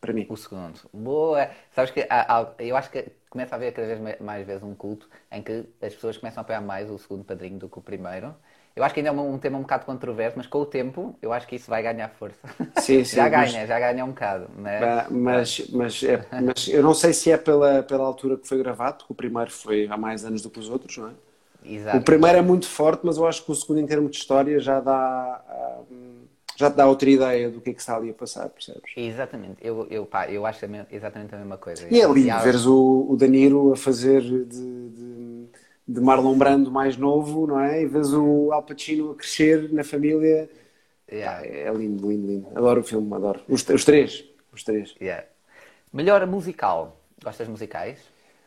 para 0.00 0.12
mim. 0.12 0.26
O 0.28 0.36
segundo. 0.36 0.80
Boa! 0.92 1.50
Sabes 1.72 1.90
que 1.90 2.06
há- 2.08 2.38
há- 2.40 2.54
eu 2.58 2.76
acho 2.76 2.90
que 2.90 3.10
começa 3.28 3.54
a 3.54 3.56
haver 3.56 3.72
cada 3.72 3.86
vez 3.88 4.00
ma- 4.00 4.24
mais 4.24 4.46
vezes 4.46 4.62
um 4.62 4.74
culto 4.74 5.08
em 5.30 5.42
que 5.42 5.66
as 5.82 5.94
pessoas 5.94 6.16
começam 6.16 6.40
a 6.40 6.42
apoiar 6.42 6.60
mais 6.60 6.88
o 6.90 6.98
segundo 6.98 7.24
padrinho 7.24 7.58
do 7.58 7.68
que 7.68 7.78
o 7.78 7.82
primeiro. 7.82 8.34
Eu 8.74 8.84
acho 8.84 8.94
que 8.94 9.00
ainda 9.00 9.10
é 9.10 9.12
um, 9.12 9.34
um 9.34 9.38
tema 9.38 9.58
um 9.58 9.62
bocado 9.62 9.84
controverso, 9.84 10.36
mas 10.38 10.46
com 10.46 10.58
o 10.58 10.66
tempo 10.66 11.16
eu 11.20 11.32
acho 11.32 11.46
que 11.46 11.56
isso 11.56 11.68
vai 11.70 11.82
ganhar 11.82 12.08
força. 12.10 12.38
Sim, 12.76 13.04
sim, 13.04 13.16
já 13.16 13.28
mas- 13.30 13.52
ganha, 13.52 13.66
já 13.66 13.78
ganha 13.78 14.04
um 14.04 14.08
bocado. 14.08 14.48
Mas, 14.56 15.08
Mas, 15.10 15.68
mas, 15.70 16.02
é- 16.02 16.24
mas 16.40 16.68
eu 16.68 16.82
não 16.82 16.94
sei 16.94 17.12
se 17.12 17.30
é 17.30 17.36
pela, 17.36 17.82
pela 17.82 18.04
altura 18.04 18.36
que 18.36 18.46
foi 18.48 18.58
gravado, 18.58 18.98
porque 18.98 19.12
o 19.12 19.16
primeiro 19.16 19.50
foi 19.50 19.86
há 19.90 19.96
mais 19.96 20.24
anos 20.24 20.40
do 20.42 20.48
que 20.50 20.58
os 20.58 20.68
outros, 20.68 20.96
não 20.96 21.08
é? 21.08 21.12
Exato. 21.64 21.98
O 21.98 22.04
primeiro 22.04 22.38
é 22.38 22.42
muito 22.42 22.66
forte, 22.66 23.00
mas 23.04 23.16
eu 23.16 23.26
acho 23.26 23.44
que 23.44 23.50
o 23.52 23.54
segundo, 23.54 23.80
em 23.80 23.86
termos 23.86 24.10
de 24.12 24.18
história, 24.18 24.58
já 24.60 24.80
dá, 24.80 24.92
ah, 25.48 25.78
já 26.56 26.70
te 26.70 26.76
dá 26.76 26.86
outra 26.86 27.10
ideia 27.10 27.50
do 27.50 27.60
que 27.60 27.70
é 27.70 27.74
que 27.74 27.80
está 27.80 27.96
ali 27.96 28.10
a 28.10 28.14
passar, 28.14 28.48
percebes? 28.48 28.82
Exatamente. 28.96 29.56
Eu, 29.60 29.86
eu, 29.90 30.06
pá, 30.06 30.30
eu 30.30 30.46
acho 30.46 30.64
exatamente 30.90 31.34
a 31.34 31.38
mesma 31.38 31.58
coisa. 31.58 31.86
E 31.90 32.00
é 32.00 32.06
lindo 32.06 32.38
veres 32.38 32.66
o, 32.66 33.06
o 33.10 33.16
Danilo 33.16 33.72
a 33.72 33.76
fazer 33.76 34.20
de, 34.22 34.44
de, 34.44 34.88
de 35.86 36.00
Marlon 36.00 36.36
Brando 36.36 36.70
mais 36.70 36.96
novo, 36.96 37.46
não 37.46 37.60
é? 37.60 37.82
E 37.82 37.86
vês 37.86 38.12
o 38.12 38.52
Al 38.52 38.62
Pacino 38.62 39.12
a 39.12 39.14
crescer 39.14 39.72
na 39.72 39.84
família. 39.84 40.48
Yeah. 41.10 41.46
É 41.46 41.72
lindo, 41.72 42.08
lindo, 42.08 42.26
lindo. 42.26 42.48
Adoro 42.54 42.80
o 42.80 42.84
filme, 42.84 43.12
adoro. 43.14 43.40
Os, 43.48 43.68
os 43.68 43.84
três. 43.84 44.24
Os 44.52 44.62
três. 44.62 44.94
Yeah. 45.00 45.26
Melhor 45.92 46.24
musical. 46.26 46.96
Gostas 47.22 47.46
de 47.46 47.50
musicais? 47.50 47.98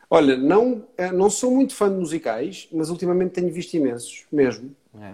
Olha, 0.10 0.38
não, 0.38 0.88
eh, 0.98 1.12
não 1.12 1.30
sou 1.30 1.52
muito 1.52 1.76
fã 1.76 1.89
de 1.89 1.96
musicais, 1.96 2.67
mas 2.72 2.89
ultimamente 2.89 3.32
tenho 3.32 3.52
visto 3.52 3.74
imensos, 3.74 4.26
mesmo. 4.32 4.76
É. 5.00 5.13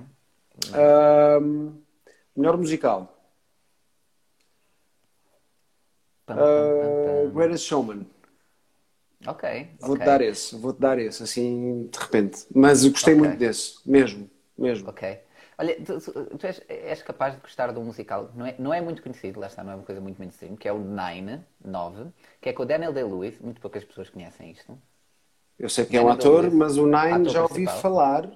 Ahm, 0.73 1.71
melhor 2.35 2.57
musical. 2.57 3.15
Pam, 6.25 6.35
pam, 6.35 6.43
pam, 6.43 7.33
Greatest 7.33 7.65
Showman. 7.65 8.05
Ok. 9.33 9.43
Vou-te 9.81 10.01
ok. 10.01 10.01
dar 10.03 10.21
esse, 10.21 10.55
vou-te 10.57 10.79
dar 10.79 10.99
esse, 10.99 11.23
assim, 11.23 11.87
de 11.87 11.97
repente. 11.99 12.45
Mas 12.53 12.83
eu 12.83 12.91
gostei 12.91 13.13
Ok. 13.13 13.23
muito 13.23 13.37
desse, 13.37 13.79
mesmo, 13.89 14.29
mesmo. 14.57 14.91
Ok. 14.91 15.01
Olha, 15.57 15.75
tu, 15.85 15.99
tu- 16.37 16.47
és, 16.47 16.57
és 16.69 17.01
capaz 17.03 17.35
de 17.35 17.41
gostar 17.41 17.71
de 17.73 17.79
um 17.79 17.83
musical, 17.85 18.31
não 18.35 18.45
é, 18.45 18.55
não 18.59 18.73
é 18.73 18.81
muito 18.81 19.01
conhecido, 19.03 19.39
lá 19.39 19.47
está, 19.47 19.63
não 19.63 19.71
é 19.73 19.75
uma 19.75 19.85
coisa 19.85 20.01
muito 20.01 20.17
mainstream, 20.19 20.55
que 20.55 20.67
é 20.67 20.73
o 20.73 20.79
Nine, 20.79 21.45
9, 21.63 22.11
que 22.41 22.49
é 22.49 22.53
com 22.53 22.63
o 22.63 22.65
Daniel 22.65 22.93
Day-Lewis, 22.93 23.39
muito 23.39 23.59
poucas 23.61 23.83
pessoas 23.83 24.09
conhecem 24.09 24.51
isto. 24.51 24.77
Eu 25.59 25.69
sei 25.69 25.85
que 25.85 25.95
é 25.97 26.01
um 26.01 26.09
Daniel 26.09 26.09
ator, 26.09 26.49
mas 26.51 26.77
o 26.77 26.87
Nine 26.87 27.27
Ator 27.27 27.33
já 27.33 27.43
ouvi 27.43 27.67
principal. 27.67 27.81
falar, 27.81 28.31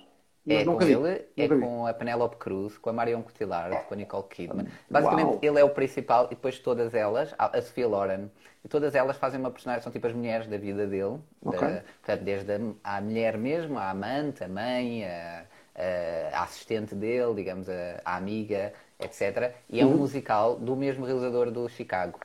É 0.45 0.65
com 0.65 0.81
ele, 0.81 1.25
é 1.37 1.47
com 1.47 1.87
a 1.87 1.93
Penélope 1.93 2.35
Cruz, 2.35 2.77
com 2.77 2.89
a 2.89 2.93
Marion 2.93 3.21
Cotillard, 3.21 3.77
com 3.87 3.93
a 3.93 3.97
Nicole 3.97 4.23
Kidman. 4.29 4.67
Basicamente, 4.89 5.27
Uau. 5.27 5.39
ele 5.41 5.59
é 5.59 5.63
o 5.63 5.69
principal 5.69 6.25
e 6.25 6.29
depois 6.35 6.59
todas 6.59 6.93
elas, 6.93 7.33
a 7.37 7.61
Sophia 7.61 7.87
Loren, 7.87 8.29
e 8.63 8.67
todas 8.67 8.93
elas 8.93 9.15
fazem 9.15 9.39
uma 9.39 9.49
personagem, 9.51 9.81
são 9.81 9.91
tipo 9.91 10.05
as 10.05 10.13
mulheres 10.13 10.45
da 10.47 10.57
vida 10.57 10.85
dele. 10.85 11.17
Ok. 11.45 11.59
Da- 11.59 11.81
portanto, 12.01 12.23
desde 12.23 12.51
a, 12.83 12.97
a 12.97 13.01
mulher 13.01 13.37
mesmo, 13.37 13.77
a 13.79 13.89
amante, 13.89 14.43
a 14.43 14.49
mãe, 14.49 15.05
a, 15.05 15.45
a- 15.75 16.37
a 16.39 16.43
assistente 16.43 16.93
dele, 16.93 17.33
digamos, 17.35 17.67
a, 17.69 18.01
amiga, 18.03 18.73
etc. 18.99 19.53
E 19.69 19.81
Uhum. 19.81 19.91
é 19.91 19.93
um 19.93 19.97
musical 19.97 20.55
do 20.57 20.75
mesmo 20.75 21.05
realizador 21.05 21.51
do 21.51 21.69
Chicago. 21.69 22.19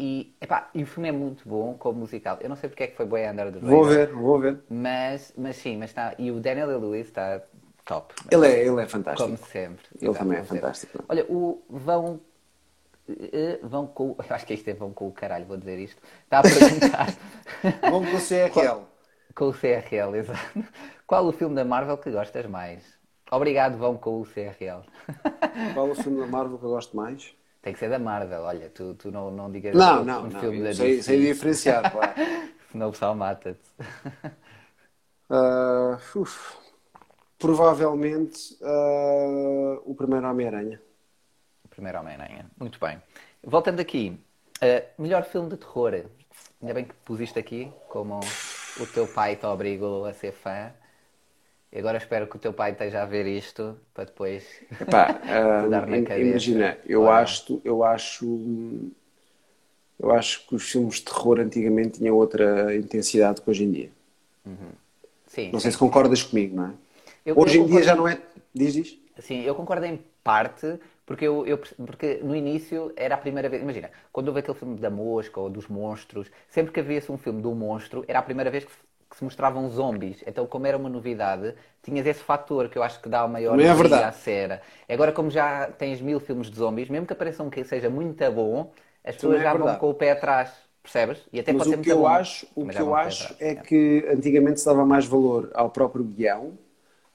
E, 0.00 0.36
epá, 0.40 0.70
e 0.74 0.82
o 0.82 0.86
filme 0.86 1.08
é 1.08 1.12
muito 1.12 1.48
bom 1.48 1.74
como 1.76 2.00
musical. 2.00 2.38
Eu 2.40 2.48
não 2.48 2.56
sei 2.56 2.68
porque 2.68 2.84
é 2.84 2.86
que 2.88 2.96
foi 2.96 3.06
Boy 3.06 3.26
Under 3.28 3.52
the 3.52 3.60
Vou 3.60 3.84
Radar, 3.84 3.90
ver, 3.90 4.12
vou 4.12 4.40
ver. 4.40 4.64
Mas, 4.68 5.34
mas 5.36 5.56
sim, 5.56 5.76
mas 5.78 5.90
está. 5.90 6.14
E 6.18 6.30
o 6.30 6.40
Daniel 6.40 6.68
Day-Lewis 6.68 7.08
está 7.08 7.42
top. 7.86 8.14
Ele 8.30 8.46
é, 8.46 8.66
ele 8.66 8.82
é 8.82 8.86
fantástico. 8.86 9.32
Como 9.32 9.36
sempre. 9.36 9.86
Ele 10.00 10.14
Exato, 10.14 10.16
também 10.16 10.38
é 10.38 10.42
como 10.42 10.46
sempre. 10.46 10.72
fantástico. 10.72 10.98
Olha, 11.08 11.26
o 11.30 11.64
vão. 11.68 12.20
eh, 13.08 13.58
Vão 13.62 13.86
com. 13.86 14.16
Eu 14.28 14.34
acho 14.36 14.46
que 14.46 14.54
isto 14.54 14.68
é 14.68 14.74
vão 14.74 14.92
com 14.92 15.08
o 15.08 15.12
caralho, 15.12 15.46
vou 15.46 15.56
dizer 15.56 15.78
isto. 15.78 16.00
Está 16.24 16.40
a 16.40 16.44
perguntar. 16.44 17.18
Vamos 17.86 18.10
com 18.10 18.16
o 18.16 18.20
CRL. 18.20 18.86
com 19.34 19.48
o 19.48 19.52
CRL, 19.54 20.16
exato. 20.16 20.64
Qual 21.06 21.26
o 21.26 21.32
filme 21.32 21.54
da 21.54 21.64
Marvel 21.64 21.98
que 21.98 22.10
gostas 22.10 22.46
mais? 22.46 22.98
Obrigado, 23.30 23.78
vão 23.78 23.96
com 23.96 24.20
o 24.20 24.24
CRL. 24.26 24.82
Qual 25.72 25.90
o 25.90 25.94
filme 25.94 26.18
da 26.20 26.26
Marvel 26.26 26.58
que 26.58 26.64
eu 26.66 26.70
gosto 26.70 26.96
mais? 26.96 27.34
Tem 27.68 27.74
que 27.74 27.80
ser 27.80 27.90
da 27.90 27.98
Marvel, 27.98 28.40
olha, 28.44 28.70
tu, 28.70 28.94
tu 28.94 29.10
não, 29.10 29.30
não 29.30 29.50
digas 29.50 29.74
Não, 29.76 30.00
um 30.00 30.04
não, 30.06 30.22
não. 30.22 30.40
filme 30.40 30.62
da 30.62 30.72
sei, 30.72 31.02
sei 31.02 31.20
diferenciar, 31.20 31.92
claro. 31.92 32.12
senão 32.72 32.88
o 32.88 32.92
pessoal 32.92 33.14
mata-te. 33.14 33.60
Ah, 35.30 35.98
uf. 36.16 36.56
provavelmente 37.38 38.56
ah, 38.62 39.80
o 39.84 39.94
primeiro 39.94 40.26
Homem-Aranha. 40.30 40.80
Primeiro 41.68 41.98
Homem-Aranha. 42.00 42.46
Muito 42.58 42.80
bem. 42.80 43.02
Voltando 43.44 43.80
aqui, 43.80 44.18
eh, 44.62 44.86
melhor 44.96 45.24
filme 45.24 45.50
de 45.50 45.58
terror. 45.58 45.92
Ainda 46.62 46.72
bem 46.72 46.86
que 46.86 46.94
pusiste 47.04 47.38
aqui, 47.38 47.70
como 47.90 48.18
o 48.80 48.86
teu 48.86 49.06
pai 49.06 49.36
te 49.36 49.44
obrigou 49.44 50.06
a 50.06 50.14
ser 50.14 50.32
fã. 50.32 50.72
E 51.72 51.78
agora 51.78 51.98
espero 52.02 52.28
que 52.28 52.36
o 52.36 52.42
teu 52.44 52.52
pai 52.60 52.70
esteja 52.72 53.02
a 53.02 53.06
ver 53.14 53.26
isto 53.26 53.64
para 53.94 54.04
depois 54.10 54.42
Epá, 54.80 55.04
ah, 55.26 55.66
dar 55.72 55.86
na 55.86 56.00
cabeça. 56.10 56.60
imagina, 56.64 56.78
eu 56.86 57.08
Claro. 57.08 57.10
acho, 57.10 57.60
eu 57.64 57.84
acho, 57.84 58.24
eu 59.98 60.10
acho 60.10 60.44
que 60.48 60.54
os 60.56 60.68
filmes 60.68 60.96
de 60.96 61.02
terror 61.04 61.38
antigamente 61.38 61.98
tinham 61.98 62.16
outra 62.16 62.74
intensidade 62.76 63.40
que 63.40 63.48
hoje 63.50 63.62
em 63.64 63.70
dia. 63.70 63.90
Sim, 65.26 65.52
Não 65.52 65.60
sei 65.60 65.70
sim. 65.70 65.72
se 65.72 65.78
concordas 65.78 66.22
comigo, 66.22 66.56
não 66.56 66.66
é? 66.66 66.72
Eu- 67.24 67.40
hoje 67.42 67.58
eu 67.58 67.58
em 67.58 67.66
dia 67.66 67.82
já 67.82 67.94
não 67.94 68.06
é. 68.08 68.20
Diz, 68.54 68.72
diz. 68.74 68.98
Sim, 69.18 69.40
eu 69.42 69.54
concordo 69.54 69.84
em 69.86 69.98
parte, 70.22 70.78
porque, 71.04 71.24
eu, 71.26 71.46
eu- 71.46 71.58
porque 71.86 72.18
no 72.22 72.36
início 72.36 72.92
era 72.96 73.14
a 73.14 73.18
primeira 73.18 73.48
vez. 73.48 73.62
Imagina, 73.62 73.90
quando 74.12 74.28
houve 74.28 74.40
aquele 74.40 74.56
filme 74.58 74.78
da 74.78 74.90
mosca 74.90 75.40
ou 75.40 75.50
dos 75.50 75.66
monstros, 75.66 76.30
sempre 76.48 76.72
que 76.72 76.80
havia-se 76.80 77.10
um 77.10 77.18
filme 77.18 77.42
do 77.42 77.52
monstro, 77.54 78.04
era 78.06 78.18
a 78.20 78.22
primeira 78.22 78.50
vez 78.50 78.64
que 78.64 78.70
que 79.10 79.16
se 79.16 79.24
mostravam 79.24 79.68
zombies. 79.70 80.22
Então, 80.26 80.46
como 80.46 80.66
era 80.66 80.76
uma 80.76 80.88
novidade, 80.88 81.54
tinhas 81.82 82.06
esse 82.06 82.20
fator 82.22 82.68
que 82.68 82.76
eu 82.78 82.82
acho 82.82 83.00
que 83.00 83.08
dá 83.08 83.24
o 83.24 83.28
maior 83.28 83.58
é 83.60 83.74
verdade. 83.74 84.04
à 84.04 84.12
cena. 84.12 84.60
Agora, 84.88 85.12
como 85.12 85.30
já 85.30 85.70
tens 85.72 86.00
mil 86.00 86.20
filmes 86.20 86.50
de 86.50 86.56
zombies, 86.56 86.88
mesmo 86.88 87.06
que 87.06 87.12
apareça 87.12 87.42
um 87.42 87.50
que 87.50 87.64
seja 87.64 87.88
muito 87.90 88.30
bom, 88.32 88.72
as 89.04 89.14
pessoas 89.16 89.40
é 89.40 89.42
já 89.42 89.54
vão 89.54 89.74
verdade. 89.74 89.76
com 89.76 89.90
o 89.90 89.94
pé 89.94 90.12
atrás, 90.12 90.50
percebes? 90.82 91.26
E 91.32 91.40
até 91.40 91.52
Mas 91.52 91.54
pode 91.54 91.70
ser 91.70 91.74
o 91.74 91.78
que 91.78 91.90
muito 91.90 91.90
eu 91.90 92.02
bom, 92.02 92.06
acho, 92.06 92.46
o 92.54 92.66
que 92.66 92.80
eu 92.80 92.94
vão 92.94 92.94
acho 92.94 93.34
atrás. 93.34 93.38
é 93.40 93.54
que 93.54 94.04
antigamente 94.08 94.60
se 94.60 94.66
dava 94.66 94.84
mais 94.84 95.06
valor 95.06 95.50
ao 95.54 95.70
próprio 95.70 96.04
guião, 96.04 96.58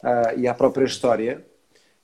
ah, 0.03 0.33
e 0.35 0.47
à 0.47 0.53
própria 0.53 0.85
história. 0.85 1.45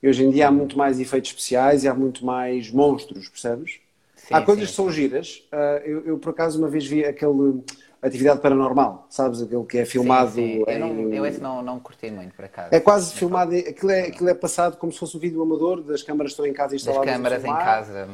E 0.03 0.07
hoje 0.09 0.23
em 0.25 0.31
dia 0.31 0.47
há 0.49 0.51
muito 0.51 0.77
mais 0.77 0.99
efeitos 0.99 1.31
especiais 1.31 1.83
e 1.83 1.87
há 1.89 1.93
muito 1.95 2.25
mais 2.25 2.71
monstros, 2.71 3.29
percebes? 3.29 3.79
Sim, 4.15 4.35
há 4.35 4.41
coisas 4.41 4.69
sim, 4.69 4.69
que 4.69 4.75
são 4.75 4.91
giras. 4.91 5.43
Ah, 5.51 5.81
eu, 5.85 6.05
eu, 6.05 6.19
por 6.19 6.31
acaso, 6.31 6.59
uma 6.59 6.69
vez 6.69 6.85
vi 6.87 7.05
aquele 7.05 7.63
Atividade 8.01 8.39
Paranormal, 8.41 9.05
sabes? 9.09 9.41
Aquele 9.41 9.65
que 9.65 9.77
é 9.77 9.85
filmado 9.85 10.31
Sim, 10.31 10.35
sim. 10.35 10.63
Eu, 10.65 10.79
não, 10.79 10.87
em- 10.87 11.15
eu 11.15 11.25
esse 11.25 11.41
não, 11.41 11.61
não 11.61 11.79
curti 11.79 12.09
muito, 12.09 12.33
por 12.33 12.45
acaso. 12.45 12.69
É 12.73 12.79
quase 12.79 13.13
filmado, 13.13 13.53
em- 13.53 13.59
aquilo 13.67 13.91
é, 13.91 14.01
aquilo 14.07 14.29
é 14.29 14.33
passado 14.33 14.77
como 14.77 14.91
se 14.91 14.99
fosse 14.99 15.17
um 15.17 15.19
vídeo 15.19 15.41
amador, 15.41 15.81
das 15.83 16.01
câmaras 16.01 16.31
estão 16.31 16.45
em 16.45 16.53
casa 16.53 16.71
Das 16.75 16.81
instaladas 16.81 17.09
a 17.09 17.13
câmaras 17.13 17.43
em 17.43 17.47
casa. 17.47 18.09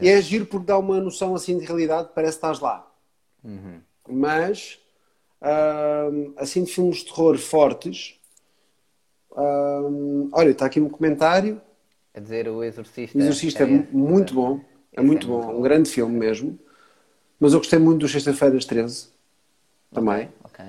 E 0.00 0.08
é 0.08 0.20
giro 0.20 0.44
porque 0.46 0.66
dá 0.66 0.78
uma 0.78 1.00
noção 1.00 1.34
assim 1.34 1.58
de 1.58 1.64
realidade, 1.64 2.10
parece 2.14 2.32
que 2.34 2.38
estás 2.38 2.60
lá. 2.60 2.86
Uhum. 3.42 3.80
Mas, 4.08 4.78
hum, 6.12 6.34
assim 6.36 6.64
de 6.64 6.72
filmes 6.72 6.98
de 6.98 7.06
terror 7.06 7.38
fortes, 7.38 8.20
hum, 9.36 10.28
olha, 10.32 10.50
está 10.50 10.66
aqui 10.66 10.80
um 10.80 10.88
comentário. 10.88 11.60
A 12.14 12.20
dizer 12.20 12.48
o 12.48 12.62
Exorcista. 12.62 13.16
O 13.16 13.20
Exorcista 13.20 13.64
é 13.64 13.66
esse. 13.70 13.88
muito 13.96 14.34
bom, 14.34 14.60
é 14.92 15.00
muito 15.00 15.26
é 15.26 15.30
bom, 15.30 15.58
um 15.58 15.62
grande 15.62 15.88
filme 15.88 16.16
mesmo. 16.18 16.58
Mas 17.38 17.52
eu 17.54 17.58
gostei 17.58 17.78
muito 17.78 18.00
do 18.00 18.08
Sexta-feiras 18.08 18.64
13, 18.66 19.08
também. 19.92 20.28
Ok. 20.44 20.64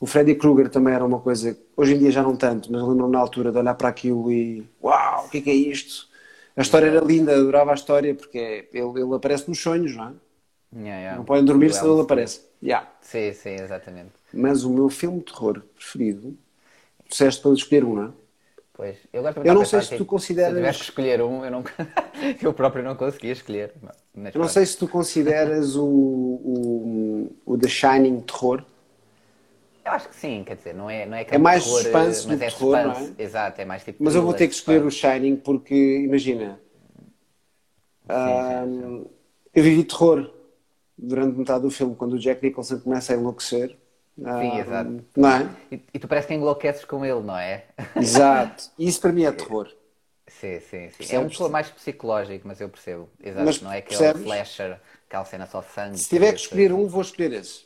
O 0.00 0.06
Freddy 0.06 0.34
Krueger 0.34 0.70
também 0.70 0.94
era 0.94 1.04
uma 1.04 1.20
coisa, 1.20 1.58
hoje 1.76 1.94
em 1.94 1.98
dia 1.98 2.10
já 2.10 2.22
não 2.22 2.34
tanto, 2.34 2.72
mas 2.72 2.82
lembro-me 2.82 3.12
na 3.12 3.18
altura 3.18 3.52
de 3.52 3.58
olhar 3.58 3.74
para 3.74 3.88
aquilo 3.88 4.32
e 4.32 4.66
uau, 4.82 5.26
o 5.26 5.28
que 5.28 5.38
é 5.38 5.40
que 5.42 5.50
é 5.50 5.54
isto? 5.54 6.08
A 6.56 6.62
história 6.62 6.86
era 6.86 7.04
linda, 7.04 7.34
adorava 7.34 7.70
a 7.70 7.74
história 7.74 8.14
porque 8.14 8.68
ele, 8.72 9.00
ele 9.00 9.14
aparece 9.14 9.48
nos 9.48 9.60
sonhos, 9.60 9.94
não 9.94 10.08
é? 10.08 10.12
Yeah, 10.72 10.98
yeah. 10.98 11.16
Não 11.18 11.24
podem 11.24 11.44
dormir 11.44 11.68
Do 11.68 11.74
se 11.74 11.84
ele 11.84 12.00
aparece. 12.00 12.40
Yeah. 12.62 12.88
Sim, 13.00 13.32
sim, 13.32 13.50
exatamente. 13.50 14.12
Mas 14.32 14.64
o 14.64 14.70
meu 14.70 14.88
filme 14.88 15.18
de 15.18 15.24
terror 15.26 15.62
preferido, 15.74 16.36
disseste 17.08 17.42
para 17.42 17.52
escolher 17.52 17.84
um, 17.84 17.94
não 17.96 18.04
é? 18.04 18.10
Pois, 18.80 18.96
eu, 19.12 19.22
Eu 19.44 19.54
não 19.54 19.66
sei 19.66 19.82
se 19.82 19.94
tu 19.94 20.06
consideras- 20.06 20.52
Se 20.52 20.56
tivesse 20.56 20.78
que 20.78 20.84
escolher 20.86 21.20
um, 21.20 21.44
eu, 21.44 21.50
não... 21.50 21.62
eu 22.40 22.54
próprio 22.54 22.82
não 22.82 22.96
conseguia 22.96 23.32
escolher. 23.32 23.74
Mas 24.14 24.34
Eu 24.34 24.40
não 24.40 24.48
sei 24.48 24.64
se 24.64 24.78
tu 24.78 24.88
consideras 24.88 25.76
o, 25.76 25.84
o, 25.84 27.36
o 27.44 27.58
The 27.58 27.68
Shining 27.68 28.22
terror. 28.22 28.64
Eu 29.84 29.92
acho 29.92 30.08
que 30.08 30.16
sim, 30.16 30.44
quer 30.46 30.56
dizer, 30.56 30.72
não 30.72 30.88
é, 30.88 31.04
não 31.04 31.14
é, 31.14 31.26
É 31.30 31.36
mais 31.36 31.62
terror, 31.62 31.82
suspense 31.82 32.26
mas 32.26 32.40
do 32.40 32.44
é 32.44 32.50
terror, 32.50 32.76
é? 32.78 32.94
suspense. 32.94 33.14
Exato, 33.22 33.60
é 33.60 33.64
mais 33.66 33.84
tipo. 33.84 34.02
Mas 34.02 34.14
eu 34.14 34.22
vou 34.22 34.32
ter 34.32 34.48
que 34.48 34.54
escolher 34.54 34.82
o. 34.82 34.90
Shining 34.90 35.36
porque, 35.36 35.74
imagina, 35.98 36.58
sim, 38.08 38.66
hum, 38.66 39.04
eu 39.54 39.62
vivi 39.62 39.84
terror 39.84 40.32
durante 40.96 41.36
metade 41.36 41.62
do 41.64 41.70
filme, 41.70 41.94
quando 41.94 42.14
o 42.14 42.18
Jack 42.18 42.42
Nicholson 42.42 42.80
começa 42.80 43.12
a 43.12 43.16
enlouquecer. 43.16 43.76
Sim, 44.36 44.56
Hum, 44.56 44.58
exato. 44.58 45.04
Não 45.16 45.28
é? 45.30 45.56
E, 45.70 45.76
e 45.94 45.98
tu 45.98 46.08
parece 46.08 46.28
que 46.28 46.34
enlouqueces 46.34 46.84
com 46.84 47.04
ele, 47.04 47.20
não 47.22 47.36
é? 47.38 47.66
Exato. 47.94 48.64
Isso 48.76 49.00
para 49.00 49.12
mim 49.12 49.22
é 49.22 49.30
terror. 49.32 49.68
Sim, 50.28 50.60
sim, 50.60 50.90
sim. 50.90 51.06
É 51.08 51.18
um 51.18 51.28
terror 51.28 51.50
mais 51.50 51.70
psicológico, 51.70 52.46
mas 52.48 52.60
eu 52.60 52.68
percebo. 52.68 53.10
Exato, 53.20 53.54
Mas 53.54 53.60
não 53.62 53.72
é 53.72 53.78
aquele 53.78 54.08
percebes? 54.08 54.22
slasher, 54.22 54.80
aquela 55.08 55.24
cena 55.24 55.46
só 55.46 55.60
sangue. 55.62 56.02
Se 56.02 56.08
tiver 56.08 56.32
que 56.32 56.40
escolher 56.40 56.72
um, 56.72 56.88
vou 56.88 57.02
escolher 57.02 57.32
esse. 57.32 57.64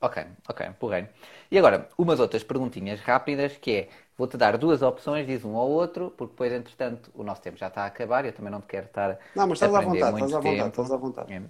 Ok, 0.00 0.16
ok, 0.48 0.60
porreiro. 0.78 1.08
E 1.50 1.58
agora, 1.58 1.88
umas 1.96 2.20
outras 2.20 2.44
perguntinhas 2.44 3.00
rápidas, 3.00 3.56
que 3.56 3.70
é, 3.72 3.88
vou-te 4.18 4.36
dar 4.36 4.58
duas 4.58 4.82
opções, 4.82 5.26
diz 5.26 5.44
um 5.44 5.56
ao 5.56 5.68
outro, 5.70 6.10
porque 6.10 6.32
depois, 6.32 6.52
entretanto, 6.52 7.10
o 7.14 7.22
nosso 7.24 7.40
tempo 7.42 7.56
já 7.56 7.68
está 7.68 7.82
a 7.84 7.86
acabar 7.86 8.24
e 8.24 8.28
eu 8.28 8.32
também 8.34 8.50
não 8.52 8.60
te 8.60 8.66
quero 8.66 8.86
estar 8.86 9.18
Não, 9.36 9.46
mas 9.48 9.58
estás 9.58 9.74
à 9.74 9.80
vontade, 9.88 10.14
estás 10.16 10.32
à 10.34 10.40
vontade, 10.40 10.70
estás 10.70 10.90
à 10.90 10.96
vontade. 10.96 11.32
É. 11.32 11.40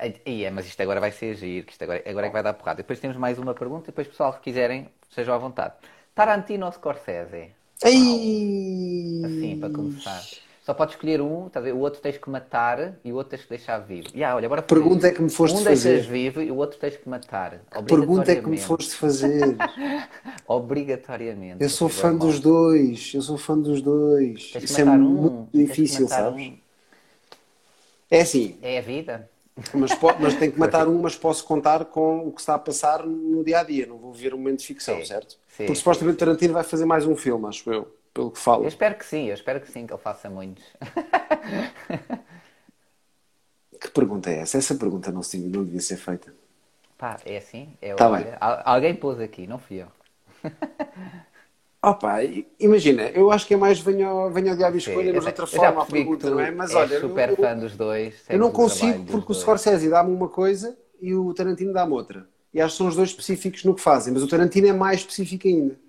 Ai, 0.00 0.14
é, 0.24 0.50
mas 0.50 0.66
isto 0.66 0.80
agora 0.80 0.98
vai 0.98 1.12
ser 1.12 1.34
giro, 1.34 1.66
que 1.66 1.72
isto 1.72 1.82
agora, 1.84 2.02
agora 2.06 2.26
é 2.26 2.28
que 2.30 2.32
vai 2.32 2.42
dar 2.42 2.54
porrada. 2.54 2.78
Depois 2.78 2.98
temos 2.98 3.18
mais 3.18 3.38
uma 3.38 3.52
pergunta 3.52 3.84
e 3.84 3.92
depois, 3.92 4.08
pessoal, 4.08 4.32
se 4.32 4.40
quiserem, 4.40 4.88
sejam 5.14 5.34
à 5.34 5.38
vontade. 5.38 5.74
Tarantino 6.14 6.64
ou 6.64 6.72
Scorsese? 6.72 7.50
Ai! 7.84 9.20
Assim, 9.24 9.58
para 9.60 9.70
começar. 9.70 10.22
Só 10.62 10.74
podes 10.74 10.94
escolher 10.94 11.20
um, 11.20 11.48
ver? 11.48 11.72
o 11.72 11.78
outro 11.78 12.00
tens 12.00 12.16
que 12.16 12.30
matar 12.30 12.94
e 13.04 13.10
o 13.12 13.16
outro 13.16 13.30
tens 13.30 13.42
que 13.42 13.48
deixar 13.48 13.78
vivo. 13.78 14.08
Ya, 14.14 14.36
olha, 14.36 14.46
agora 14.46 14.62
Pergunta 14.62 15.08
é 15.08 15.10
que 15.10 15.20
me 15.20 15.30
foste 15.30 15.56
Um 15.58 15.64
fazer. 15.64 15.88
deixas 15.94 16.06
vivo 16.06 16.40
e 16.40 16.50
o 16.50 16.56
outro 16.56 16.78
tens 16.78 16.96
que 16.96 17.08
matar. 17.08 17.60
Pergunta 17.86 18.30
é 18.30 18.36
que 18.36 18.48
me 18.48 18.58
foste 18.58 18.94
fazer. 18.94 19.56
Obrigatoriamente. 20.46 21.62
Eu 21.62 21.68
sou 21.68 21.88
fã 21.88 22.14
dos 22.14 22.40
dois. 22.40 23.12
Eu 23.14 23.22
sou 23.22 23.36
fã 23.36 23.58
dos 23.58 23.82
dois. 23.82 24.50
Tens 24.52 24.64
que 24.64 24.70
Isso 24.70 24.80
é 24.80 24.84
um, 24.84 24.98
muito 24.98 25.50
que 25.50 25.58
difícil, 25.64 26.06
sabes? 26.08 26.46
um. 26.46 26.58
É 28.10 28.20
assim, 28.20 28.58
É 28.62 28.78
a 28.78 28.82
vida. 28.82 29.28
Mas, 29.74 29.90
mas 30.20 30.34
tenho 30.36 30.52
que 30.52 30.58
matar 30.58 30.88
um, 30.88 31.00
mas 31.00 31.14
posso 31.16 31.44
contar 31.44 31.84
com 31.86 32.26
o 32.28 32.32
que 32.32 32.40
está 32.40 32.54
a 32.54 32.58
passar 32.58 33.06
no 33.06 33.44
dia 33.44 33.60
a 33.60 33.64
dia. 33.64 33.86
Não 33.86 33.98
vou 33.98 34.12
ver 34.12 34.34
um 34.34 34.38
momento 34.38 34.60
de 34.60 34.66
ficção, 34.66 34.94
Sim. 34.96 35.04
certo? 35.04 35.38
Sim, 35.48 35.66
Porque 35.66 35.76
supostamente 35.78 36.18
Tarantino 36.18 36.54
vai 36.54 36.64
fazer 36.64 36.84
mais 36.86 37.06
um 37.06 37.16
filme, 37.16 37.46
acho 37.46 37.70
eu, 37.72 37.84
pelo 38.14 38.30
que 38.30 38.38
Eu 38.38 38.42
falo. 38.42 38.68
espero 38.68 38.94
que 38.96 39.04
sim, 39.04 39.26
eu 39.28 39.34
espero 39.34 39.60
que 39.60 39.70
sim, 39.70 39.86
que 39.86 39.92
ele 39.92 40.00
faça 40.02 40.28
muitos. 40.30 40.64
Que 43.80 43.88
pergunta 43.90 44.30
é 44.30 44.38
essa? 44.42 44.58
Essa 44.58 44.76
pergunta 44.76 45.10
não, 45.10 45.22
se- 45.24 45.38
não 45.38 45.64
devia 45.64 45.80
ser 45.80 45.96
feita. 45.96 46.32
Pá, 46.98 47.18
é 47.24 47.38
assim? 47.38 47.76
É, 47.80 47.94
Tá 47.94 48.08
olha, 48.08 48.10
bem. 48.10 48.36
al- 48.40 48.62
alguém 48.64 48.94
pôs 48.94 49.18
aqui, 49.20 49.46
não 49.46 49.58
fui 49.58 49.82
eu. 49.82 49.88
Opa, 51.82 52.18
imagina, 52.58 53.04
eu 53.08 53.30
acho 53.30 53.46
que 53.46 53.54
é 53.54 53.56
mais 53.56 53.78
venha 53.80 54.06
ao, 54.06 54.30
venha 54.30 54.50
ao 54.50 54.56
diabo 54.56 54.76
e 54.76 54.78
escolha, 54.78 55.14
mas 55.14 55.22
de 55.22 55.28
outra 55.30 55.46
forma 55.46 55.82
a 55.82 55.86
pergunta, 55.86 56.28
não 56.28 56.38
é? 56.38 56.50
Mas 56.50 56.74
olha, 56.74 57.00
super 57.00 57.30
eu, 57.30 57.36
fã 57.36 57.56
dos 57.56 57.74
dois. 57.74 58.22
eu 58.28 58.38
não 58.38 58.50
consigo 58.50 59.02
porque 59.06 59.32
o. 59.32 59.34
Scorsese 59.34 59.88
dá-me 59.88 60.14
uma 60.14 60.28
coisa 60.28 60.76
e 61.00 61.14
o 61.14 61.32
Tarantino 61.32 61.72
dá-me 61.72 61.92
outra. 61.94 62.28
E 62.52 62.60
acho 62.60 62.74
que 62.74 62.78
são 62.78 62.86
os 62.86 62.96
dois 62.96 63.08
específicos 63.10 63.64
no 63.64 63.74
que 63.74 63.80
fazem, 63.80 64.12
mas 64.12 64.22
o 64.22 64.28
Tarantino 64.28 64.66
é 64.66 64.74
mais 64.74 65.00
específico 65.00 65.48
ainda. 65.48 65.80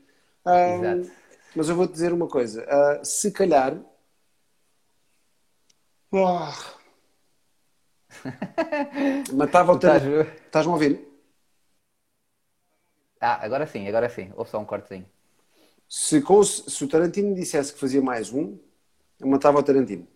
Ah, 0.45 0.69
Exato. 0.69 1.11
Mas 1.53 1.67
eu 1.67 1.75
vou-te 1.75 1.91
dizer 1.91 2.13
uma 2.13 2.27
coisa, 2.27 2.65
ah, 2.69 3.01
se 3.03 3.29
calhar. 3.29 3.77
Ah. 6.13 6.53
Matava 9.33 9.73
o 9.73 9.77
Tarantino. 9.77 10.21
Estás-me 10.21 10.71
a 10.71 10.73
ouvir? 10.73 11.05
Ah, 13.19 13.43
agora 13.45 13.67
sim, 13.67 13.85
agora 13.89 14.07
sim. 14.09 14.31
Houve 14.37 14.49
só 14.49 14.57
um 14.57 14.65
cortezinho. 14.65 15.05
Se, 15.93 16.23
se 16.69 16.85
o 16.85 16.87
Tarantino 16.87 17.31
me 17.31 17.35
dissesse 17.35 17.73
que 17.73 17.79
fazia 17.79 18.01
mais 18.01 18.31
um, 18.31 18.57
eu 19.19 19.27
matava 19.27 19.59
o 19.59 19.63
Tarantino. 19.63 20.07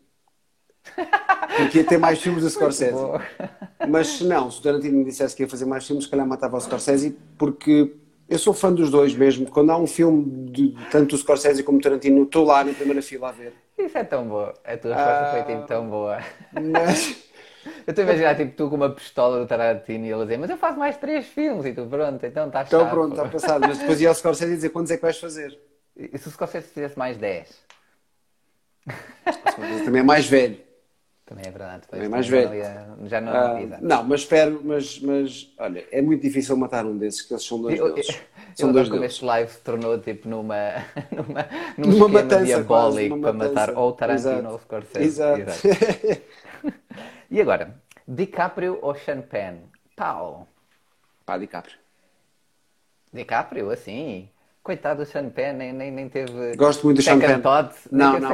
Porque 1.58 1.80
ia 1.80 1.84
ter 1.84 1.98
mais 1.98 2.22
filmes 2.22 2.44
do 2.44 2.50
Scorsese. 2.50 2.96
Mas 3.86 4.08
se 4.08 4.24
não, 4.24 4.50
se 4.50 4.60
o 4.62 4.64
Tarantino 4.64 4.98
me 5.00 5.04
dissesse 5.04 5.36
que 5.36 5.44
ia 5.44 5.50
fazer 5.50 5.66
mais 5.66 5.86
filmes, 5.86 6.06
se 6.06 6.10
calhar 6.10 6.26
matava 6.26 6.56
o 6.56 6.62
Scorsese, 6.62 7.18
porque 7.38 7.94
eu 8.30 8.40
sou 8.40 8.54
fã 8.54 8.72
dos 8.72 8.90
dois 8.90 9.14
mesmo. 9.14 9.52
Quando 9.52 9.70
há 9.72 9.78
um 9.78 9.86
filme 9.86 10.50
de 10.50 10.74
tanto 10.90 11.14
o 11.14 11.18
Scorsese 11.18 11.62
como 11.62 11.78
o 11.80 11.82
Tarantino, 11.82 12.24
estou 12.24 12.46
lá 12.46 12.64
na 12.64 12.74
primeira 12.74 13.02
fila 13.02 13.28
a 13.28 13.32
ver. 13.34 13.54
Isso 13.78 13.98
é 13.98 14.04
tão 14.06 14.26
boa. 14.30 14.54
A 14.64 14.78
tua 14.78 14.96
resposta 14.96 15.32
foi 15.32 15.40
Ah. 15.42 15.44
tipo 15.44 15.68
tão 15.68 15.90
boa. 15.90 16.20
Mas 16.54 17.18
Eu 17.88 17.92
estou 17.92 18.04
a 18.04 18.08
imaginar 18.08 18.36
tipo 18.36 18.56
tu 18.56 18.70
com 18.70 18.76
uma 18.76 18.92
pistola 18.92 19.40
do 19.40 19.48
Tarantino 19.48 20.06
e 20.06 20.12
ele 20.12 20.22
a 20.22 20.24
dizer, 20.24 20.38
mas 20.38 20.50
eu 20.52 20.58
faço 20.58 20.78
mais 20.78 20.98
três 20.98 21.26
filmes 21.26 21.66
e 21.66 21.74
tu 21.74 21.86
pronto, 21.88 22.24
então 22.24 22.46
estás 22.48 22.68
então 22.68 22.82
chato. 22.82 22.92
pronto, 22.92 23.12
está 23.16 23.28
passado. 23.28 23.62
Mas 23.68 23.80
depois 23.80 24.00
ia 24.00 24.08
ao 24.10 24.16
Scorsese 24.16 24.54
e 24.54 24.56
dizer 24.56 24.70
quantos 24.70 24.92
é 24.92 24.96
que 24.98 25.02
vais 25.02 25.18
fazer. 25.18 25.60
E 25.96 26.18
se 26.18 26.28
o 26.28 26.32
Scorsese 26.32 26.68
fizesse 26.68 26.98
mais 26.98 27.18
10? 27.18 27.66
O 29.46 29.50
Scorsese 29.50 29.84
também 29.86 30.02
é 30.02 30.04
mais 30.04 30.26
velho. 30.28 30.60
Também 31.26 31.46
é 31.48 31.52
verdade. 31.52 31.88
Também 31.88 32.06
é 32.06 32.10
mais 32.10 32.28
velho. 32.28 32.50
não 32.98 33.08
Já 33.08 33.20
não, 33.20 33.32
Ah, 33.34 33.62
exato. 33.62 33.84
não, 33.84 34.04
mas 34.04 34.22
espero, 34.22 34.62
mas, 34.64 35.00
mas 35.00 35.54
olha, 35.58 35.88
é 35.92 36.02
muito 36.02 36.22
difícil 36.22 36.56
matar 36.56 36.86
um 36.86 36.98
desses, 36.98 37.22
que 37.24 37.34
eles 37.34 37.44
são 37.44 37.60
dois 37.62 37.80
Eu, 37.80 37.94
deles. 37.94 38.10
eu 38.10 38.56
São 38.56 38.72
dois 38.72 38.88
como 38.88 39.00
deles. 39.00 39.16
este 39.16 39.26
live 39.26 39.52
se 39.52 39.60
tornou 39.62 40.00
tipo 40.00 40.30
numa, 40.30 40.56
numa, 41.12 41.48
num 41.78 41.88
Numa 41.88 42.08
matança, 42.10 42.46
diabólico 42.46 43.20
para 43.20 43.34
matar 43.34 43.72
ou 43.76 43.92
Tarantino 43.94 44.32
Exato. 44.32 44.48
ou 44.50 44.60
Scorsese. 44.60 45.04
Exato. 45.04 45.52
E 47.30 47.42
agora, 47.42 47.76
DiCaprio 48.08 48.80
ou 48.82 48.96
Sean 48.96 49.22
Penn? 49.22 49.58
Pau. 49.96 50.48
Pá, 51.26 51.38
DiCaprio. 51.38 51.78
DiCaprio, 53.12 53.72
assim. 53.72 54.30
Coitado 54.66 55.04
do 55.04 55.06
Sean 55.06 55.30
Penn, 55.30 55.54
nem, 55.58 55.72
nem, 55.72 55.92
nem 55.92 56.10
teve. 56.10 56.56
Gosto 56.56 56.86
muito 56.86 56.98
do 56.98 57.04
Sean 57.04 57.20
Penn. 57.20 57.40
Não, 57.92 58.20
não. 58.20 58.30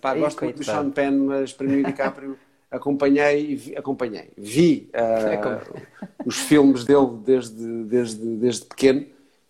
Pá, 0.00 0.10
Ai, 0.12 0.20
gosto 0.20 0.44
muito 0.44 0.58
do 0.58 0.64
coitado. 0.64 0.82
Sean 0.84 0.90
Penn, 0.92 1.18
mas 1.26 1.52
para 1.52 1.66
mim 1.66 1.82
o 1.82 1.84
DiCaprio 1.84 2.38
acompanhei, 2.70 3.50
e 3.50 3.56
vi- 3.56 3.76
acompanhei, 3.76 4.30
vi 4.38 4.88
Acom- 4.94 5.58
os 6.24 6.36
filmes 6.38 6.84
dele 6.84 7.08
desde, 7.24 7.84
desde, 7.84 8.36
desde 8.36 8.66
pequeno 8.66 9.04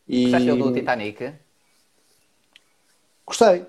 e 0.08 0.22
Gostaste 0.22 0.56
do 0.56 0.72
Titanic? 0.72 1.32
gostei. 3.26 3.66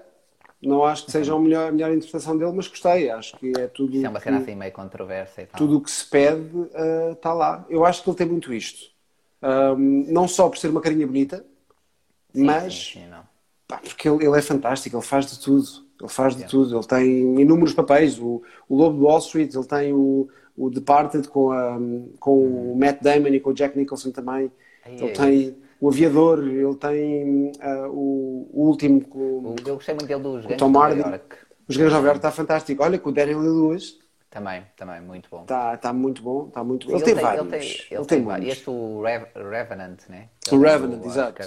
Não 0.61 0.85
acho 0.85 1.05
que 1.05 1.11
seja 1.11 1.33
a 1.33 1.39
melhor, 1.39 1.69
a 1.69 1.71
melhor 1.73 1.91
interpretação 1.91 2.37
dele, 2.37 2.51
mas 2.53 2.67
gostei. 2.67 3.09
Acho 3.09 3.37
que 3.37 3.51
é 3.57 3.67
tudo. 3.67 3.93
Isso 3.95 4.05
é 4.05 4.09
uma 4.09 4.19
cena 4.21 4.37
assim 4.37 4.55
meio 4.55 4.71
controversa 4.71 5.41
e 5.41 5.45
tal. 5.45 5.59
tudo 5.59 5.77
o 5.77 5.81
que 5.81 5.91
se 5.91 6.05
pede 6.05 6.49
está 7.11 7.33
lá. 7.33 7.65
Eu 7.69 7.85
acho 7.85 8.01
que 8.01 8.09
ele 8.09 8.17
tem 8.17 8.27
muito 8.27 8.53
isto. 8.53 8.91
Ahm, 9.41 10.05
não 10.07 10.27
só 10.27 10.47
por 10.49 10.57
ser 10.57 10.69
uma 10.69 10.81
carinha 10.81 11.07
bonita, 11.07 11.45
Sim, 12.39 12.45
mas 12.45 12.73
sim, 12.73 12.99
sim, 13.01 13.09
pá, 13.67 13.77
porque 13.77 14.07
ele, 14.09 14.25
ele 14.25 14.37
é 14.37 14.41
fantástico, 14.41 14.95
ele 14.97 15.05
faz 15.05 15.25
de 15.27 15.39
tudo. 15.39 15.67
Ele 15.99 16.09
faz 16.09 16.35
de 16.35 16.43
tudo. 16.45 16.77
Ele 16.77 16.87
tem 16.87 17.41
inúmeros 17.41 17.73
papéis. 17.73 18.17
O, 18.19 18.41
o 18.69 18.75
Lobo 18.75 18.97
de 18.97 19.03
Wall 19.03 19.19
Street, 19.19 19.53
ele 19.53 19.65
tem 19.65 19.93
o, 19.93 20.29
o 20.57 20.69
Departed 20.69 21.27
com, 21.27 21.51
a, 21.51 21.77
com 22.19 22.71
o 22.73 22.77
Matt 22.77 23.01
Damon 23.01 23.27
e 23.29 23.39
com 23.39 23.49
o 23.49 23.53
Jack 23.53 23.77
Nicholson 23.77 24.11
também. 24.11 24.51
Ai, 24.85 24.93
ele 24.93 25.03
ai. 25.03 25.11
tem 25.11 25.55
o 25.81 25.89
Aviador, 25.89 26.39
ele 26.47 26.75
tem 26.75 27.51
ah, 27.61 27.87
o, 27.89 28.49
o 28.53 28.67
último 28.67 29.01
com 29.05 29.19
O- 29.19 29.55
Eu 29.65 29.75
gostei 29.75 29.93
muito 29.93 30.07
dele 30.07 30.21
dos 30.21 30.41
Gangs 30.45 30.57
Tom 30.57 30.77
Hardy. 30.77 31.03
Os 31.67 31.77
Nova 31.77 32.07
York, 32.07 32.17
está 32.17 32.31
fantástico. 32.31 32.81
Olha, 32.83 32.97
com 32.97 33.09
o 33.09 33.13
Daniel 33.13 33.39
Lewis 33.39 33.99
Também, 34.29 34.63
também, 34.75 35.01
muito 35.01 35.29
bom. 35.29 35.41
está 35.41 35.77
tá 35.77 35.93
muito 35.93 36.21
bom. 36.23 36.47
Está 36.47 36.63
muito 36.63 36.87
Sim, 36.87 36.93
Ele, 36.93 37.03
tem 37.03 37.13
tem- 37.15 37.23
vários. 37.23 37.41
Ele 37.41 37.51
tem, 37.51 37.59
Ele 37.69 37.79
ele 37.91 38.05
tem 38.05 38.05
tem 38.05 38.23
vários. 38.23 38.53
Este 38.53 38.69
o 38.69 39.01
Rev- 39.03 39.27
Revenant, 39.35 39.99
né? 40.09 40.29
O 40.51 40.55
Ele 40.55 40.63
Revenant, 40.65 41.05
exato. 41.05 41.43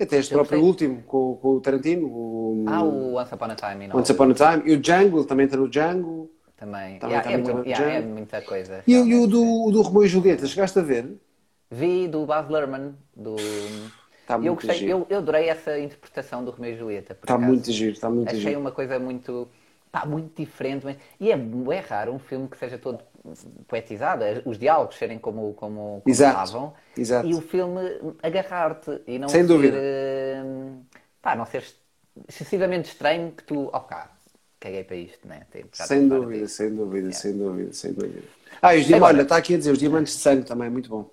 Até 0.00 0.16
este 0.18 0.32
Eu 0.32 0.38
próprio 0.38 0.60
gostei. 0.60 0.68
último, 0.70 1.02
com, 1.04 1.36
com 1.36 1.48
o 1.56 1.60
Tarantino, 1.60 2.06
o 2.08 2.66
Ah, 2.66 2.82
o 2.84 3.14
Once 3.16 3.34
Upon 3.34 3.50
a 3.52 3.56
Time 3.56 3.88
Once 3.92 4.10
Upon 4.12 4.30
a 4.30 4.34
Time, 4.34 4.62
e 4.70 4.74
o 4.74 4.80
Django, 4.80 5.18
ele 5.18 5.26
também 5.26 5.46
está 5.46 5.56
no 5.56 5.68
Django. 5.68 6.30
Também. 6.56 6.98
Também, 6.98 7.20
Yeah, 7.20 7.22
também, 7.22 7.40
é, 7.40 7.42
muito, 7.42 7.66
também, 7.66 7.68
yeah, 7.68 7.92
é 7.96 8.00
muita 8.00 8.42
coisa. 8.42 8.84
E, 8.86 8.96
o- 8.96 9.06
e 9.06 9.14
o 9.14 9.26
do, 9.26 9.70
do 9.70 9.82
Romeu 9.82 10.04
e 10.04 10.08
Julieta, 10.08 10.46
chegaste 10.46 10.78
a 10.78 10.82
ver? 10.82 11.18
Vi 11.70 12.08
do 12.08 12.24
Baz 12.26 12.48
Luhrmann, 12.48 12.96
do... 13.14 13.36
Tá 14.26 14.38
eu 14.40 14.54
muito 14.54 14.54
gostei, 14.54 14.78
giro. 14.78 14.92
eu, 14.92 15.06
eu 15.10 15.18
adorei 15.18 15.48
essa 15.48 15.78
interpretação 15.78 16.44
do 16.44 16.50
Romeu 16.50 16.72
e 16.72 16.76
Julieta. 16.76 17.18
Está 17.20 17.38
muito 17.38 17.70
giro, 17.72 17.92
está 17.92 18.08
muito 18.10 18.30
Achei 18.30 18.36
giro. 18.36 18.60
uma 18.60 18.72
coisa 18.72 18.98
muito, 18.98 19.48
pá, 19.90 20.06
muito 20.06 20.36
diferente. 20.36 20.84
Mas... 20.84 20.96
E 21.20 21.30
é, 21.32 21.34
é 21.36 21.78
raro 21.80 22.12
um 22.14 22.18
filme 22.18 22.48
que 22.48 22.56
seja 22.56 22.78
todo 22.78 23.02
poetizado, 23.66 24.24
os 24.44 24.58
diálogos 24.58 24.96
serem 24.96 25.18
como, 25.18 25.54
como, 25.54 26.02
como 26.02 26.02
Exato, 26.12 26.36
estavam. 26.36 26.74
exato. 26.96 27.26
E 27.26 27.34
o 27.34 27.40
filme 27.40 27.80
agarrar-te 28.22 29.02
e 29.06 29.18
não 29.18 29.28
Sem 29.28 29.42
ser... 29.42 29.48
dúvida. 29.48 29.76
eh, 29.76 30.42
Pá, 31.22 31.34
não 31.34 31.46
ser 31.46 31.64
excessivamente 32.28 32.88
estranho 32.90 33.32
que 33.32 33.44
tu... 33.44 33.70
Oh, 33.72 33.80
cá, 33.80 34.10
caguei 34.60 34.84
para 34.84 34.96
isto, 34.96 35.26
né? 35.26 35.46
Já 35.72 35.86
Sem 35.86 36.08
dúvida, 36.08 36.48
sem 36.48 36.74
dúvida, 36.74 37.12
sem 37.12 37.36
dúvida, 37.36 37.72
sem 37.72 37.92
dúvida. 37.92 38.22
Ah, 38.62 38.74
e 38.74 38.80
os 38.80 38.86
diamantes, 38.86 39.14
olha, 39.14 39.22
está 39.22 39.36
aqui 39.36 39.54
a 39.54 39.58
dizer, 39.58 39.72
os 39.72 39.78
diamantes 39.78 40.14
de 40.14 40.20
sangue 40.22 40.44
também, 40.46 40.70
muito 40.70 40.88
bom. 40.88 41.10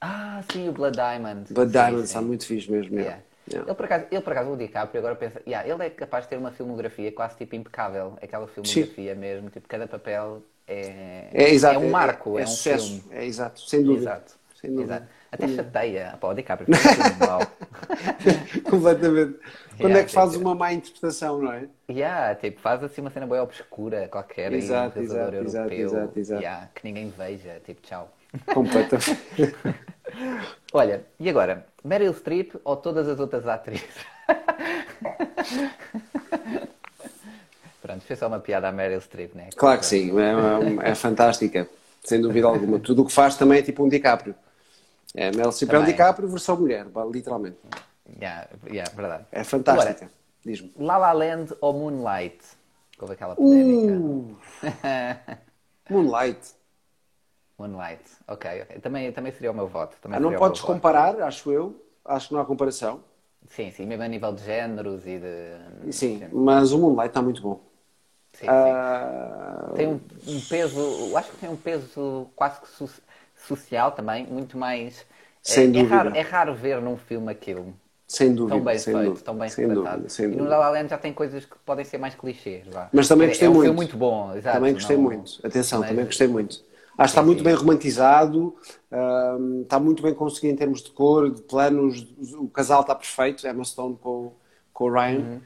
Ah, 0.00 0.42
sim, 0.52 0.68
o 0.68 0.72
Blood 0.72 0.96
Diamond. 0.96 1.48
Blood 1.48 1.72
Sim, 1.72 1.72
Diamonds, 1.72 2.10
sim. 2.10 2.18
está 2.18 2.20
muito 2.22 2.46
fixe 2.46 2.70
mesmo. 2.70 2.94
Yeah. 2.98 3.22
yeah. 3.50 3.66
Ele, 3.66 3.74
por 3.74 3.84
acaso, 3.86 4.06
ele, 4.10 4.20
por 4.22 4.32
acaso, 4.32 4.50
o 4.52 4.56
DiCaprio, 4.56 4.98
agora 5.00 5.16
pensa, 5.16 5.42
yeah, 5.46 5.68
ele 5.68 5.82
é 5.86 5.90
capaz 5.90 6.24
de 6.24 6.30
ter 6.30 6.36
uma 6.36 6.52
filmografia 6.52 7.12
quase 7.12 7.36
tipo 7.36 7.54
impecável. 7.56 8.18
Aquela 8.22 8.46
filmografia 8.48 9.14
mesmo, 9.14 9.50
tipo, 9.50 9.66
cada 9.68 9.86
papel 9.86 10.42
é, 10.66 11.30
É, 11.32 11.50
exato, 11.50 11.74
é 11.74 11.78
um 11.78 11.88
marco, 11.90 12.38
é, 12.38 12.46
um 12.46 12.46
sucesso, 12.46 13.00
filme. 13.00 13.04
é 13.10 13.24
exato, 13.26 13.60
sem 13.60 13.82
dúvida. 13.82 14.22
Exato. 14.22 14.38
Sem 14.60 14.72
dúvida. 14.74 14.94
Exato. 14.94 15.08
Até 15.30 15.48
chateia. 15.48 16.16
Pá, 16.20 16.28
o 16.28 16.34
DiCaprio 16.34 16.68
mau. 17.18 17.40
Completamente. 18.70 19.38
Quando 19.78 19.96
Yeah, 19.96 19.98
é 19.98 20.04
que 20.04 20.12
fazes 20.12 20.36
uma 20.36 20.54
má 20.54 20.72
interpretação, 20.72 21.40
não 21.42 21.52
é? 21.52 21.68
Yeah, 21.90 22.34
tipo, 22.36 22.60
faz 22.60 22.82
assim 22.82 23.00
uma 23.00 23.10
cena 23.10 23.26
bem 23.26 23.40
obscura 23.40 24.08
qualquer 24.08 24.52
Exato, 24.52 24.98
e 25.00 25.08
um 25.08 25.16
exato, 25.16 25.42
europeu. 25.42 25.74
exato, 25.74 26.18
exato. 26.18 26.40
Yeah, 26.40 26.68
que 26.74 26.84
ninguém 26.84 27.10
veja, 27.10 27.60
tipo, 27.64 27.80
tchau. 27.82 28.10
Completamente. 28.52 29.18
Olha, 30.72 31.04
e 31.18 31.28
agora? 31.28 31.66
Meryl 31.84 32.12
Streep 32.14 32.54
ou 32.64 32.76
todas 32.76 33.08
as 33.08 33.20
outras 33.20 33.46
atrizes? 33.46 34.06
Pronto, 38.04 38.06
foi 38.06 38.16
só 38.16 38.26
uma 38.26 38.38
piada 38.40 38.68
à 38.68 38.72
Meryl 38.72 39.00
Streep, 39.00 39.34
né? 39.34 39.48
Claro 39.56 39.80
que 39.80 39.86
sim, 39.86 40.12
é, 40.18 40.90
é 40.90 40.94
fantástica, 40.94 41.68
sem 42.02 42.20
dúvida 42.20 42.46
alguma. 42.46 42.78
Tudo 42.78 43.02
o 43.02 43.06
que 43.06 43.12
faz 43.12 43.36
também 43.36 43.58
é 43.58 43.62
tipo 43.62 43.82
um 43.84 43.88
DiCaprio. 43.88 44.34
É, 45.14 45.30
Mel 45.32 45.50
Streep 45.52 45.72
é 45.72 45.76
um 45.76 45.80
Também. 45.80 45.92
DiCaprio 45.92 46.28
versão 46.28 46.56
mulher, 46.56 46.86
literalmente. 47.10 47.56
Yeah, 48.20 48.48
yeah, 48.66 48.90
verdade. 48.94 49.24
É 49.32 49.42
fantástica. 49.44 50.10
Diz-me. 50.44 50.72
La 50.78 50.98
La 50.98 51.12
Land 51.12 51.54
ou 51.60 51.72
Moonlight? 51.72 52.44
Houve 53.00 53.14
aquela 53.14 53.34
polémica. 53.34 53.92
Uh, 53.94 54.36
Moonlight. 55.90 56.54
Moonlight, 57.58 58.02
ok. 58.28 58.64
Também, 58.82 59.12
também 59.12 59.32
seria 59.32 59.50
o 59.50 59.54
meu 59.54 59.66
voto. 59.66 59.96
Também 60.00 60.18
Ah, 60.18 60.20
não 60.20 60.34
podes 60.34 60.60
voto. 60.60 60.72
comparar, 60.72 61.20
acho 61.22 61.50
eu. 61.50 61.74
Acho 62.04 62.28
que 62.28 62.34
não 62.34 62.40
há 62.40 62.44
comparação. 62.44 63.00
Sim, 63.48 63.70
sim, 63.70 63.86
mesmo 63.86 64.02
a 64.02 64.08
nível 64.08 64.32
de 64.32 64.42
géneros 64.42 65.06
e 65.06 65.18
de. 65.18 65.92
Sim, 65.92 66.22
mas 66.32 66.72
o 66.72 66.78
Moonlight 66.78 67.08
está 67.10 67.22
muito 67.22 67.40
bom. 67.40 67.60
Sim, 68.34 68.54
sim. 68.62 68.70
Ah, 68.70 69.72
Tem 69.74 69.88
um, 69.88 70.00
um 70.26 70.40
peso, 70.40 70.78
eu 70.80 71.16
acho 71.16 71.30
que 71.32 71.38
tem 71.38 71.48
um 71.48 71.56
peso 71.56 72.30
quase 72.36 72.60
que 72.60 72.68
so- 72.68 73.02
social 73.36 73.92
também, 73.92 74.26
muito 74.26 74.56
mais. 74.56 75.04
Sem 75.42 75.70
é, 75.74 75.78
é 75.80 75.82
dúvida. 75.82 75.96
raro, 75.96 76.10
é 76.14 76.20
raro 76.20 76.54
ver 76.54 76.80
num 76.80 76.96
filme 76.96 77.30
aquilo. 77.32 77.74
sem 78.06 78.34
dúvida. 78.34 78.56
Tão 78.56 78.64
bem 78.64 78.78
sem 78.78 78.94
feito, 78.94 79.08
dúvida, 79.08 79.24
tão 79.24 79.38
bem 79.38 79.48
sem 79.50 79.66
retratado. 79.66 79.96
dúvida, 79.96 80.08
sem 80.08 80.30
E 80.30 80.36
no. 80.36 80.44
La 80.44 80.58
La 80.58 80.70
Land 80.70 80.90
já 80.90 80.98
tem 80.98 81.12
coisas 81.12 81.44
que 81.44 81.56
podem 81.60 81.84
ser 81.84 81.98
mais 81.98 82.14
clichês, 82.14 82.66
vá. 82.68 82.90
Mas 82.92 83.08
também 83.08 83.28
É- 83.28 83.30
gostei 83.30 83.46
é 83.46 83.50
um 83.50 83.54
muito. 83.54 83.62
filme 83.64 83.76
muito 83.76 83.96
bom, 83.96 84.34
exato. 84.36 84.58
Também 84.58 84.74
gostei 84.74 84.96
não- 84.96 85.02
muito. 85.02 85.46
Atenção, 85.46 85.80
mas- 85.80 85.88
também 85.90 86.04
gostei 86.04 86.28
muito. 86.28 86.64
Acho 86.96 87.12
que 87.12 87.18
está 87.18 87.22
muito 87.22 87.42
bem 87.42 87.54
romantizado, 87.54 88.54
ahm, 88.90 89.62
está 89.62 89.80
muito 89.80 90.02
bem 90.02 90.14
conseguido 90.14 90.54
em 90.54 90.56
termos 90.56 90.82
de 90.82 90.90
cor, 90.90 91.30
de 91.32 91.42
planos. 91.42 92.06
O 92.38 92.48
casal 92.48 92.82
está 92.82 92.94
perfeito, 92.94 93.46
Emma 93.48 93.64
Stone 93.64 93.96
com, 94.00 94.32
com 94.72 94.84
o 94.84 94.92
Ryan. 94.92 95.18
Uhum. 95.20 95.40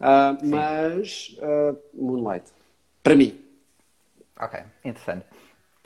Ah, 0.00 0.36
mas 0.42 1.36
ah, 1.42 1.74
Moonlight, 1.94 2.50
para 3.02 3.14
mim, 3.16 3.40
Ok, 4.40 4.60
interessante. 4.84 5.24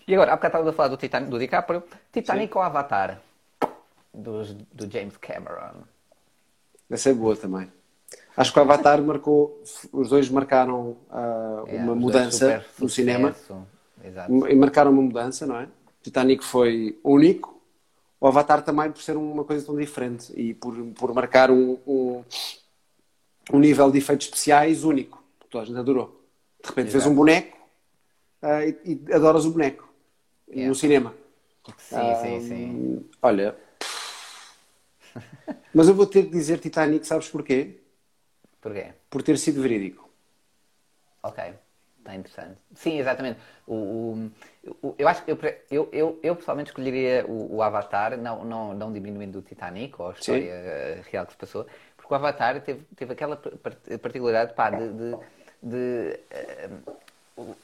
E 0.07 0.15
agora, 0.15 0.33
há 0.33 0.37
bocado 0.37 0.49
estávamos 0.53 0.73
a 0.73 0.77
falar 0.77 0.89
do, 0.89 0.97
Titanic, 0.97 1.31
do 1.31 1.39
DiCaprio. 1.39 1.83
Titanic 2.13 2.57
ou 2.57 2.63
Avatar? 2.63 3.21
Dos, 4.13 4.55
do 4.55 4.91
James 4.91 5.17
Cameron. 5.19 5.83
essa 6.91 7.11
é 7.11 7.15
boa 7.15 7.37
também. 7.37 7.71
Acho 8.37 8.53
que 8.53 8.59
o 8.59 8.63
Avatar 8.63 9.03
marcou, 9.03 9.63
os 9.93 10.09
dois 10.09 10.31
marcaram 10.31 10.97
É, 11.67 11.77
uma 11.77 11.95
mudança 11.95 12.65
no 12.79 12.89
cinema. 12.89 13.33
sucesso. 13.33 13.67
Exato. 14.03 14.33
e 14.49 14.55
marcaram 14.55 14.91
uma 14.93 15.03
mudança, 15.03 15.45
não 15.47 15.57
é? 15.57 15.69
Titanic 16.03 16.43
foi 16.43 16.99
único, 17.05 17.61
o 18.21 18.27
Avatar 18.27 18.63
também 18.63 18.91
por 18.91 19.03
ser 19.03 19.17
uma 19.17 19.45
coisa 19.45 19.67
tão 19.67 19.77
diferente 19.77 20.33
e 20.41 20.55
por, 20.55 20.75
por 20.95 21.13
marcar 21.13 21.51
um, 21.51 21.77
um, 21.87 22.25
um 23.53 23.59
nível 23.59 23.91
de 23.91 23.99
efeitos 23.99 24.27
especiais 24.27 24.85
único, 24.85 25.23
que 25.41 25.47
toda 25.49 25.65
a 25.65 25.67
gente 25.67 25.79
adorou. 25.79 26.21
De 26.63 26.69
repente 26.69 26.91
fez 26.91 27.05
Exato. 27.05 27.11
um 27.13 27.15
boneco 27.15 27.57
ah, 28.43 28.65
e, 28.65 28.77
e 28.85 29.13
adoras 29.13 29.45
o 29.45 29.51
boneco 29.53 29.87
Yeah. 30.49 30.69
no 30.69 30.75
cinema. 30.75 31.15
Sim, 31.77 32.15
sim, 32.15 32.41
sim. 32.41 33.11
Olha, 33.23 33.55
mas 35.75 35.89
eu 35.89 35.95
vou 35.95 36.07
ter 36.07 36.25
que 36.25 36.31
dizer 36.31 36.59
Titanic, 36.59 37.07
sabes 37.07 37.29
porquê? 37.29 37.81
Porquê? 38.61 38.93
Por 39.11 39.23
ter 39.23 39.37
sido 39.39 39.63
verídico. 39.63 40.09
Ok, 41.23 41.39
está 41.99 42.15
interessante. 42.15 42.59
Sim, 42.75 42.99
exatamente. 42.99 43.41
O, 43.67 43.75
o- 43.75 44.31
o- 44.83 44.95
eu 44.99 45.09
acho 45.09 45.25
que 45.25 45.31
eu, 45.33 45.39
eu, 45.71 45.89
eu, 45.93 46.21
eu 46.23 46.37
pessoalmente 46.37 46.71
escolheria 46.71 47.25
o, 47.27 47.57
o 47.57 47.63
Avatar, 47.63 48.17
não, 48.17 48.45
não, 48.45 48.75
não 48.75 48.93
diminuindo 48.93 49.39
o 49.39 49.43
Titanic 49.43 50.01
ou 50.01 50.09
a 50.11 50.13
história 50.13 50.51
eh, 50.51 51.03
real 51.11 51.27
que 51.27 51.33
se 51.33 51.39
passou, 51.39 51.67
porque 52.09 52.15
o 52.15 52.17
Avatar 52.17 52.61
teve, 52.63 52.85
teve 52.97 53.13
aquela 53.13 53.37
par- 53.37 53.77
particularidade 54.01 54.55
pá, 54.55 54.71
de, 54.71 54.89
de, 54.93 55.19
de, 55.63 56.21
eh, 56.31 56.71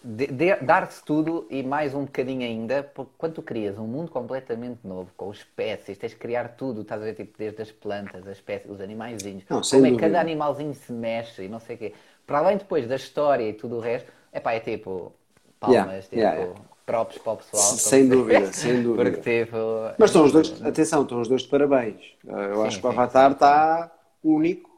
de- 0.03 0.27
de- 0.29 0.57
dar-se 0.57 1.03
tudo 1.05 1.47
e 1.51 1.63
mais 1.63 1.95
um 1.95 2.05
bocadinho 2.05 2.43
ainda, 2.43 2.83
porque 2.83 3.11
quando 3.19 3.35
tu 3.35 3.43
crias 3.43 3.79
um 3.79 3.87
mundo 3.87 4.11
completamente 4.11 4.87
novo, 4.87 5.11
com 5.17 5.31
espécies, 5.33 5.99
tens 5.99 6.11
de 6.13 6.17
criar 6.19 6.51
tudo, 6.57 6.83
estás 6.83 7.01
a 7.03 7.05
ver, 7.05 7.15
tipo, 7.15 7.37
desde 7.37 7.63
as 7.63 7.73
plantas, 7.73 8.27
as 8.27 8.37
espécies, 8.37 8.71
os 8.71 8.81
animaizinhos, 8.81 9.45
Não, 9.49 9.61
como 9.69 9.87
é 9.87 9.91
que 9.91 9.97
cada 9.99 10.21
animalzinho 10.21 10.75
se 10.75 10.93
mexe 10.93 11.45
e 11.45 11.49
não 11.49 11.59
sei 11.61 11.77
o 11.77 11.79
quê. 11.79 11.95
Para 12.27 12.39
além 12.39 12.57
depois 12.57 12.87
da 12.87 12.97
história 12.97 13.49
e 13.49 13.53
tudo 13.53 13.77
o 13.77 13.81
resto, 13.81 14.11
epá, 14.33 14.53
é 14.53 14.61
tipo 14.61 15.13
palmas, 15.59 16.07
Yeah, 16.13 16.35
tipo 16.35 16.35
yeah, 16.35 16.45
yeah. 16.55 16.65
props 16.87 17.19
para 17.19 17.33
o 17.33 17.37
pessoal. 17.39 17.79
Sem 17.79 18.09
dúvida, 18.09 18.53
sem 18.53 18.83
dúvida. 18.83 19.23
Porque 19.23 19.45
tipo. 19.47 19.57
Mas 19.99 20.11
estão 20.11 20.25
os 20.25 20.33
dois, 20.33 20.63
atenção, 20.63 21.03
estão 21.03 21.21
os 21.21 21.29
dois 21.29 21.43
de 21.43 21.49
parabéns. 21.49 22.03
Eu 22.25 22.63
Sim, 22.63 22.65
acho 22.65 22.81
que 22.81 22.87
o 22.87 22.91
Avatar 22.91 23.33
está 23.33 23.93
único. 24.25 24.71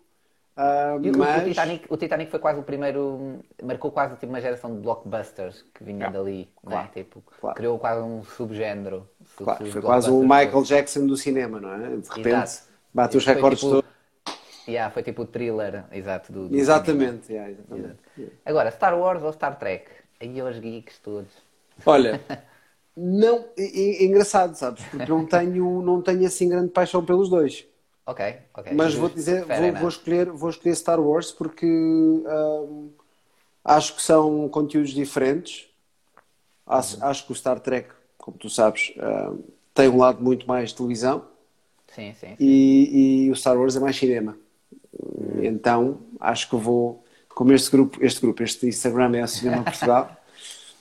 E 1.02 1.10
o- 1.10 1.18
mas 1.18 1.42
o, 1.42 1.44
Titanic, 1.48 1.86
o 1.90 1.96
Titanic 1.98 2.30
foi 2.30 2.40
quase 2.40 2.58
o 2.58 2.62
primeiro, 2.62 3.40
marcou 3.62 3.90
quase 3.90 4.14
tipo, 4.14 4.26
uma 4.32 4.40
geração 4.40 4.74
de 4.74 4.80
blockbusters 4.80 5.62
que 5.74 5.84
vinha 5.84 6.08
dali, 6.10 6.48
claro, 6.64 6.86
né? 6.86 6.90
tipo, 6.94 7.22
claro. 7.40 7.54
criou 7.56 7.78
quase 7.78 8.00
um 8.00 8.24
subgénero. 8.24 9.06
Claro, 9.36 9.66
foi 9.66 9.82
quase 9.82 10.08
blockbusters 10.10 10.46
Michael 10.46 10.62
Jackson 10.64 11.06
do 11.06 11.16
cinema, 11.16 11.60
não 11.60 11.72
é? 11.74 11.96
De 11.96 12.08
repente 12.08 12.28
Exato. 12.28 12.62
bate 12.94 13.16
os 13.18 13.26
recordes 13.26 13.60
tipo- 13.60 13.70
todos. 13.72 13.90
Yeah, 14.66 14.90
foi 14.92 15.02
tipo 15.04 15.22
o 15.22 15.26
thriller, 15.26 15.84
exato, 15.92 16.32
do, 16.32 16.48
do. 16.48 16.56
Exatamente, 16.56 17.32
yeah, 17.32 17.52
exatamente. 17.52 17.98
Agora, 18.44 18.70
Star 18.72 18.98
Wars 18.98 19.22
ou 19.22 19.32
Star 19.32 19.56
Trek? 19.58 19.88
Aí 20.20 20.42
os 20.42 20.58
geeks 20.58 20.98
todos. 21.00 21.30
Olha, 21.84 22.20
não, 22.96 23.44
é, 23.56 23.62
é- 23.62 24.02
é 24.02 24.04
engraçado, 24.06 24.54
sabes? 24.56 24.82
Porque 24.86 25.06
não 25.08 25.24
tenho, 25.28 25.82
não 25.82 26.00
tenho 26.02 26.26
assim 26.26 26.48
grande 26.48 26.70
paixão 26.70 27.04
pelos 27.04 27.28
dois. 27.28 27.64
Ok, 28.06 28.20
ok. 28.54 28.72
Mas 28.74 28.94
vou 28.94 29.08
dizer, 29.08 29.44
vou, 29.44 29.72
vou 29.74 29.88
escolher, 29.88 30.30
vou 30.30 30.50
escolher 30.50 30.74
Star 30.76 31.00
Wars 31.00 31.32
porque 31.32 31.66
hum, 31.66 32.90
acho 33.64 33.96
que 33.96 34.02
são 34.02 34.48
conteúdos 34.48 34.90
diferentes. 34.92 35.68
Acho, 36.66 36.96
Uhum. 36.96 37.04
acho 37.04 37.26
que 37.26 37.32
o 37.32 37.34
Star 37.34 37.60
Trek, 37.60 37.88
como 38.18 38.36
tu 38.38 38.48
sabes, 38.50 38.92
hum, 38.96 39.38
tem 39.74 39.88
um 39.88 39.98
lado 39.98 40.22
muito 40.22 40.46
mais 40.46 40.72
televisão 40.72 41.24
Sim, 41.94 42.12
sim. 42.14 42.28
sim. 42.28 42.36
e, 42.38 43.26
e 43.26 43.30
o 43.30 43.36
Star 43.36 43.56
Wars 43.58 43.76
é 43.76 43.80
mais 43.80 43.96
cinema. 43.96 44.36
Então 45.42 45.98
acho 46.20 46.48
que 46.48 46.56
vou, 46.56 47.04
como 47.28 47.52
este 47.52 47.70
grupo, 47.70 47.98
este 48.04 48.20
grupo, 48.20 48.42
este 48.42 48.66
Instagram 48.66 49.16
é 49.16 49.24
o 49.24 49.28
Cinema 49.28 49.62
Portugal, 49.64 50.16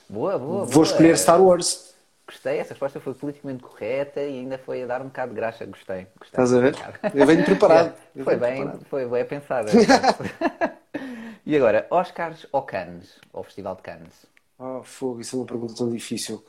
Boa, 0.08 0.38
boa, 0.38 0.66
vou 0.66 0.68
boa. 0.68 0.86
escolher 0.86 1.18
Star 1.18 1.42
Wars. 1.42 1.85
Gostei, 2.28 2.58
essa 2.58 2.70
resposta 2.74 3.00
foi 3.00 3.14
politicamente 3.14 3.62
correta 3.64 4.20
e 4.22 4.40
ainda 4.40 4.58
foi 4.58 4.84
a 4.84 4.88
dar 4.88 5.02
um 5.02 5.06
bocado 5.06 5.32
de 5.32 5.36
graxa. 5.36 5.66
Gostei. 5.66 6.08
gostei. 6.20 6.40
Estás 6.40 6.54
a 6.54 6.60
ver? 6.60 6.76
Eu 7.14 7.26
venho 7.26 7.44
preparado. 7.46 7.96
Eu 8.16 8.24
Foi 8.24 8.36
venho 8.36 8.40
bem, 8.40 8.58
preparado. 8.58 8.86
foi 8.90 9.06
bem 9.08 9.26
pensado. 9.26 9.70
e 11.46 11.56
agora, 11.56 11.88
Oscars 11.90 12.48
ou 12.52 12.64
Cannes? 12.64 13.20
Ou 13.34 13.44
Festival 13.44 13.76
de 13.76 13.82
Cannes? 13.84 14.26
Oh, 14.58 14.82
fogo, 14.84 15.20
isso 15.22 15.36
é 15.36 15.40
uma 15.40 15.46
pergunta 15.46 15.76
tão 15.76 15.90
difícil. 15.90 16.44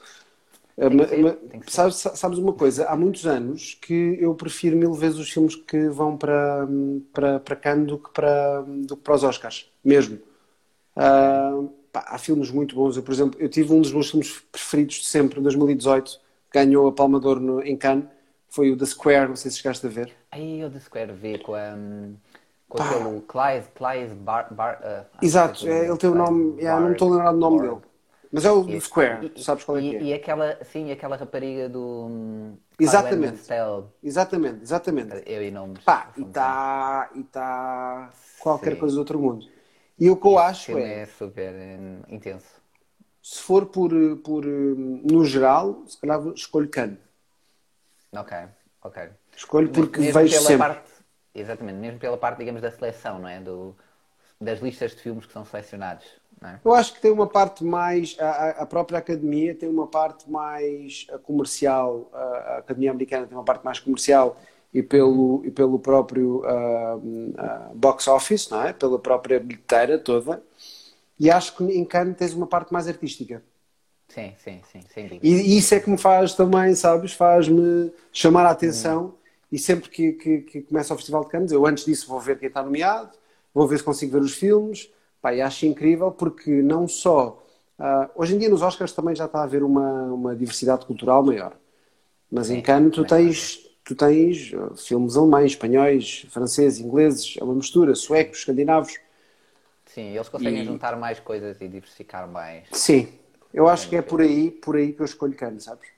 Ser, 0.79 1.39
sabes, 1.69 1.97
sabes 1.97 2.39
uma 2.39 2.53
coisa? 2.53 2.87
Há 2.87 2.97
muitos 2.97 3.27
anos 3.27 3.75
que 3.81 4.17
eu 4.21 4.35
prefiro 4.35 4.77
mil 4.77 4.93
vezes 4.93 5.19
os 5.19 5.31
filmes 5.31 5.55
que 5.57 5.89
vão 5.89 6.17
para, 6.17 6.67
para, 7.13 7.41
para 7.41 7.57
Cannes 7.57 7.87
do 7.89 7.99
que 7.99 8.11
para, 8.13 8.63
do 8.63 8.97
que 8.97 9.03
para 9.03 9.15
os 9.15 9.25
Oscars, 9.25 9.71
mesmo. 9.85 10.19
Ah, 10.97 11.53
pá, 12.01 12.05
há 12.09 12.19
filmes 12.19 12.51
muito 12.51 12.75
bons. 12.75 12.97
Eu, 12.97 13.03
por 13.03 13.13
exemplo, 13.13 13.41
eu 13.41 13.49
tive 13.49 13.73
um 13.73 13.81
dos 13.81 13.93
meus 13.93 14.11
filmes 14.11 14.41
preferidos 14.53 14.97
de 14.97 15.07
sempre, 15.07 15.41
em 15.41 15.43
2018, 15.43 16.21
ganhou 16.53 16.87
a 16.89 16.93
Palma 16.93 17.19
de 17.21 17.27
Ouro 17.27 17.41
no- 17.41 17.63
em 17.63 17.77
Cannes, 17.77 18.07
foi 18.49 18.71
o 18.71 18.77
The 18.77 18.87
Square, 18.87 19.29
não 19.29 19.37
sei 19.37 19.51
se 19.51 19.59
chegaste 19.59 19.87
a 19.87 19.91
ver. 19.91 20.13
Aí 20.31 20.65
o 20.65 20.71
The 20.71 20.81
Square 20.81 21.13
V 21.13 21.39
com, 21.39 21.55
a, 21.55 21.75
com 22.69 22.79
aquele 22.79 23.21
Clive, 23.23 23.69
Clive 23.75 24.15
Bar... 24.15 24.53
Bar 24.53 24.79
que 25.21 25.27
Exato, 25.27 25.67
é 25.67 25.71
é, 25.71 25.89
ele 25.89 25.97
tem 25.97 26.11
o 26.11 26.15
nome, 26.15 26.57
yeah, 26.61 26.81
não 26.81 26.93
estou 26.93 27.09
a 27.09 27.11
Bar- 27.11 27.17
lembrar 27.17 27.33
do 27.33 27.39
nome 27.39 27.59
Bar- 27.59 27.69
dele. 27.69 27.81
Mas 28.33 28.45
é 28.45 28.51
o 28.51 28.63
E- 28.69 28.77
Square, 28.81 29.31
tu 29.35 29.41
sabes 29.41 29.65
qual 29.65 29.79
é 29.79 29.83
e, 29.83 29.91
que 29.91 29.97
é. 29.97 30.03
E 30.03 30.15
aquela, 30.15 30.65
sim, 30.65 30.91
aquela 30.91 31.17
rapariga 31.17 31.69
do... 31.69 32.07
hum, 32.09 32.57
Exatamente. 32.79 33.43
Exatamente, 34.03 34.63
exatamente. 34.63 35.23
Eu 35.27 35.43
e 35.43 35.51
nomes. 35.51 35.85
Pá, 35.85 36.13
e 36.17 36.23
está 36.23 37.11
e 37.15 37.23
tá 37.25 38.11
qualquer 38.39 38.73
Sim. 38.73 38.81
coisa 38.81 38.95
do 38.95 38.99
outro 39.01 39.19
mundo. 39.19 39.47
E 39.99 40.07
o 40.11 40.17
que 40.21 40.27
eu 40.27 40.39
acho 40.39 40.79
é, 40.79 41.03
é 41.03 41.07
super 41.07 41.53
hum, 41.55 42.03
intenso. 42.09 42.61
se 43.31 43.43
for 43.43 43.67
por, 43.67 43.91
por 44.25 44.47
hum, 44.47 45.03
no 45.05 45.23
geral, 45.23 45.87
se 45.87 46.01
calhar 46.01 46.27
escolho 46.29 46.71
Cannes. 46.71 46.99
Ok, 48.13 48.33
ok. 48.83 48.99
Escolho 49.37 49.71
porque 49.71 50.01
Mesmo 50.03 50.15
vejo 50.17 50.35
pela 50.35 50.53
sempre. 50.53 50.73
parte, 50.73 50.91
exatamente, 51.35 51.79
mesmo 51.79 51.99
pela 52.01 52.17
parte, 52.19 52.39
digamos, 52.39 52.63
da 52.63 52.71
seleção, 52.71 53.19
não 53.19 53.29
é? 53.29 53.41
Do, 53.41 53.77
das 54.41 54.61
listas 54.61 54.93
de 54.97 55.03
filmes 55.03 55.27
que 55.27 55.33
são 55.33 55.45
selecionados, 55.45 56.07
é? 56.45 56.61
Eu 56.65 56.75
acho 56.75 56.95
que 56.95 57.01
tem 57.01 57.11
uma 57.13 57.29
parte 57.29 57.63
mais, 57.65 58.17
a, 58.19 58.63
a- 58.63 58.67
própria 58.67 58.99
academia 58.99 59.55
tem 59.55 59.69
uma 59.69 59.87
parte 59.87 60.29
mais 60.31 61.07
uh, 61.13 61.19
comercial, 61.21 62.11
a, 62.13 62.19
a 62.19 62.59
academia 62.59 62.91
americana 62.91 63.27
tem 63.27 63.37
uma 63.37 63.45
parte 63.45 63.65
mais 63.65 63.79
comercial 63.79 64.37
e 64.73 64.83
pelo, 64.83 65.43
e 65.45 65.51
pelo 65.51 65.79
próprio 65.79 66.43
uh, 66.45 66.97
uh, 66.97 67.75
box 67.75 68.09
office, 68.09 68.51
não 68.51 68.63
é? 68.63 68.73
Pela 68.73 68.99
própria 68.99 69.41
bilheteira 69.41 69.99
toda. 69.99 70.43
E 71.19 71.31
acho 71.31 71.57
que 71.57 71.65
em 71.65 71.85
Cannes 71.85 72.17
tens 72.17 72.35
uma 72.35 72.47
parte 72.47 72.73
mais 72.73 72.87
artística. 72.87 73.43
Sim, 74.09 74.33
sim, 74.39 74.61
sim, 74.71 74.81
sem 74.93 75.05
dúvida. 75.09 75.27
E 75.27 75.59
isso 75.59 75.75
é 75.75 75.81
que 75.81 75.91
me 75.91 75.99
faz 75.99 76.35
também, 76.35 76.75
sabes, 76.75 77.13
faz-me 77.13 77.93
chamar 78.13 78.47
a 78.47 78.51
atenção. 78.51 79.15
E 79.51 79.59
sempre 79.59 79.89
que, 79.89 80.13
que, 80.13 80.39
que 80.43 80.63
começa 80.63 80.93
o 80.93 80.97
Festival 80.97 81.25
de 81.25 81.31
Cannes, 81.31 81.53
eu 81.53 81.67
antes 81.67 81.85
disso 81.85 82.09
vou 82.09 82.21
ver 82.21 82.39
quem 82.39 82.49
está 82.49 82.63
nomeado, 82.63 83.11
vou 83.55 83.67
ver 83.67 83.79
se 83.79 83.85
consigo 83.85 84.13
ver 84.13 84.23
os 84.23 84.35
filmes. 84.35 84.91
Pá, 85.21 85.35
e 85.35 85.41
acho 85.41 85.67
incrível 85.67 86.11
porque 86.13 86.51
não 86.63 86.87
só. 86.87 87.43
ah, 87.79 88.11
hoje 88.15 88.35
em 88.35 88.39
dia 88.39 88.49
nos 88.49 88.63
Oscars 88.63 88.93
também 88.93 89.15
já 89.15 89.25
está 89.27 89.41
a 89.41 89.45
haver 89.45 89.63
uma, 89.63 90.05
uma 90.13 90.37
diversidade 90.37 90.85
cultural 90.87 91.25
maior. 91.25 91.57
Mas 92.31 92.51
em 92.51 92.61
Cannes 92.61 92.93
tu 92.93 93.05
também 93.05 93.27
tens, 93.27 93.66
tu 93.87 93.95
tens 93.95 94.53
ah, 94.55 94.77
filmes 94.77 95.17
alemães, 95.17 95.53
espanhóis, 95.53 96.27
franceses, 96.31 96.81
ingleses, 96.81 97.37
é 97.41 97.45
uma 97.45 97.55
mistura, 97.55 97.95
suecos, 97.95 98.41
escandinavos. 98.41 98.95
Sim, 99.87 100.15
eles 100.15 100.29
conseguem 100.29 100.63
E- 100.63 100.67
juntar 100.67 100.97
mais 100.97 101.21
coisas 101.21 101.61
e 101.61 101.69
diversificar 101.69 102.29
mais. 102.29 102.69
Sim, 102.71 103.09
eu 103.55 103.69
acho 103.69 103.89
que 103.89 103.97
é 103.97 104.03
por 104.03 104.21
aí, 104.21 104.51
por 104.51 104.77
aí 104.77 104.93
que 104.93 105.01
eu 105.01 105.05
escolho 105.07 105.35
Cannes, 105.35 105.65
sabes? 105.65 105.89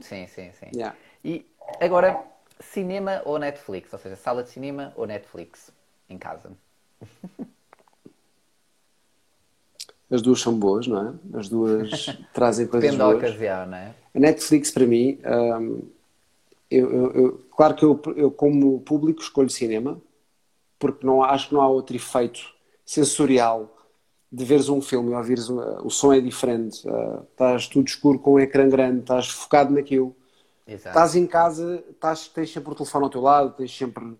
Sim, 0.00 0.26
sim, 0.26 0.52
sim. 0.52 0.66
Yeah. 0.74 0.94
E 1.24 1.46
agora, 1.80 2.22
cinema 2.60 3.22
ou 3.24 3.38
Netflix? 3.38 3.92
Ou 3.92 3.98
seja, 3.98 4.16
sala 4.16 4.42
de 4.42 4.50
cinema 4.50 4.92
ou 4.96 5.06
Netflix 5.06 5.70
em 6.08 6.18
casa? 6.18 6.52
As 10.10 10.22
duas 10.22 10.40
são 10.40 10.58
boas, 10.58 10.86
não 10.86 11.08
é? 11.08 11.38
As 11.38 11.48
duas 11.48 11.90
trazem 12.32 12.66
coisas 12.66 12.90
Depende 12.90 12.98
da 12.98 13.04
boas. 13.04 13.18
ocasião, 13.18 13.66
não 13.66 13.76
é? 13.78 13.94
A 14.14 14.18
Netflix, 14.20 14.70
para 14.70 14.86
mim, 14.86 15.18
hum, 15.60 15.82
eu, 16.70 16.90
eu- 16.92 17.12
eu- 17.12 17.38
claro 17.56 17.74
que 17.74 17.84
eu, 17.84 18.00
eu, 18.16 18.30
como 18.30 18.80
público, 18.80 19.20
escolho 19.22 19.50
cinema, 19.50 20.00
porque 20.78 21.06
não, 21.06 21.22
acho 21.22 21.48
que 21.48 21.54
não 21.54 21.62
há 21.62 21.68
outro 21.68 21.96
efeito 21.96 22.40
sensorial 22.84 23.76
de 24.30 24.44
veres 24.44 24.68
um 24.68 24.80
filme 24.82 25.12
e 25.12 25.14
ouvires 25.14 25.48
o 25.50 25.90
som 25.90 26.12
é 26.12 26.20
diferente. 26.20 26.86
uh, 26.88 27.22
estás 27.30 27.66
tudo 27.68 27.88
escuro 27.88 28.18
com 28.18 28.34
um 28.34 28.40
ecrã 28.40 28.68
grande, 28.68 29.00
estás 29.00 29.28
focado 29.30 29.72
naquilo. 29.74 30.14
Exato. 30.66 30.88
Estás 30.88 31.16
em 31.16 31.26
casa, 31.26 31.84
estás, 31.90 32.28
tens 32.28 32.52
sempre 32.52 32.72
o 32.72 32.74
telefone 32.74 33.04
ao 33.04 33.10
teu 33.10 33.20
lado, 33.22 33.54
tens 33.56 33.76
sempre 33.76 34.16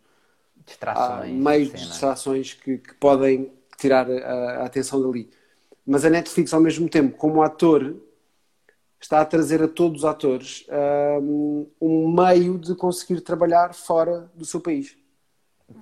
Distrações. 0.66 1.32
meios 1.32 1.68
de 1.68 1.74
distrações 1.74 2.54
que, 2.54 2.78
que 2.78 2.94
podem 2.94 3.52
tirar 3.78 4.10
a, 4.10 4.62
a 4.62 4.66
atenção 4.66 5.00
dali. 5.00 5.30
Mas 5.86 6.04
a 6.04 6.10
Netflix, 6.10 6.52
ao 6.52 6.60
mesmo 6.60 6.88
tempo, 6.88 7.16
como 7.16 7.42
ator, 7.42 7.96
está 9.00 9.20
a 9.20 9.24
trazer 9.24 9.62
a 9.62 9.68
todos 9.68 10.00
os 10.00 10.04
atores 10.04 10.66
um 11.80 12.12
meio 12.12 12.58
de 12.58 12.74
conseguir 12.74 13.20
trabalhar 13.20 13.74
fora 13.74 14.30
do 14.34 14.44
seu 14.44 14.60
país. 14.60 14.96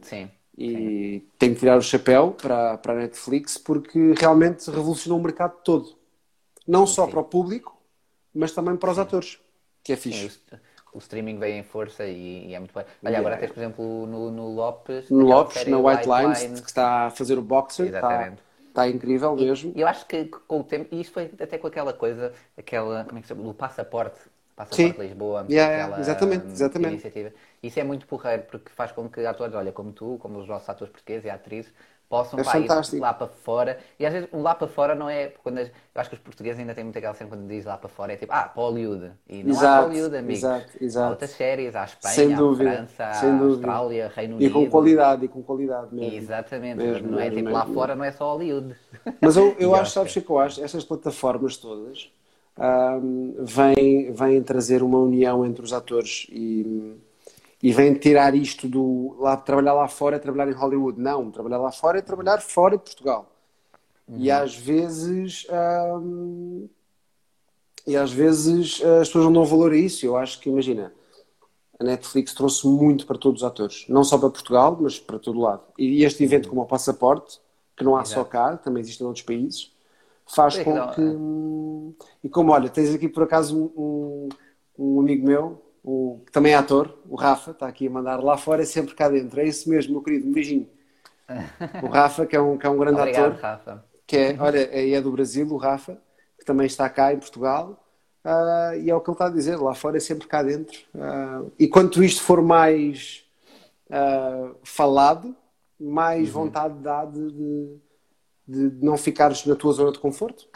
Sim. 0.02 0.30
E 0.58 1.28
tenho 1.38 1.52
que 1.54 1.60
tirar 1.60 1.76
o 1.76 1.82
chapéu 1.82 2.32
para, 2.32 2.78
para 2.78 2.92
a 2.94 2.96
Netflix 2.96 3.58
porque 3.58 4.14
realmente 4.18 4.70
revolucionou 4.70 5.18
o 5.18 5.22
mercado 5.22 5.54
todo. 5.62 5.96
Não 6.66 6.86
só 6.86 7.04
sim. 7.04 7.10
para 7.10 7.20
o 7.20 7.24
público, 7.24 7.76
mas 8.34 8.52
também 8.52 8.74
para 8.76 8.90
os 8.90 8.98
atores, 8.98 9.38
que 9.84 9.92
é 9.92 9.96
Sim, 9.96 10.10
fixe. 10.10 10.26
o, 10.26 10.30
st- 10.30 10.60
o 10.94 10.98
streaming 10.98 11.38
veio 11.38 11.56
em 11.56 11.62
força 11.62 12.06
e, 12.06 12.48
e 12.48 12.54
é 12.54 12.58
muito 12.58 12.74
bem. 12.74 12.84
Olha, 12.84 13.10
Yeah. 13.10 13.18
agora 13.18 13.36
tens, 13.36 13.52
por 13.52 13.58
exemplo, 13.60 14.06
no, 14.06 14.30
no 14.30 14.48
Lopes. 14.54 15.10
No 15.10 15.26
Lopes, 15.26 15.66
na 15.66 15.78
White 15.78 16.08
Lines, 16.08 16.42
Lines. 16.42 16.60
que 16.60 16.66
está 16.68 17.06
a 17.06 17.10
fazer 17.10 17.38
o 17.38 17.42
boxer, 17.42 17.86
Exatamente. 17.88 18.32
está 18.40 18.42
incrível 18.88 19.34
mesmo. 19.36 19.72
E 19.74 19.80
eu 19.80 19.88
acho 19.88 20.06
que 20.06 20.26
com 20.26 20.60
o 20.60 20.64
tempo, 20.64 20.94
e 20.94 21.00
isto 21.00 21.12
foi 21.12 21.30
até 21.40 21.58
com 21.58 21.66
aquela 21.66 21.92
coisa, 21.92 22.32
aquela, 22.56 23.04
como 23.04 23.18
é 23.18 23.22
que 23.22 23.28
se 23.28 23.34
chama? 23.34 23.44
Do 23.44 23.54
passaporte. 23.54 24.20
Passaporte 24.54 24.96
Sim. 24.96 25.02
Lisboa. 25.02 25.46
Yeah, 25.50 25.70
yeah, 25.70 25.84
aquela, 25.84 26.00
exatamente, 26.00 26.46
hum, 26.46 26.50
exatamente. 26.52 26.92
Iniciativa. 26.92 27.32
Isso 27.62 27.78
é 27.78 27.84
muito 27.84 28.06
porreiro, 28.06 28.42
porque 28.44 28.70
faz 28.70 28.90
com 28.90 29.08
que 29.08 29.24
atores, 29.26 29.54
olha, 29.54 29.70
como 29.70 29.92
tu, 29.92 30.16
como 30.18 30.38
os 30.38 30.48
nossos 30.48 30.68
atores 30.68 30.90
portugueses 30.90 31.26
e 31.26 31.30
atrizes, 31.30 31.72
possam 32.08 32.38
É 32.38 32.42
pá, 32.42 32.58
ir 32.60 32.74
lá 32.98 33.12
para 33.14 33.26
fora. 33.28 33.78
E 33.98 34.06
às 34.06 34.12
vezes 34.12 34.28
um 34.32 34.42
lá 34.42 34.54
para 34.54 34.66
fora 34.68 34.94
não 34.94 35.08
é. 35.08 35.28
Quando 35.42 35.58
as- 35.58 35.68
eu 35.68 36.00
acho 36.00 36.10
que 36.10 36.16
os 36.16 36.22
portugueses 36.22 36.58
ainda 36.60 36.74
têm 36.74 36.84
muito 36.84 36.96
aquela 36.98 37.14
cena 37.14 37.30
quando 37.30 37.46
diz 37.48 37.64
lá 37.64 37.76
para 37.78 37.88
fora, 37.88 38.12
é 38.12 38.16
tipo, 38.16 38.32
ah, 38.32 38.48
para 38.48 38.62
Hollywood. 38.62 39.12
E 39.28 39.42
não 39.42 39.58
há 39.60 39.66
Exato, 39.66 39.76
Hollywood, 39.76 40.16
amigos. 40.16 40.50
exato, 40.50 40.76
exato. 40.84 40.96
Há 40.98 41.08
outras 41.10 41.30
séries, 41.32 41.74
há 41.76 41.82
a 41.82 41.84
Espanha, 41.84 42.24
Sem 42.24 42.34
há 42.38 42.42
dúvida, 42.42 42.82
França, 42.82 43.04
sem 43.10 43.36
há 43.36 43.38
dúvida. 43.38 43.82
Austrália, 43.82 44.08
Reino 44.14 44.36
E 44.38 44.48
Unido. 44.48 44.50
com 44.50 44.68
qualidade, 44.68 45.24
e 45.24 45.28
com 45.28 45.42
qualidade 45.42 45.94
mesmo. 45.94 46.30
Exatamente, 46.30 46.82
Mesmo, 46.82 47.10
não 47.10 47.18
é 47.18 47.30
mesmo, 47.30 47.30
tipo 47.30 47.52
lá 47.52 47.64
mesmo. 47.64 47.66
fora 47.66 47.94
não 47.96 48.04
é 48.04 48.12
só 48.12 48.32
Hollywood. 48.32 48.76
Mas 49.20 49.36
eu, 49.36 49.56
eu 49.58 49.74
E 49.74 49.74
acho, 49.74 49.92
sabes 49.92 50.12
o 50.12 50.14
que 50.14 50.18
é 50.20 50.22
que 50.22 50.30
eu 50.30 50.38
acho? 50.38 50.62
Estas 50.62 50.84
plataformas 50.84 51.56
todas 51.56 52.10
ahm, 52.56 53.32
vêm, 53.44 54.12
vêm 54.12 54.42
trazer 54.42 54.82
uma 54.82 54.98
união 54.98 55.44
entre 55.44 55.62
os 55.64 55.72
atores 55.72 56.26
e, 56.30 56.96
e 57.62 57.72
vêm 57.72 57.94
tirar 57.94 58.34
isto 58.34 58.68
do 58.68 59.16
lá, 59.18 59.36
trabalhar 59.36 59.74
lá 59.74 59.88
fora 59.88 60.16
é 60.16 60.18
trabalhar 60.18 60.50
em 60.50 60.54
Hollywood. 60.54 61.00
Não, 61.00 61.30
trabalhar 61.30 61.58
lá 61.58 61.72
fora 61.72 61.98
é 61.98 62.02
trabalhar 62.02 62.40
fora 62.40 62.76
de 62.76 62.84
Portugal. 62.84 63.32
E 64.16 64.30
às 64.30 64.54
vezes 64.56 65.46
ahm, 65.50 66.68
e 67.86 67.96
às 67.96 68.12
vezes 68.12 68.82
as 68.82 69.08
pessoas 69.08 69.24
não 69.26 69.32
dão 69.32 69.44
valor 69.44 69.72
a 69.72 69.76
isso. 69.76 70.04
Eu 70.04 70.16
acho 70.16 70.40
que, 70.40 70.48
imagina, 70.48 70.92
a 71.78 71.84
Netflix 71.84 72.32
trouxe 72.34 72.66
muito 72.66 73.06
para 73.06 73.18
todos 73.18 73.42
os 73.42 73.46
atores, 73.46 73.86
não 73.88 74.02
só 74.02 74.18
para 74.18 74.30
Portugal, 74.30 74.76
mas 74.80 74.98
para 74.98 75.18
todo 75.18 75.40
lado. 75.40 75.62
E 75.78 76.04
este 76.04 76.24
evento, 76.24 76.48
como 76.48 76.62
o 76.62 76.66
Passaporte, 76.66 77.40
que 77.76 77.84
não 77.84 77.96
há 77.96 78.04
só 78.04 78.20
Exato. 78.20 78.30
cá, 78.30 78.56
também 78.56 78.80
existe 78.80 79.02
em 79.02 79.06
outros 79.06 79.24
países, 79.24 79.72
faz 80.26 80.54
Sim, 80.54 80.64
com 80.64 80.74
não, 80.74 80.90
que. 80.92 81.00
hum, 81.00 81.94
E 82.24 82.28
como, 82.28 82.52
olha, 82.52 82.68
tens 82.70 82.94
aqui 82.94 83.08
por 83.08 83.22
acaso 83.22 83.72
um, 83.76 84.28
um 84.78 85.00
amigo 85.00 85.26
meu, 85.26 85.62
o, 85.86 86.20
que 86.26 86.32
também 86.32 86.52
é 86.52 86.56
ator, 86.56 86.98
o 87.08 87.14
Rafa, 87.14 87.52
está 87.52 87.68
aqui 87.68 87.86
a 87.86 87.90
mandar 87.90 88.16
lá 88.16 88.36
fora, 88.36 88.62
é 88.62 88.64
sempre 88.64 88.92
cá 88.96 89.08
dentro. 89.08 89.40
É 89.40 89.44
isso 89.44 89.70
mesmo, 89.70 89.92
meu 89.92 90.02
querido, 90.02 90.26
um 90.26 90.32
beijinho. 90.32 90.68
O 91.80 91.86
Rafa, 91.86 92.26
que 92.26 92.34
é 92.34 92.40
um, 92.40 92.58
que 92.58 92.66
é 92.66 92.68
um 92.68 92.76
grande 92.76 92.98
Obrigado, 92.98 93.34
ator, 93.34 93.40
Rafa. 93.40 93.84
que 94.04 94.16
é, 94.16 94.36
olha, 94.40 94.68
é, 94.72 95.00
do 95.00 95.12
Brasil, 95.12 95.46
o 95.48 95.56
Rafa, 95.56 95.96
que 96.36 96.44
também 96.44 96.66
está 96.66 96.90
cá 96.90 97.12
em 97.12 97.18
Portugal, 97.18 97.80
ah, 98.24 98.72
e 98.76 98.90
é 98.90 98.94
o 98.96 99.00
que 99.00 99.08
ele 99.08 99.14
está 99.14 99.26
a 99.26 99.30
dizer, 99.30 99.56
lá 99.56 99.74
fora 99.74 99.96
é 99.96 100.00
sempre 100.00 100.26
cá 100.26 100.42
dentro. 100.42 100.76
Ah, 100.98 101.44
e 101.56 101.68
quanto 101.68 102.02
isto 102.02 102.20
for 102.20 102.42
mais, 102.42 103.24
uh, 103.88 104.56
falado, 104.64 105.36
mais 105.78 106.34
uhum. 106.34 106.46
vontade 106.46 106.74
dá 106.80 107.04
de, 107.04 107.30
de, 107.30 107.80
de, 108.48 108.84
não 108.84 108.96
ficares 108.96 109.46
na 109.46 109.54
tua 109.54 109.72
zona 109.72 109.92
de 109.92 110.00
conforto. 110.00 110.48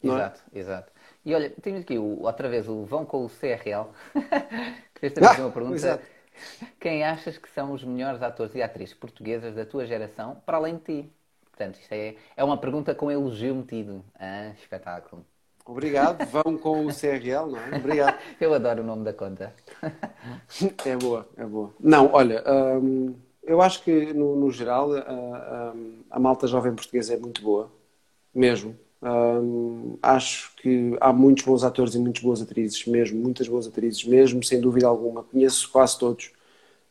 Exato, 0.00 0.40
é? 0.54 0.58
exato. 0.60 0.92
E 1.26 1.34
olha, 1.34 1.50
temos 1.60 1.80
aqui 1.80 1.98
o, 1.98 2.22
outra 2.22 2.48
vez 2.48 2.68
o 2.68 2.84
Vão 2.84 3.04
com 3.04 3.24
o 3.24 3.28
CRL, 3.28 3.88
que 4.94 5.00
fez 5.00 5.12
também 5.12 5.30
ah, 5.30 5.40
uma 5.40 5.50
pergunta. 5.50 5.74
Exato. 5.74 6.06
Quem 6.78 7.02
achas 7.02 7.36
que 7.36 7.50
são 7.50 7.72
os 7.72 7.82
melhores 7.82 8.22
atores 8.22 8.54
e 8.54 8.62
atrizes 8.62 8.94
portuguesas 8.94 9.52
da 9.56 9.66
tua 9.66 9.84
geração, 9.84 10.40
para 10.46 10.56
além 10.56 10.76
de 10.76 10.82
ti? 10.82 11.12
Portanto, 11.50 11.80
isto 11.80 11.92
é, 11.92 12.14
é 12.36 12.44
uma 12.44 12.56
pergunta 12.56 12.94
com 12.94 13.10
elogio 13.10 13.56
metido. 13.56 14.04
Ah, 14.14 14.52
espetáculo. 14.56 15.26
Obrigado, 15.64 16.24
vão 16.30 16.56
com 16.56 16.86
o 16.86 16.94
CRL, 16.94 17.50
não 17.50 17.58
é? 17.58 17.76
Obrigado. 17.76 18.18
Eu 18.40 18.54
adoro 18.54 18.82
o 18.82 18.86
nome 18.86 19.02
da 19.02 19.12
conta. 19.12 19.52
é 20.84 20.96
boa, 20.96 21.28
é 21.36 21.44
boa. 21.44 21.74
Não, 21.80 22.12
olha, 22.12 22.44
hum, 22.80 23.16
eu 23.42 23.60
acho 23.60 23.82
que 23.82 24.12
no, 24.12 24.36
no 24.36 24.52
geral 24.52 24.92
a, 24.92 25.74
a, 26.08 26.20
malta 26.20 26.46
jovem 26.46 26.72
portuguesa 26.72 27.14
é 27.14 27.16
muito 27.16 27.42
boa, 27.42 27.68
mesmo. 28.32 28.78
Hum, 29.02 29.98
acho 30.02 30.54
que 30.56 30.96
há 31.00 31.12
muitos 31.12 31.44
bons 31.44 31.62
atores 31.62 31.94
e 31.94 31.98
muitas 31.98 32.22
boas 32.22 32.40
atrizes, 32.40 32.86
mesmo, 32.86 33.20
muitas 33.20 33.46
boas 33.46 33.66
atrizes, 33.66 34.04
mesmo, 34.04 34.42
sem 34.42 34.60
dúvida 34.60 34.86
alguma. 34.86 35.22
Conheço 35.22 35.70
quase 35.70 35.98
todos. 35.98 36.32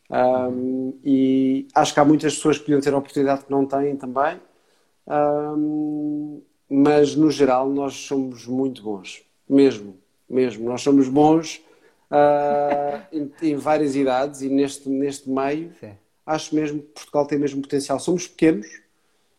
Um, 0.09 0.93
e 1.03 1.67
acho 1.73 1.93
que 1.93 1.99
há 1.99 2.05
muitas 2.05 2.35
pessoas 2.35 2.57
que 2.57 2.65
podiam 2.65 2.81
ter 2.81 2.93
a 2.93 2.97
oportunidade 2.97 3.45
que 3.45 3.51
não 3.51 3.65
têm 3.65 3.95
também. 3.95 4.39
Um, 5.07 6.41
mas 6.69 7.15
no 7.15 7.29
geral 7.29 7.69
nós 7.69 7.93
somos 7.93 8.47
muito 8.47 8.81
bons, 8.83 9.23
mesmo, 9.47 9.97
mesmo. 10.29 10.65
Nós 10.65 10.81
somos 10.81 11.07
bons 11.07 11.61
uh, 12.11 13.01
em, 13.11 13.31
em, 13.41 13.55
várias 13.55 13.95
idades 13.95 14.41
e 14.41 14.49
neste, 14.49 14.89
neste 14.89 15.29
meio 15.29 15.71
Sim. 15.79 15.91
acho 16.25 16.55
mesmo 16.55 16.81
que 16.81 16.87
Portugal 16.87 17.27
tem 17.27 17.37
mesmo 17.37 17.61
potencial. 17.61 17.99
Somos 17.99 18.27
pequenos, 18.27 18.67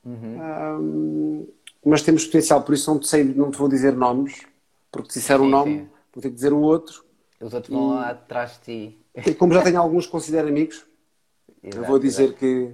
uhum. 0.05 0.39
uh, 0.39 1.49
mas 1.87 2.03
temos 2.03 2.25
potencial, 2.25 2.63
por 2.63 2.75
isso 2.75 2.91
não 2.91 2.99
te, 2.99 3.07
sei, 3.07 3.23
não 3.23 3.51
te 3.51 3.57
vou 3.57 3.69
dizer 3.69 3.93
nomes, 3.95 4.43
porque 4.91 5.13
se 5.13 5.21
disser 5.21 5.41
um 5.41 5.49
nome, 5.49 5.79
sim. 5.79 5.89
vou 6.13 6.21
ter 6.21 6.31
que 6.31 6.35
dizer 6.35 6.53
o 6.53 6.61
outro. 6.61 7.05
Os 7.41 7.55
outros 7.55 7.73
vão 7.73 7.91
lá 7.91 8.11
atrás 8.11 8.59
de 8.59 8.89
ti. 8.89 8.99
E 9.15 9.35
como 9.35 9.55
já 9.55 9.63
tenho 9.63 9.81
alguns 9.81 10.07
que 10.07 10.13
considero 10.13 10.49
amigos, 10.49 10.85
exato, 11.63 11.85
eu 11.85 11.89
vou 11.89 11.99
dizer 12.01 12.35
que, 12.35 12.73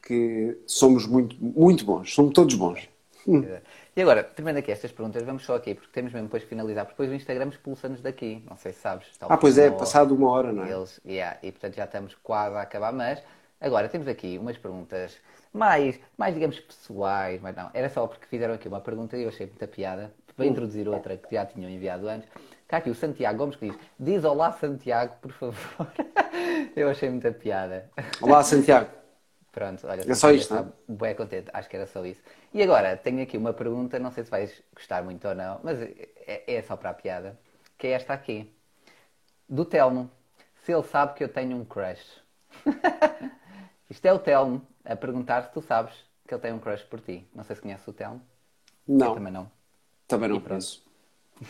que 0.00 0.58
somos 0.64 1.06
muito, 1.06 1.36
muito 1.42 1.84
bons, 1.84 2.14
somos 2.14 2.32
todos 2.32 2.54
bons. 2.54 2.88
Exato. 3.26 3.62
E 3.96 4.00
agora, 4.00 4.22
terminando 4.22 4.58
aqui 4.58 4.70
estas 4.70 4.92
perguntas, 4.92 5.22
vamos 5.24 5.44
só 5.44 5.56
aqui, 5.56 5.74
porque 5.74 5.90
temos 5.92 6.12
mesmo 6.12 6.28
depois 6.28 6.42
de 6.44 6.48
finalizar, 6.48 6.86
porque 6.86 6.94
depois 6.94 7.10
o 7.10 7.14
Instagram 7.14 7.48
expulsa-nos 7.48 8.00
daqui, 8.00 8.44
não 8.48 8.56
sei 8.56 8.72
se 8.72 8.80
sabes. 8.80 9.08
Ah, 9.20 9.36
pois 9.36 9.58
é, 9.58 9.70
passado 9.70 10.14
uma 10.14 10.30
hora, 10.30 10.52
não 10.52 10.64
é? 10.64 10.72
Eles, 10.72 11.00
yeah, 11.04 11.36
e 11.42 11.50
portanto 11.50 11.74
já 11.74 11.84
estamos 11.84 12.16
quase 12.22 12.56
a 12.56 12.62
acabar, 12.62 12.92
mas 12.92 13.22
agora 13.60 13.88
temos 13.88 14.06
aqui 14.06 14.38
umas 14.38 14.56
perguntas 14.56 15.18
mais, 15.52 16.00
mais 16.16 16.34
digamos, 16.34 16.58
pessoais, 16.58 17.40
mas 17.40 17.54
não, 17.54 17.70
era 17.74 17.88
só 17.88 18.06
porque 18.06 18.26
fizeram 18.26 18.54
aqui 18.54 18.68
uma 18.68 18.80
pergunta 18.80 19.16
e 19.16 19.22
eu 19.22 19.28
achei 19.28 19.46
muita 19.46 19.68
piada, 19.68 20.12
para 20.34 20.46
introduzir 20.46 20.88
outra 20.88 21.16
que 21.16 21.34
já 21.34 21.44
tinham 21.44 21.70
enviado 21.70 22.08
antes. 22.08 22.28
Cá 22.66 22.78
aqui 22.78 22.88
o 22.88 22.94
Santiago 22.94 23.38
Gomes 23.38 23.56
que 23.56 23.68
diz, 23.68 23.78
diz 23.98 24.24
olá 24.24 24.50
Santiago, 24.52 25.14
por 25.20 25.30
favor. 25.32 25.92
eu 26.74 26.88
achei 26.88 27.10
muita 27.10 27.30
piada. 27.30 27.90
Olá 28.20 28.42
Santiago. 28.42 28.90
Pronto, 29.52 29.86
olha, 29.86 30.10
é 30.10 30.14
só 30.14 30.30
isto, 30.30 30.54
não? 30.54 30.72
Bem 30.88 31.14
contente, 31.14 31.50
acho 31.52 31.68
que 31.68 31.76
era 31.76 31.86
só 31.86 32.02
isso. 32.06 32.22
E 32.54 32.62
agora, 32.62 32.96
tenho 32.96 33.22
aqui 33.22 33.36
uma 33.36 33.52
pergunta, 33.52 33.98
não 33.98 34.10
sei 34.10 34.24
se 34.24 34.30
vais 34.30 34.62
gostar 34.74 35.02
muito 35.02 35.28
ou 35.28 35.34
não, 35.34 35.60
mas 35.62 35.82
é, 35.82 36.44
é 36.46 36.62
só 36.62 36.74
para 36.74 36.88
a 36.88 36.94
piada, 36.94 37.38
que 37.76 37.88
é 37.88 37.90
esta 37.90 38.14
aqui. 38.14 38.50
Do 39.46 39.66
Telmo. 39.66 40.10
Se 40.64 40.72
ele 40.72 40.84
sabe 40.84 41.12
que 41.14 41.24
eu 41.24 41.28
tenho 41.28 41.54
um 41.58 41.64
crush. 41.66 42.22
Isto 43.90 44.06
é 44.06 44.12
o 44.14 44.18
Telmo 44.18 44.66
a 44.84 44.96
perguntar 44.96 45.42
se 45.42 45.52
tu 45.52 45.60
sabes 45.60 45.94
que 46.26 46.34
ele 46.34 46.40
tem 46.40 46.52
um 46.52 46.58
crush 46.58 46.82
por 46.84 47.00
ti. 47.00 47.26
Não 47.34 47.44
sei 47.44 47.56
se 47.56 47.62
conheces 47.62 47.86
o 47.86 47.92
Telmo. 47.92 48.20
Não. 48.86 49.08
Eu 49.08 49.14
também 49.14 49.32
não. 49.32 49.50
Também 50.08 50.28
não 50.28 50.40
conheço. 50.40 50.84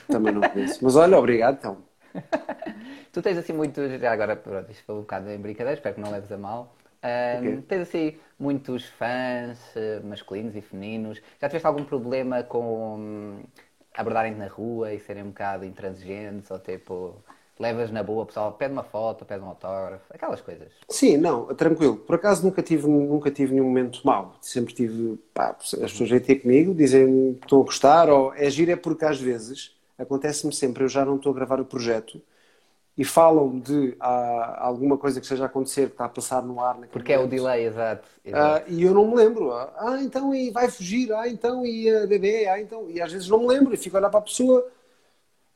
Também 0.07 0.33
não 0.33 0.41
conheço. 0.43 0.79
Mas 0.83 0.97
olha, 0.97 1.19
obrigado, 1.19 1.61
Telmo. 1.61 1.85
tu 3.13 3.23
tens 3.23 3.39
assim 3.39 3.53
muito. 3.53 3.81
Já 3.99 4.13
agora, 4.13 4.37
pronto, 4.37 4.71
isto 4.71 4.85
foi 4.85 4.95
um 4.95 5.01
bocado 5.01 5.31
em 5.31 5.39
brincadeira, 5.39 5.75
espero 5.79 5.95
que 5.95 6.01
não 6.01 6.11
leves 6.11 6.31
a 6.31 6.37
mal. 6.37 6.75
Um, 7.03 7.39
okay. 7.39 7.63
Tens 7.63 7.81
assim 7.83 8.19
muitos 8.39 8.87
fãs 8.87 9.59
uh, 9.75 10.07
masculinos 10.07 10.55
e 10.55 10.61
femininos. 10.61 11.21
Já 11.41 11.49
tiveste 11.49 11.67
algum 11.67 11.85
problema 11.85 12.43
com 12.43 12.97
um, 12.97 13.43
abordarem-te 13.95 14.39
na 14.39 14.47
rua 14.47 14.93
e 14.93 15.01
serem 15.01 15.25
um 15.25 15.29
bocado 15.29 15.65
intransigentes 15.65 16.51
ou 16.51 16.59
tipo 16.59 17.17
levas 17.59 17.91
na 17.91 18.03
boa, 18.03 18.23
o 18.23 18.27
pessoal 18.27 18.53
pede 18.53 18.73
uma 18.73 18.83
foto, 18.83 19.25
pede 19.25 19.43
um 19.43 19.49
autógrafo, 19.49 20.05
aquelas 20.11 20.41
coisas. 20.41 20.69
Sim, 20.89 21.17
não, 21.17 21.47
tranquilo. 21.55 21.97
Por 21.97 22.17
acaso 22.17 22.45
nunca 22.45 22.63
tive, 22.63 22.87
nunca 22.89 23.31
tive 23.31 23.53
nenhum 23.53 23.67
momento 23.67 24.01
mau. 24.05 24.35
Sempre 24.41 24.75
tive, 24.75 25.19
pá, 25.33 25.57
as 25.61 25.71
pessoas 25.71 26.11
vêm 26.11 26.21
ter 26.21 26.37
comigo, 26.37 26.75
dizem 26.75 27.35
que 27.35 27.47
estão 27.47 27.61
a 27.61 27.65
gostar, 27.65 28.09
ou 28.09 28.35
é 28.35 28.49
giro 28.51 28.71
é 28.71 28.77
porque 28.77 29.05
às 29.05 29.21
vezes 29.21 29.75
acontece-me 29.99 30.53
sempre, 30.53 30.85
eu 30.85 30.89
já 30.89 31.05
não 31.05 31.17
estou 31.17 31.33
a 31.33 31.35
gravar 31.35 31.61
o 31.61 31.65
projeto 31.65 32.21
e 32.97 33.05
falam 33.05 33.59
de 33.59 33.97
ah, 33.99 34.59
alguma 34.67 34.99
coisa 34.99 35.19
que 35.19 35.25
esteja 35.25 35.45
a 35.45 35.47
acontecer, 35.47 35.87
que 35.87 35.93
está 35.93 36.05
a 36.05 36.09
passar 36.09 36.43
no 36.43 36.61
ar. 36.61 36.77
Porque 36.91 37.13
momento. 37.13 37.13
é 37.13 37.19
o 37.19 37.27
delay, 37.27 37.67
exato. 37.67 38.09
exato. 38.25 38.65
Ah, 38.65 38.71
e 38.71 38.83
eu 38.83 38.93
não 38.93 39.09
me 39.09 39.17
lembro. 39.17 39.53
Ah, 39.53 39.99
então 40.03 40.35
e 40.35 40.51
vai 40.51 40.71
fugir, 40.71 41.13
ah, 41.13 41.27
então 41.27 41.65
e 41.65 41.89
a 41.89 42.07
bebê, 42.07 42.47
ah, 42.49 42.61
então. 42.61 42.91
E 42.91 43.01
às 43.01 43.11
vezes 43.11 43.29
não 43.29 43.41
me 43.41 43.47
lembro 43.47 43.73
e 43.73 43.79
fico 43.79 43.97
a 43.97 44.01
olhar 44.01 44.11
para 44.11 44.21
a 44.21 44.23
pessoa, 44.23 44.67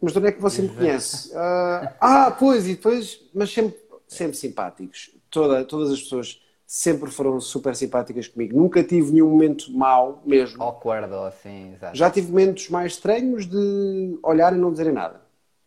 mas 0.00 0.12
de 0.12 0.18
onde 0.18 0.28
é 0.28 0.32
que 0.32 0.40
você 0.40 0.62
me 0.62 0.68
conhece? 0.68 1.32
Ah, 1.34 1.94
ah, 2.00 2.30
pois, 2.30 2.66
e 2.66 2.74
depois, 2.74 3.20
mas 3.34 3.52
sempre, 3.52 3.78
sempre 4.06 4.36
simpáticos. 4.36 5.10
Toda, 5.30 5.64
todas 5.64 5.90
as 5.90 6.02
pessoas 6.02 6.40
sempre 6.66 7.10
foram 7.10 7.40
super 7.40 7.74
simpáticas 7.74 8.28
comigo. 8.28 8.56
Nunca 8.56 8.82
tive 8.82 9.12
nenhum 9.12 9.30
momento 9.30 9.72
mau 9.72 10.22
mesmo. 10.26 10.62
Awkward 10.62 11.12
assim, 11.26 11.74
exato. 11.74 11.96
Já 11.96 12.10
tive 12.10 12.28
momentos 12.30 12.68
mais 12.68 12.92
estranhos 12.92 13.46
de 13.46 14.18
olhar 14.22 14.52
e 14.52 14.58
não 14.58 14.70
dizerem 14.70 14.92
nada. 14.92 15.20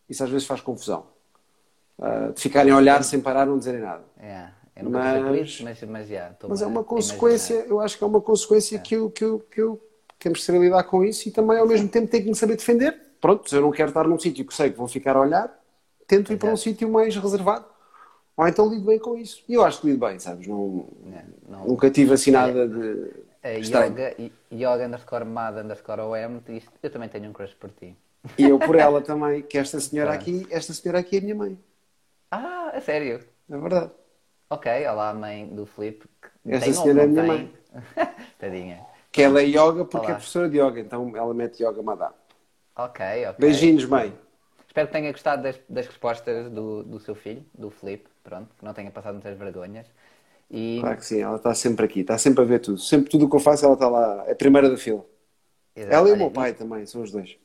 Isso 0.09 0.23
às 0.23 0.29
vezes 0.29 0.45
faz 0.45 0.59
confusão 0.61 1.07
uh, 1.97 2.33
de 2.33 2.41
ficarem 2.41 2.71
a 2.71 2.77
olhar 2.77 3.03
sem 3.03 3.19
parar, 3.19 3.45
não 3.45 3.57
dizerem 3.57 3.81
nada. 3.81 4.03
É, 4.19 4.47
eu 4.75 4.89
mas, 4.89 5.41
isso, 5.41 5.63
mas, 5.63 5.81
mas, 5.83 6.09
yeah, 6.09 6.35
mas 6.47 6.61
é 6.61 6.65
uma 6.65 6.83
consequência, 6.83 7.65
eu 7.67 7.79
acho 7.79 7.97
que 7.97 8.03
é 8.03 8.07
uma 8.07 8.21
consequência 8.21 8.77
é. 8.77 8.79
que, 8.79 8.95
eu, 8.95 9.09
que, 9.09 9.23
eu, 9.23 9.39
que 9.39 9.61
eu 9.61 9.81
temos 10.17 10.39
de 10.39 10.45
saber 10.45 10.59
lidar 10.59 10.83
com 10.83 11.03
isso 11.03 11.27
e 11.27 11.31
também 11.31 11.57
ao 11.57 11.67
mesmo 11.67 11.87
tempo 11.87 12.07
tenho 12.07 12.23
que 12.23 12.29
me 12.29 12.35
saber 12.35 12.55
defender. 12.55 13.08
Pronto, 13.21 13.49
se 13.49 13.55
eu 13.55 13.61
não 13.61 13.71
quero 13.71 13.89
estar 13.89 14.07
num 14.07 14.19
sítio 14.19 14.45
que 14.45 14.53
sei 14.53 14.69
que 14.69 14.77
vou 14.77 14.87
ficar 14.87 15.15
a 15.15 15.21
olhar, 15.21 15.59
tento 16.07 16.31
ir 16.33 16.37
para 16.37 16.51
um 16.51 16.57
sítio 16.57 16.89
mais 16.89 17.15
reservado. 17.15 17.65
Ou 18.37 18.47
então 18.47 18.69
lido 18.69 18.85
bem 18.85 18.97
com 18.97 19.17
isso. 19.17 19.43
E 19.49 19.53
eu 19.53 19.63
acho 19.65 19.81
que 19.81 19.87
lido 19.87 19.99
bem, 19.99 20.17
sabes? 20.17 20.47
Não, 20.47 20.87
é, 21.13 21.25
não, 21.49 21.67
nunca 21.67 21.89
tive 21.91 22.13
assim 22.13 22.31
nada 22.31 22.67
de. 22.67 23.11
A 23.43 23.49
yoga, 23.49 24.15
yoga 24.51 24.85
underscore 24.85 25.25
mad 25.25 25.57
underscore 25.57 26.01
OM 26.01 26.39
diz 26.45 26.63
eu 26.83 26.89
também 26.89 27.07
tenho 27.09 27.29
um 27.29 27.33
crush 27.33 27.53
por 27.55 27.69
ti. 27.71 27.95
E 28.37 28.43
eu 28.45 28.59
por 28.59 28.75
ela 28.75 29.01
também, 29.01 29.41
que 29.41 29.57
esta 29.57 29.79
senhora 29.79 30.13
aqui, 30.13 30.47
esta 30.49 30.73
senhora 30.73 30.99
aqui 30.99 31.17
é 31.17 31.19
a 31.19 31.21
minha 31.21 31.35
mãe. 31.35 31.59
Ah, 32.31 32.71
é 32.73 32.79
sério? 32.79 33.21
É 33.49 33.57
verdade. 33.57 33.91
Ok, 34.49 34.87
olá 34.87 35.13
mãe 35.13 35.47
do 35.47 35.65
Filipe. 35.65 36.05
Essa 36.47 36.73
senhora 36.73 37.01
é 37.01 37.03
a 37.03 37.07
minha 37.07 37.23
mãe. 37.23 37.53
Tadinha. 38.39 38.85
Que 39.11 39.21
ela 39.21 39.41
é 39.41 39.45
yoga 39.45 39.85
porque 39.85 39.97
olá. 39.97 40.11
é 40.11 40.13
professora 40.13 40.49
de 40.49 40.59
yoga, 40.59 40.79
então 40.79 41.15
ela 41.15 41.33
mete 41.33 41.63
yoga 41.63 41.81
madame. 41.81 42.13
Ok, 42.75 43.05
ok. 43.27 43.35
Beijinhos, 43.39 43.85
mãe. 43.85 44.13
Espero 44.67 44.87
que 44.87 44.93
tenha 44.93 45.11
gostado 45.11 45.43
das, 45.43 45.59
das 45.67 45.87
respostas 45.87 46.49
do, 46.49 46.83
do 46.83 46.99
seu 46.99 47.15
filho, 47.15 47.43
do 47.53 47.69
Filipe, 47.69 48.07
pronto, 48.23 48.49
que 48.57 48.63
não 48.63 48.73
tenha 48.73 48.91
passado 48.91 49.13
muitas 49.13 49.37
vergonhas. 49.37 49.87
E... 50.49 50.77
Claro 50.79 50.97
que 50.97 51.05
sim, 51.05 51.21
ela 51.21 51.35
está 51.35 51.53
sempre 51.53 51.85
aqui, 51.85 52.01
está 52.01 52.17
sempre 52.17 52.43
a 52.43 52.45
ver 52.45 52.59
tudo. 52.59 52.77
Sempre 52.77 53.09
tudo 53.09 53.25
o 53.25 53.29
que 53.29 53.35
eu 53.35 53.39
faço, 53.39 53.65
ela 53.65 53.73
está 53.73 53.87
lá, 53.87 54.23
é 54.27 54.31
a 54.31 54.35
primeira 54.35 54.69
da 54.69 54.77
fila. 54.77 55.05
Exato. 55.75 55.93
Ela 55.93 56.09
e 56.09 56.11
o 56.11 56.17
meu 56.17 56.31
pai 56.31 56.53
também, 56.53 56.85
são 56.85 57.01
os 57.01 57.11
dois. 57.11 57.37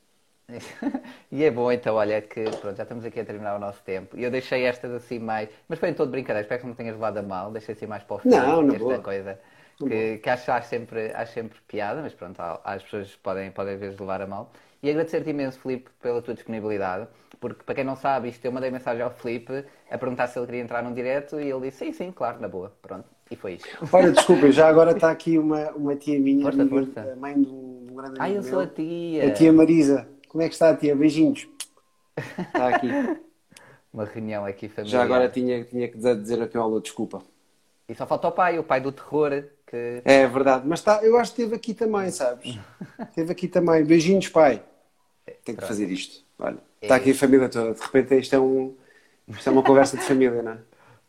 e 1.31 1.43
é 1.43 1.49
bom 1.49 1.71
então, 1.71 1.95
olha, 1.95 2.21
que 2.21 2.43
pronto, 2.61 2.75
já 2.75 2.83
estamos 2.83 3.03
aqui 3.03 3.19
a 3.19 3.25
terminar 3.25 3.55
o 3.55 3.59
nosso 3.59 3.81
tempo. 3.83 4.17
E 4.17 4.23
eu 4.23 4.31
deixei 4.31 4.63
estas 4.63 4.91
assim 4.91 5.19
mais. 5.19 5.49
Mas 5.67 5.79
foi 5.79 5.89
em 5.89 5.93
todo 5.93 6.11
brincadeira, 6.11 6.41
espero 6.41 6.61
que 6.61 6.67
não 6.67 6.75
tenhas 6.75 6.95
levado 6.95 7.17
a 7.17 7.23
mal, 7.23 7.51
deixei 7.51 7.73
assim 7.73 7.87
mais 7.87 8.03
para 8.03 8.15
o 8.15 8.19
fim 8.19 8.29
não, 8.29 8.61
não 8.61 8.73
esta 8.73 8.79
boa. 8.79 8.99
coisa. 8.99 9.39
Que, 9.77 10.19
que 10.19 10.29
acho, 10.29 10.51
acho, 10.51 10.69
sempre, 10.69 11.11
acho 11.13 11.33
sempre 11.33 11.59
piada, 11.67 12.01
mas 12.01 12.13
pronto, 12.13 12.39
as 12.63 12.81
pessoas 12.83 13.15
podem, 13.17 13.51
podem 13.51 13.73
às 13.73 13.79
vezes 13.79 13.99
levar 13.99 14.21
a 14.21 14.27
mal. 14.27 14.51
E 14.81 14.89
agradecer-te 14.89 15.29
imenso, 15.29 15.59
Filipe, 15.59 15.89
pela 16.01 16.21
tua 16.21 16.33
disponibilidade, 16.33 17.07
porque 17.39 17.63
para 17.63 17.75
quem 17.75 17.83
não 17.83 17.95
sabe, 17.95 18.29
isto 18.29 18.43
eu 18.45 18.51
mandei 18.51 18.69
mensagem 18.69 19.01
ao 19.01 19.11
Filipe 19.11 19.65
a 19.89 19.97
perguntar 19.97 20.27
se 20.27 20.37
ele 20.37 20.45
queria 20.45 20.61
entrar 20.61 20.83
num 20.83 20.93
direto 20.93 21.39
e 21.39 21.49
ele 21.49 21.69
disse 21.69 21.85
sim, 21.85 21.93
sim, 21.93 22.11
claro, 22.11 22.39
na 22.39 22.47
boa, 22.47 22.73
pronto. 22.81 23.05
E 23.29 23.35
foi 23.35 23.53
isto. 23.53 23.67
Olha, 23.91 24.11
desculpa, 24.11 24.51
já 24.51 24.67
agora 24.67 24.91
está 24.93 25.09
aqui 25.09 25.37
uma, 25.37 25.71
uma 25.71 25.95
tia 25.95 26.19
minha, 26.19 26.43
força, 26.43 26.61
amiga, 26.61 26.85
força. 26.85 27.15
mãe 27.15 27.33
de 27.33 27.49
um, 27.49 27.87
grande 27.95 28.19
amigo. 28.19 28.23
Ah, 28.23 28.29
eu 28.29 28.43
sou 28.43 28.59
a 28.59 28.67
tia. 28.67 29.27
A 29.27 29.31
tia 29.31 29.51
Marisa. 29.51 30.07
Como 30.27 30.43
é 30.43 30.47
que 30.47 30.53
está, 30.53 30.75
tia? 30.75 30.95
Beijinhos. 30.95 31.47
Está 32.37 32.69
aqui. 32.69 32.87
Uma 33.91 34.05
reunião 34.05 34.45
aqui 34.45 34.69
familiar. 34.69 34.99
Já 34.99 35.03
agora 35.03 35.27
tinha, 35.29 35.63
tinha 35.63 35.87
que 35.87 35.97
dizer 35.97 36.41
aqui 36.41 36.57
uma 36.57 36.79
desculpa. 36.79 37.21
E 37.87 37.95
só 37.95 38.05
falta 38.05 38.27
o 38.27 38.31
pai, 38.31 38.57
o 38.59 38.63
pai 38.63 38.79
do 38.79 38.91
terror. 38.91 39.43
Que... 39.67 40.01
É 40.05 40.27
verdade, 40.27 40.67
mas 40.67 40.79
está, 40.79 41.03
eu 41.03 41.17
acho 41.17 41.33
que 41.33 41.41
esteve 41.41 41.55
aqui 41.55 41.73
também, 41.73 42.11
sabes? 42.11 42.57
Esteve 43.09 43.31
aqui 43.31 43.47
também. 43.47 43.83
Beijinhos, 43.83 44.29
pai. 44.29 44.61
Tenho 45.43 45.57
que 45.57 45.65
fazer 45.65 45.89
isto. 45.89 46.23
Olha, 46.37 46.57
é 46.81 46.85
está 46.85 46.95
aqui 46.95 47.11
a 47.11 47.15
família 47.15 47.49
toda. 47.49 47.73
De 47.73 47.81
repente 47.81 48.15
isto 48.19 48.35
é, 48.35 48.39
um, 48.39 48.75
isto 49.27 49.49
é 49.49 49.51
uma 49.51 49.63
conversa 49.63 49.97
de 49.97 50.03
família, 50.03 50.41
não 50.41 50.51
é? 50.51 50.57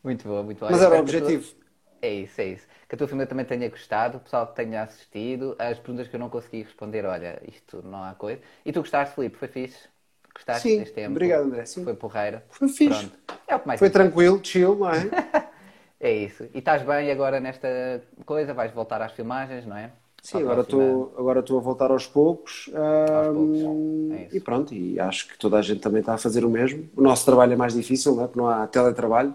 Muito 0.03 0.27
boa, 0.27 0.43
muito 0.43 0.59
boa. 0.59 0.71
Mas 0.71 0.81
era 0.81 0.95
o 0.95 1.01
objetivo. 1.01 1.55
É 2.01 2.13
isso, 2.13 2.41
é 2.41 2.45
isso. 2.47 2.67
Que 2.89 2.95
a 2.95 2.99
tua 2.99 3.09
família 3.09 3.27
também 3.27 3.45
tenha 3.45 3.69
gostado, 3.69 4.19
o 4.19 4.21
pessoal 4.21 4.47
que 4.47 4.55
tenha 4.55 4.83
assistido, 4.83 5.57
as 5.59 5.79
perguntas 5.79 6.09
que 6.09 6.15
eu 6.15 6.21
não 6.21 6.31
consegui 6.31 6.63
responder, 6.63 7.05
olha, 7.05 7.43
isto 7.49 7.83
não 7.83 8.05
há 8.05 8.15
coisa. 8.15 8.41
E 8.65 8.73
tu 8.73 8.81
gostaste, 8.81 9.15
Filipe? 9.15 9.37
Foi 9.37 9.49
fixe? 9.49 9.89
Gostaste 10.33 10.69
Sim, 10.69 10.79
deste 10.79 10.95
tempo? 10.95 11.11
obrigado, 11.11 11.45
André. 11.45 11.65
Sim. 11.67 11.83
Foi 11.83 11.95
porreiro? 11.95 12.43
Foi 12.51 12.69
fixe. 12.69 13.07
Pronto. 13.07 13.19
É 13.49 13.57
o 13.57 13.61
que 13.61 13.67
mais 13.67 13.79
Foi 13.81 13.91
tranquilo, 13.91 14.41
chill, 14.43 14.77
não 14.77 14.91
é? 14.91 15.01
É 16.01 16.13
isso. 16.13 16.45
E 16.55 16.59
estás 16.59 16.83
bem 16.83 17.11
agora 17.11 17.41
nesta 17.41 18.03
coisa? 18.25 18.53
Vais 18.53 18.73
voltar 18.73 19.01
às 19.01 19.13
filmagens, 19.13 19.65
não 19.67 19.77
é? 19.77 19.91
Sim, 20.23 20.43
agora 20.43 20.63
estou 20.63 21.15
agora 21.17 21.41
estou 21.41 21.59
a 21.59 21.63
voltar 21.63 21.91
aos 21.91 22.07
poucos, 22.07 22.69
poucos, 23.33 23.63
ahm, 23.65 24.13
é 24.13 24.23
isso. 24.25 24.37
e 24.37 24.41
pronto, 24.41 24.75
e 24.75 24.99
acho 24.99 25.29
que 25.29 25.39
toda 25.39 25.57
a 25.57 25.63
gente 25.63 25.81
também 25.81 26.01
está 26.01 26.15
a 26.15 26.19
fazer 26.19 26.45
o 26.45 26.51
mesmo. 26.51 26.89
O 26.97 27.01
nosso 27.01 27.25
trabalho 27.25 27.53
é 27.53 27.57
mais 27.57 27.75
difícil, 27.75 28.17
não 28.17 28.25
é? 28.25 28.27
Porque 28.27 28.39
não 28.41 28.49
há 28.49 28.67
teletrabalho, 28.67 29.33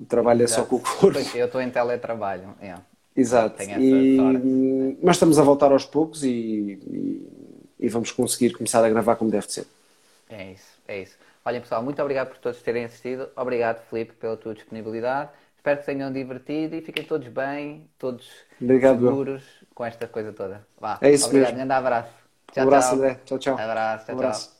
o 0.00 0.04
trabalho 0.04 0.42
é 0.42 0.46
só 0.46 0.64
com 0.64 0.76
o 0.76 0.80
corpo. 0.80 1.12
Pois, 1.12 1.34
Eu 1.34 1.46
estou 1.46 1.60
em 1.60 1.70
teletrabalho. 1.70 2.54
é. 2.60 2.74
Exato. 3.16 3.62
E- 3.62 4.16
sorte. 4.16 4.98
Mas 5.02 5.16
estamos 5.16 5.38
a 5.38 5.42
voltar 5.42 5.72
aos 5.72 5.84
poucos 5.84 6.22
e, 6.24 6.28
e- 6.30 7.28
e 7.78 7.88
vamos 7.88 8.10
conseguir 8.12 8.52
começar 8.52 8.84
a 8.84 8.88
gravar 8.88 9.16
como 9.16 9.30
deve 9.30 9.50
ser. 9.50 9.66
É 10.28 10.52
isso, 10.52 10.78
é 10.86 11.02
isso. 11.02 11.16
Olhem 11.44 11.60
pessoal, 11.60 11.82
muito 11.82 12.00
obrigado 12.00 12.28
por 12.28 12.38
todos 12.38 12.62
terem 12.62 12.84
assistido. 12.84 13.28
Obrigado, 13.36 13.82
Filipe, 13.88 14.12
pela 14.14 14.36
tua 14.36 14.54
disponibilidade. 14.54 15.30
Espero 15.60 15.78
que 15.78 15.84
se 15.84 15.92
tenham 15.92 16.12
divertido 16.12 16.74
e 16.76 16.80
fiquem 16.82 17.04
todos 17.04 17.28
bem, 17.28 17.90
todos 17.98 18.26
Obrigado, 18.60 19.06
seguros 19.06 19.44
com 19.74 19.84
esta 19.84 20.08
coisa 20.08 20.32
toda. 20.32 20.66
Vá, 20.78 20.94
É 21.00 21.10
isso 21.12 21.32
obrigado, 21.32 21.54
mesmo. 21.54 21.56
grande 21.56 21.72
abraço. 21.72 22.14
Um 22.56 22.62
abraço, 22.62 22.94
André. 22.94 23.16
Tchau, 23.24 23.38
tchau. 23.38 23.56
Abraço, 23.56 24.06
tchau, 24.06 24.14
Um 24.14 24.16
abraço. 24.16 24.50
tchau. 24.50 24.59